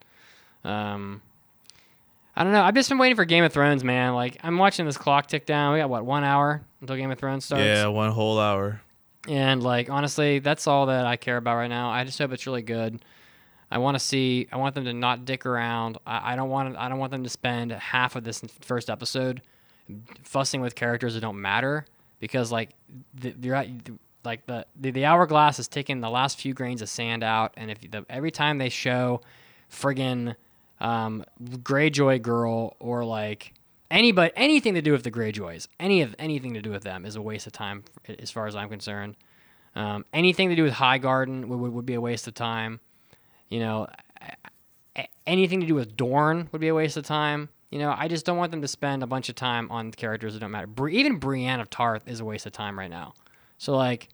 Um, 0.64 1.22
I 2.36 2.42
don't 2.42 2.52
know. 2.52 2.62
I've 2.62 2.74
just 2.74 2.88
been 2.88 2.98
waiting 2.98 3.16
for 3.16 3.24
Game 3.24 3.44
of 3.44 3.52
Thrones, 3.52 3.84
man. 3.84 4.14
Like 4.14 4.36
I'm 4.42 4.58
watching 4.58 4.84
this 4.84 4.98
clock 4.98 5.28
tick 5.28 5.46
down. 5.46 5.74
We 5.74 5.78
got 5.78 5.90
what 5.90 6.04
one 6.04 6.24
hour 6.24 6.62
until 6.80 6.96
Game 6.96 7.10
of 7.10 7.18
Thrones 7.18 7.44
starts. 7.44 7.64
Yeah, 7.64 7.86
one 7.86 8.10
whole 8.10 8.38
hour. 8.40 8.80
And 9.28 9.62
like 9.62 9.90
honestly, 9.90 10.38
that's 10.38 10.66
all 10.66 10.86
that 10.86 11.06
I 11.06 11.16
care 11.16 11.36
about 11.36 11.56
right 11.56 11.68
now. 11.68 11.90
I 11.90 12.04
just 12.04 12.18
hope 12.18 12.32
it's 12.32 12.46
really 12.46 12.62
good. 12.62 13.04
I 13.70 13.78
want 13.78 13.94
to 13.94 14.00
see. 14.00 14.48
I 14.50 14.56
want 14.56 14.74
them 14.74 14.84
to 14.84 14.92
not 14.92 15.24
dick 15.24 15.46
around. 15.46 15.98
I, 16.06 16.32
I 16.32 16.36
don't 16.36 16.50
want. 16.50 16.76
I 16.76 16.88
don't 16.88 16.98
want 16.98 17.12
them 17.12 17.22
to 17.22 17.30
spend 17.30 17.70
half 17.72 18.16
of 18.16 18.24
this 18.24 18.42
first 18.60 18.90
episode 18.90 19.42
fussing 20.22 20.60
with 20.60 20.74
characters 20.74 21.14
that 21.14 21.20
don't 21.20 21.40
matter 21.40 21.86
because 22.20 22.52
like 22.52 22.70
the, 23.14 23.34
you're 23.40 23.54
at, 23.54 23.68
like 24.24 24.46
the, 24.46 24.66
the 24.78 24.90
the 24.90 25.04
hourglass 25.04 25.58
is 25.58 25.68
taking 25.68 26.00
the 26.00 26.10
last 26.10 26.38
few 26.40 26.54
grains 26.54 26.82
of 26.82 26.88
sand 26.88 27.22
out, 27.22 27.52
and 27.56 27.70
if 27.70 27.80
the, 27.90 28.04
every 28.08 28.30
time 28.30 28.58
they 28.58 28.68
show 28.68 29.20
friggin' 29.70 30.34
um, 30.80 31.24
Greyjoy 31.42 32.22
girl 32.22 32.76
or 32.80 33.04
like 33.04 33.54
anybody 33.90 34.32
anything 34.36 34.74
to 34.74 34.82
do 34.82 34.92
with 34.92 35.02
the 35.02 35.10
Greyjoys, 35.10 35.68
any 35.78 36.02
of 36.02 36.14
anything 36.18 36.54
to 36.54 36.62
do 36.62 36.70
with 36.70 36.82
them 36.82 37.04
is 37.04 37.16
a 37.16 37.22
waste 37.22 37.46
of 37.46 37.52
time 37.52 37.84
as 38.18 38.30
far 38.30 38.46
as 38.46 38.54
I'm 38.54 38.68
concerned. 38.68 39.16
Um, 39.74 40.04
anything 40.12 40.48
to 40.48 40.56
do 40.56 40.64
with 40.64 40.74
Highgarden 40.74 41.46
would, 41.46 41.60
would, 41.60 41.72
would 41.72 41.86
be 41.86 41.94
a 41.94 42.00
waste 42.00 42.26
of 42.26 42.34
time. 42.34 42.80
You 43.48 43.60
know, 43.60 43.88
anything 45.26 45.60
to 45.60 45.66
do 45.66 45.74
with 45.74 45.96
Dorne 45.96 46.48
would 46.52 46.60
be 46.60 46.68
a 46.68 46.74
waste 46.74 46.96
of 46.96 47.04
time. 47.04 47.48
You 47.70 47.78
know, 47.78 47.94
I 47.96 48.08
just 48.08 48.26
don't 48.26 48.36
want 48.36 48.50
them 48.50 48.62
to 48.62 48.68
spend 48.68 49.02
a 49.02 49.06
bunch 49.06 49.28
of 49.28 49.36
time 49.36 49.70
on 49.70 49.92
characters 49.92 50.34
that 50.34 50.40
don't 50.40 50.50
matter. 50.50 50.66
Bri- 50.66 50.96
even 50.96 51.18
Brienne 51.18 51.60
of 51.60 51.70
Tarth 51.70 52.08
is 52.08 52.20
a 52.20 52.24
waste 52.24 52.46
of 52.46 52.52
time 52.52 52.78
right 52.78 52.90
now. 52.90 53.14
So 53.58 53.76
like, 53.76 54.08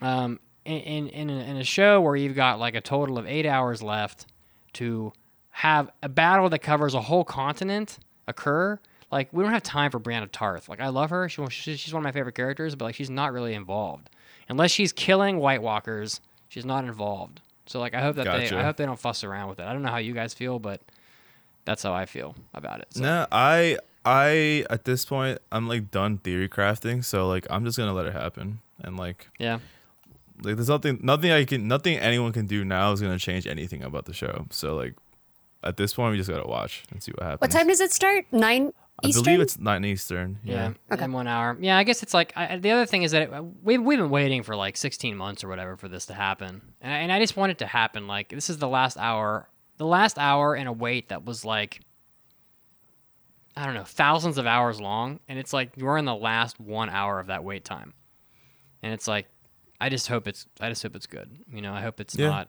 um, 0.00 0.40
in 0.64 0.78
in 0.80 1.08
in 1.08 1.30
a, 1.30 1.40
in 1.50 1.56
a 1.56 1.64
show 1.64 2.00
where 2.00 2.16
you've 2.16 2.36
got 2.36 2.58
like 2.58 2.74
a 2.74 2.80
total 2.80 3.18
of 3.18 3.26
eight 3.26 3.46
hours 3.46 3.82
left 3.82 4.26
to 4.74 5.12
have 5.50 5.90
a 6.02 6.08
battle 6.08 6.48
that 6.50 6.60
covers 6.60 6.94
a 6.94 7.00
whole 7.00 7.24
continent 7.24 7.98
occur, 8.26 8.78
like 9.10 9.28
we 9.32 9.42
don't 9.42 9.52
have 9.52 9.62
time 9.62 9.90
for 9.90 9.98
Brienne 9.98 10.22
of 10.22 10.32
Tarth. 10.32 10.68
Like 10.68 10.80
I 10.80 10.88
love 10.88 11.10
her, 11.10 11.28
she, 11.28 11.44
she- 11.50 11.76
she's 11.76 11.92
one 11.94 12.00
of 12.02 12.04
my 12.04 12.12
favorite 12.12 12.34
characters, 12.34 12.74
but 12.74 12.84
like 12.86 12.94
she's 12.94 13.10
not 13.10 13.32
really 13.32 13.54
involved 13.54 14.10
unless 14.48 14.70
she's 14.70 14.92
killing 14.92 15.38
White 15.38 15.62
Walkers. 15.62 16.20
She's 16.48 16.64
not 16.64 16.84
involved. 16.84 17.40
So 17.66 17.80
like 17.80 17.94
I 17.94 18.00
hope 18.00 18.16
that 18.16 18.24
they 18.24 18.56
I 18.56 18.62
hope 18.62 18.76
they 18.76 18.86
don't 18.86 18.98
fuss 18.98 19.22
around 19.24 19.48
with 19.50 19.60
it. 19.60 19.66
I 19.66 19.72
don't 19.72 19.82
know 19.82 19.90
how 19.90 19.98
you 19.98 20.14
guys 20.14 20.32
feel, 20.34 20.58
but 20.58 20.80
That's 21.64 21.82
how 21.82 21.92
I 21.92 22.06
feel 22.06 22.34
about 22.54 22.80
it. 22.80 22.88
So, 22.90 23.02
No, 23.02 23.26
I 23.30 23.76
I 24.04 24.64
at 24.70 24.84
this 24.86 25.04
point 25.04 25.38
I'm 25.52 25.68
like 25.68 25.90
done 25.90 26.18
theory 26.18 26.48
crafting, 26.48 27.04
so 27.04 27.28
like 27.28 27.46
I'm 27.50 27.64
just 27.64 27.76
gonna 27.76 27.92
let 27.92 28.06
it 28.06 28.14
happen. 28.14 28.60
And 28.82 28.96
like 28.96 29.28
Yeah. 29.38 29.58
like 30.42 30.56
there's 30.56 30.68
nothing 30.70 31.00
nothing 31.02 31.30
I 31.30 31.44
can 31.44 31.68
nothing 31.68 31.98
anyone 31.98 32.32
can 32.32 32.46
do 32.46 32.64
now 32.64 32.92
is 32.92 33.00
gonna 33.02 33.18
change 33.18 33.46
anything 33.46 33.82
about 33.82 34.06
the 34.06 34.14
show. 34.14 34.46
So 34.50 34.74
like 34.76 34.94
at 35.62 35.76
this 35.76 35.92
point 35.92 36.12
we 36.12 36.16
just 36.16 36.30
gotta 36.30 36.48
watch 36.48 36.84
and 36.90 37.02
see 37.02 37.12
what 37.12 37.22
happens. 37.24 37.40
What 37.42 37.50
time 37.50 37.66
does 37.68 37.80
it 37.82 37.92
start? 37.92 38.24
Nine 38.32 38.72
I 39.02 39.08
Eastern. 39.08 39.22
believe 39.24 39.40
it's 39.40 39.58
nine 39.58 39.84
Eastern. 39.84 40.38
Yeah, 40.42 40.72
Yeah. 40.90 41.04
in 41.04 41.12
one 41.12 41.28
hour. 41.28 41.56
Yeah, 41.60 41.76
I 41.78 41.84
guess 41.84 42.02
it's 42.02 42.12
like 42.14 42.32
I, 42.36 42.56
the 42.58 42.70
other 42.72 42.84
thing 42.86 43.04
is 43.04 43.12
that 43.12 43.22
it, 43.22 43.44
we've 43.62 43.80
we've 43.80 43.98
been 43.98 44.10
waiting 44.10 44.42
for 44.42 44.56
like 44.56 44.76
16 44.76 45.16
months 45.16 45.44
or 45.44 45.48
whatever 45.48 45.76
for 45.76 45.88
this 45.88 46.06
to 46.06 46.14
happen, 46.14 46.60
and 46.80 46.92
I, 46.92 46.96
and 46.98 47.12
I 47.12 47.20
just 47.20 47.36
want 47.36 47.52
it 47.52 47.58
to 47.58 47.66
happen. 47.66 48.06
Like 48.08 48.28
this 48.30 48.50
is 48.50 48.58
the 48.58 48.68
last 48.68 48.96
hour, 48.98 49.48
the 49.76 49.86
last 49.86 50.18
hour 50.18 50.56
in 50.56 50.66
a 50.66 50.72
wait 50.72 51.10
that 51.10 51.24
was 51.24 51.44
like 51.44 51.80
I 53.56 53.64
don't 53.66 53.74
know 53.74 53.84
thousands 53.84 54.38
of 54.38 54.46
hours 54.46 54.80
long, 54.80 55.20
and 55.28 55.38
it's 55.38 55.52
like 55.52 55.72
we're 55.76 55.98
in 55.98 56.04
the 56.04 56.14
last 56.14 56.58
one 56.60 56.88
hour 56.90 57.20
of 57.20 57.28
that 57.28 57.44
wait 57.44 57.64
time, 57.64 57.94
and 58.82 58.92
it's 58.92 59.06
like 59.08 59.26
I 59.80 59.88
just 59.88 60.08
hope 60.08 60.26
it's 60.26 60.46
I 60.60 60.68
just 60.68 60.82
hope 60.82 60.96
it's 60.96 61.06
good. 61.06 61.30
You 61.52 61.60
know, 61.62 61.72
I 61.72 61.82
hope 61.82 62.00
it's 62.00 62.16
Yeah. 62.16 62.30
not. 62.30 62.48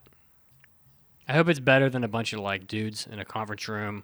I 1.28 1.34
hope 1.34 1.48
it's 1.48 1.60
better 1.60 1.92
than 1.92 2.04
a 2.04 2.08
bunch 2.08 2.34
of 2.34 2.40
like 2.40 2.66
dudes 2.66 3.06
in 3.06 3.20
a 3.20 3.26
conference 3.26 3.68
room 3.68 4.04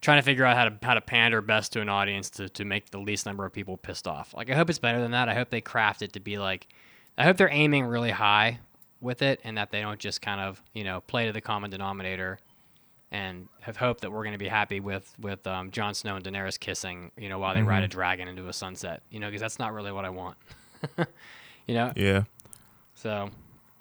trying 0.00 0.18
to 0.18 0.22
figure 0.22 0.44
out 0.44 0.56
how 0.56 0.68
to 0.68 0.74
how 0.82 0.94
to 0.94 1.00
pander 1.00 1.40
best 1.40 1.72
to 1.72 1.80
an 1.80 1.88
audience 1.88 2.30
to, 2.30 2.48
to 2.48 2.64
make 2.64 2.90
the 2.90 2.98
least 2.98 3.26
number 3.26 3.44
of 3.44 3.52
people 3.52 3.76
pissed 3.76 4.06
off. 4.08 4.32
Like 4.34 4.50
I 4.50 4.54
hope 4.54 4.70
it's 4.70 4.78
better 4.78 5.00
than 5.00 5.10
that. 5.12 5.28
I 5.28 5.34
hope 5.34 5.50
they 5.50 5.60
craft 5.60 6.02
it 6.02 6.12
to 6.14 6.20
be 6.20 6.38
like 6.38 6.66
I 7.18 7.24
hope 7.24 7.36
they're 7.36 7.52
aiming 7.52 7.86
really 7.86 8.10
high 8.10 8.60
with 9.00 9.22
it 9.22 9.40
and 9.44 9.56
that 9.58 9.70
they 9.70 9.80
don't 9.80 9.98
just 9.98 10.20
kind 10.22 10.40
of, 10.40 10.62
you 10.74 10.84
know, 10.84 11.00
play 11.00 11.26
to 11.26 11.32
the 11.32 11.40
common 11.40 11.70
denominator 11.70 12.38
and 13.12 13.48
have 13.60 13.76
hope 13.76 14.02
that 14.02 14.12
we're 14.12 14.22
going 14.22 14.32
to 14.34 14.38
be 14.38 14.48
happy 14.48 14.78
with 14.80 15.12
with 15.18 15.46
um, 15.46 15.70
Jon 15.70 15.94
Snow 15.94 16.16
and 16.16 16.24
Daenerys 16.24 16.58
kissing, 16.60 17.10
you 17.18 17.28
know, 17.28 17.38
while 17.38 17.54
they 17.54 17.62
ride 17.62 17.82
a 17.82 17.88
dragon 17.88 18.28
into 18.28 18.46
a 18.48 18.52
sunset, 18.52 19.02
you 19.10 19.18
know, 19.18 19.26
because 19.26 19.40
that's 19.40 19.58
not 19.58 19.72
really 19.74 19.90
what 19.92 20.04
I 20.04 20.10
want. 20.10 20.36
you 21.66 21.74
know, 21.74 21.92
Yeah. 21.96 22.22
so 22.94 23.30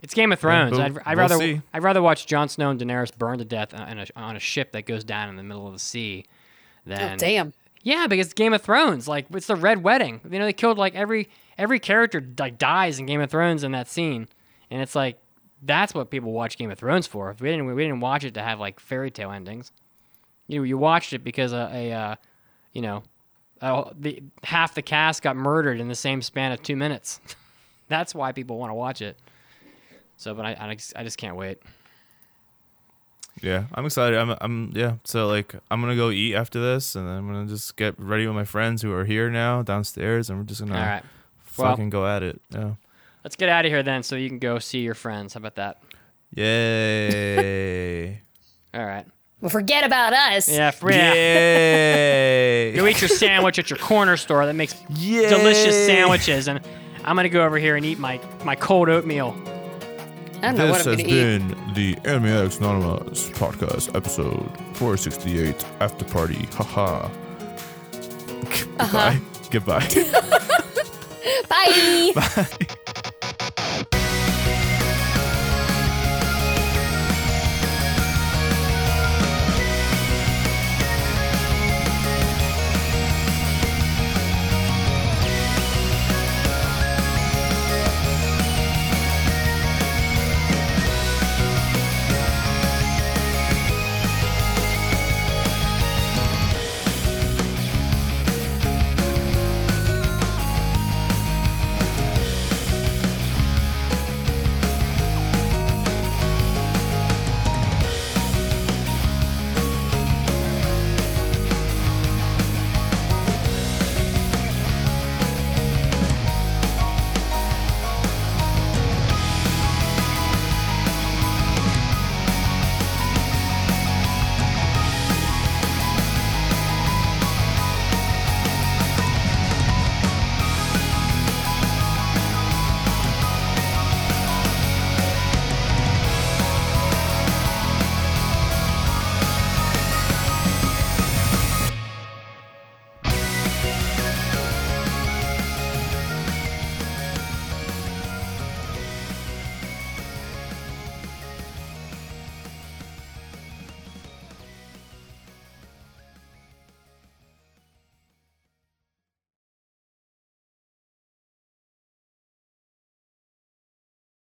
it's 0.02 0.14
Game 0.14 0.32
of 0.32 0.40
Thrones. 0.40 0.72
we'll- 0.72 0.82
I'd, 0.82 0.98
I'd 1.06 1.18
we'll 1.18 1.28
rather 1.30 1.38
see. 1.38 1.62
I'd 1.74 1.84
rather 1.84 2.02
watch 2.02 2.26
Jon 2.28 2.50
Snow 2.50 2.70
and 2.70 2.80
Daenerys 2.80 3.16
burn 3.18 3.38
to 3.40 3.46
death 3.46 3.74
on 3.74 4.00
a, 4.00 4.06
on 4.16 4.36
a 4.36 4.40
ship 4.40 4.72
that 4.74 4.86
goes 4.86 5.04
down 5.04 5.30
in 5.30 5.36
the 5.36 5.44
middle 5.44 5.68
of 5.68 5.74
the 5.74 5.80
sea 5.80 6.26
Oh, 6.88 6.92
than 6.96 7.18
damn. 7.18 7.54
yeah, 7.84 8.08
because 8.08 8.28
it's 8.28 8.34
Game 8.34 8.54
of 8.54 8.62
Thrones. 8.62 9.08
Like 9.08 9.26
it's 9.32 9.48
the 9.48 9.56
Red 9.56 9.84
Wedding. 9.84 10.22
You 10.30 10.40
know, 10.40 10.46
they 10.46 10.54
killed 10.54 10.78
like 10.78 10.96
every 10.96 11.30
every 11.58 11.80
character 11.80 12.26
like 12.40 12.58
dies 12.58 13.00
in 13.00 13.06
Game 13.06 13.22
of 13.22 13.30
Thrones 13.30 13.64
in 13.64 13.74
that 13.74 13.88
scene, 13.90 14.28
and 14.72 14.82
it's 14.82 14.96
like 14.96 15.20
that's 15.62 15.94
what 15.94 16.10
people 16.10 16.32
watch 16.32 16.58
Game 16.58 16.72
of 16.72 16.80
Thrones 16.80 17.06
for. 17.06 17.36
We 17.40 17.50
didn't 17.50 17.66
we 17.76 17.84
didn't 17.84 18.00
watch 18.00 18.24
it 18.24 18.34
to 18.36 18.42
have 18.42 18.60
like 18.60 18.80
fairy 18.80 19.12
tale 19.12 19.32
endings. 19.32 19.72
You 20.48 20.64
you 20.64 20.78
watched 20.78 21.14
it 21.14 21.20
because 21.24 21.52
a, 21.54 21.70
a 21.72 21.92
uh, 21.92 22.16
you 22.74 22.82
know 22.82 23.04
uh, 23.62 23.92
the 24.00 24.24
half 24.44 24.74
the 24.74 24.82
cast 24.82 25.22
got 25.22 25.36
murdered 25.36 25.80
in 25.80 25.90
the 25.90 25.96
same 25.96 26.22
span 26.22 26.54
of 26.54 26.64
two 26.64 26.78
minutes. 26.78 27.20
that's 27.90 28.16
why 28.16 28.32
people 28.32 28.58
want 28.58 28.70
to 28.72 28.74
watch 28.76 29.02
it. 29.02 29.18
So, 30.20 30.34
but 30.36 30.46
I 30.46 30.56
I 30.60 30.76
just, 30.76 30.94
I 30.98 31.04
just 31.04 31.18
can't 31.18 31.36
wait. 31.38 31.60
Yeah. 33.42 33.64
I'm 33.74 33.86
excited. 33.86 34.20
I'm 34.20 34.36
I'm 34.42 34.74
yeah. 34.76 34.96
So 35.06 35.28
like 35.28 35.56
I'm 35.72 35.80
gonna 35.80 35.96
go 35.96 36.10
eat 36.10 36.36
after 36.36 36.60
this 36.60 36.96
and 36.96 37.08
then 37.08 37.16
I'm 37.16 37.26
gonna 37.26 37.48
just 37.48 37.78
get 37.78 37.96
ready 37.98 38.28
with 38.28 38.36
my 38.36 38.44
friends 38.44 38.82
who 38.82 38.92
are 38.92 39.06
here 39.06 39.30
now 39.30 39.62
downstairs 39.64 40.30
and 40.30 40.38
we're 40.38 40.44
just 40.46 40.60
gonna 40.60 40.74
All 40.78 40.86
right, 40.86 41.04
Well- 41.58 41.72
fucking 41.72 41.90
go 41.90 42.06
at 42.06 42.22
it. 42.22 42.42
Yeah. 42.50 42.74
let's 43.24 43.38
get 43.38 43.48
out 43.48 43.64
of 43.66 43.72
here 43.72 43.82
then, 43.82 44.04
so 44.04 44.18
you 44.18 44.28
can 44.28 44.40
go 44.40 44.60
see 44.60 44.80
your 44.80 44.94
friends. 44.94 45.36
How 45.36 45.38
about 45.38 45.56
that? 45.56 45.82
Yay. 46.36 48.22
All 48.74 48.86
right. 48.86 49.06
Well, 49.42 49.50
forget 49.50 49.86
about 49.86 50.12
us. 50.12 50.50
Yeah, 50.50 50.72
for, 50.72 50.92
yeah. 50.92 51.14
Yay. 51.14 52.72
Go 52.76 52.86
eat 52.88 53.00
your 53.02 53.08
sandwich 53.08 53.58
at 53.58 53.70
your 53.70 53.80
corner 53.80 54.18
store 54.18 54.46
that 54.46 54.54
makes 54.54 54.76
Yay. 54.90 55.30
delicious 55.30 55.86
sandwiches, 55.86 56.50
and 56.50 56.60
I'm 57.06 57.16
gonna 57.16 57.30
go 57.30 57.46
over 57.46 57.58
here 57.58 57.78
and 57.78 57.86
eat 57.86 58.00
my, 58.00 58.20
my 58.44 58.56
cold 58.56 58.90
oatmeal. 58.90 59.34
I 60.42 60.48
don't 60.54 60.58
know 60.58 60.72
what 60.72 60.84
This 60.84 60.88
I'm 60.88 60.94
has 60.94 61.02
gonna 61.04 61.14
eat. 61.14 61.48
been 61.58 61.74
the 61.74 61.96
Animaniacs 62.10 62.60
Anonymous 62.60 63.30
podcast 63.32 63.94
episode 63.96 64.50
468 64.78 65.66
After 65.80 66.06
Party. 66.06 66.48
Haha. 66.54 67.10
Uh-huh. 68.80 69.14
Goodbye. 69.52 69.86
Goodbye. 69.94 70.30
Bye. 71.50 72.12
Bye. 72.16 72.76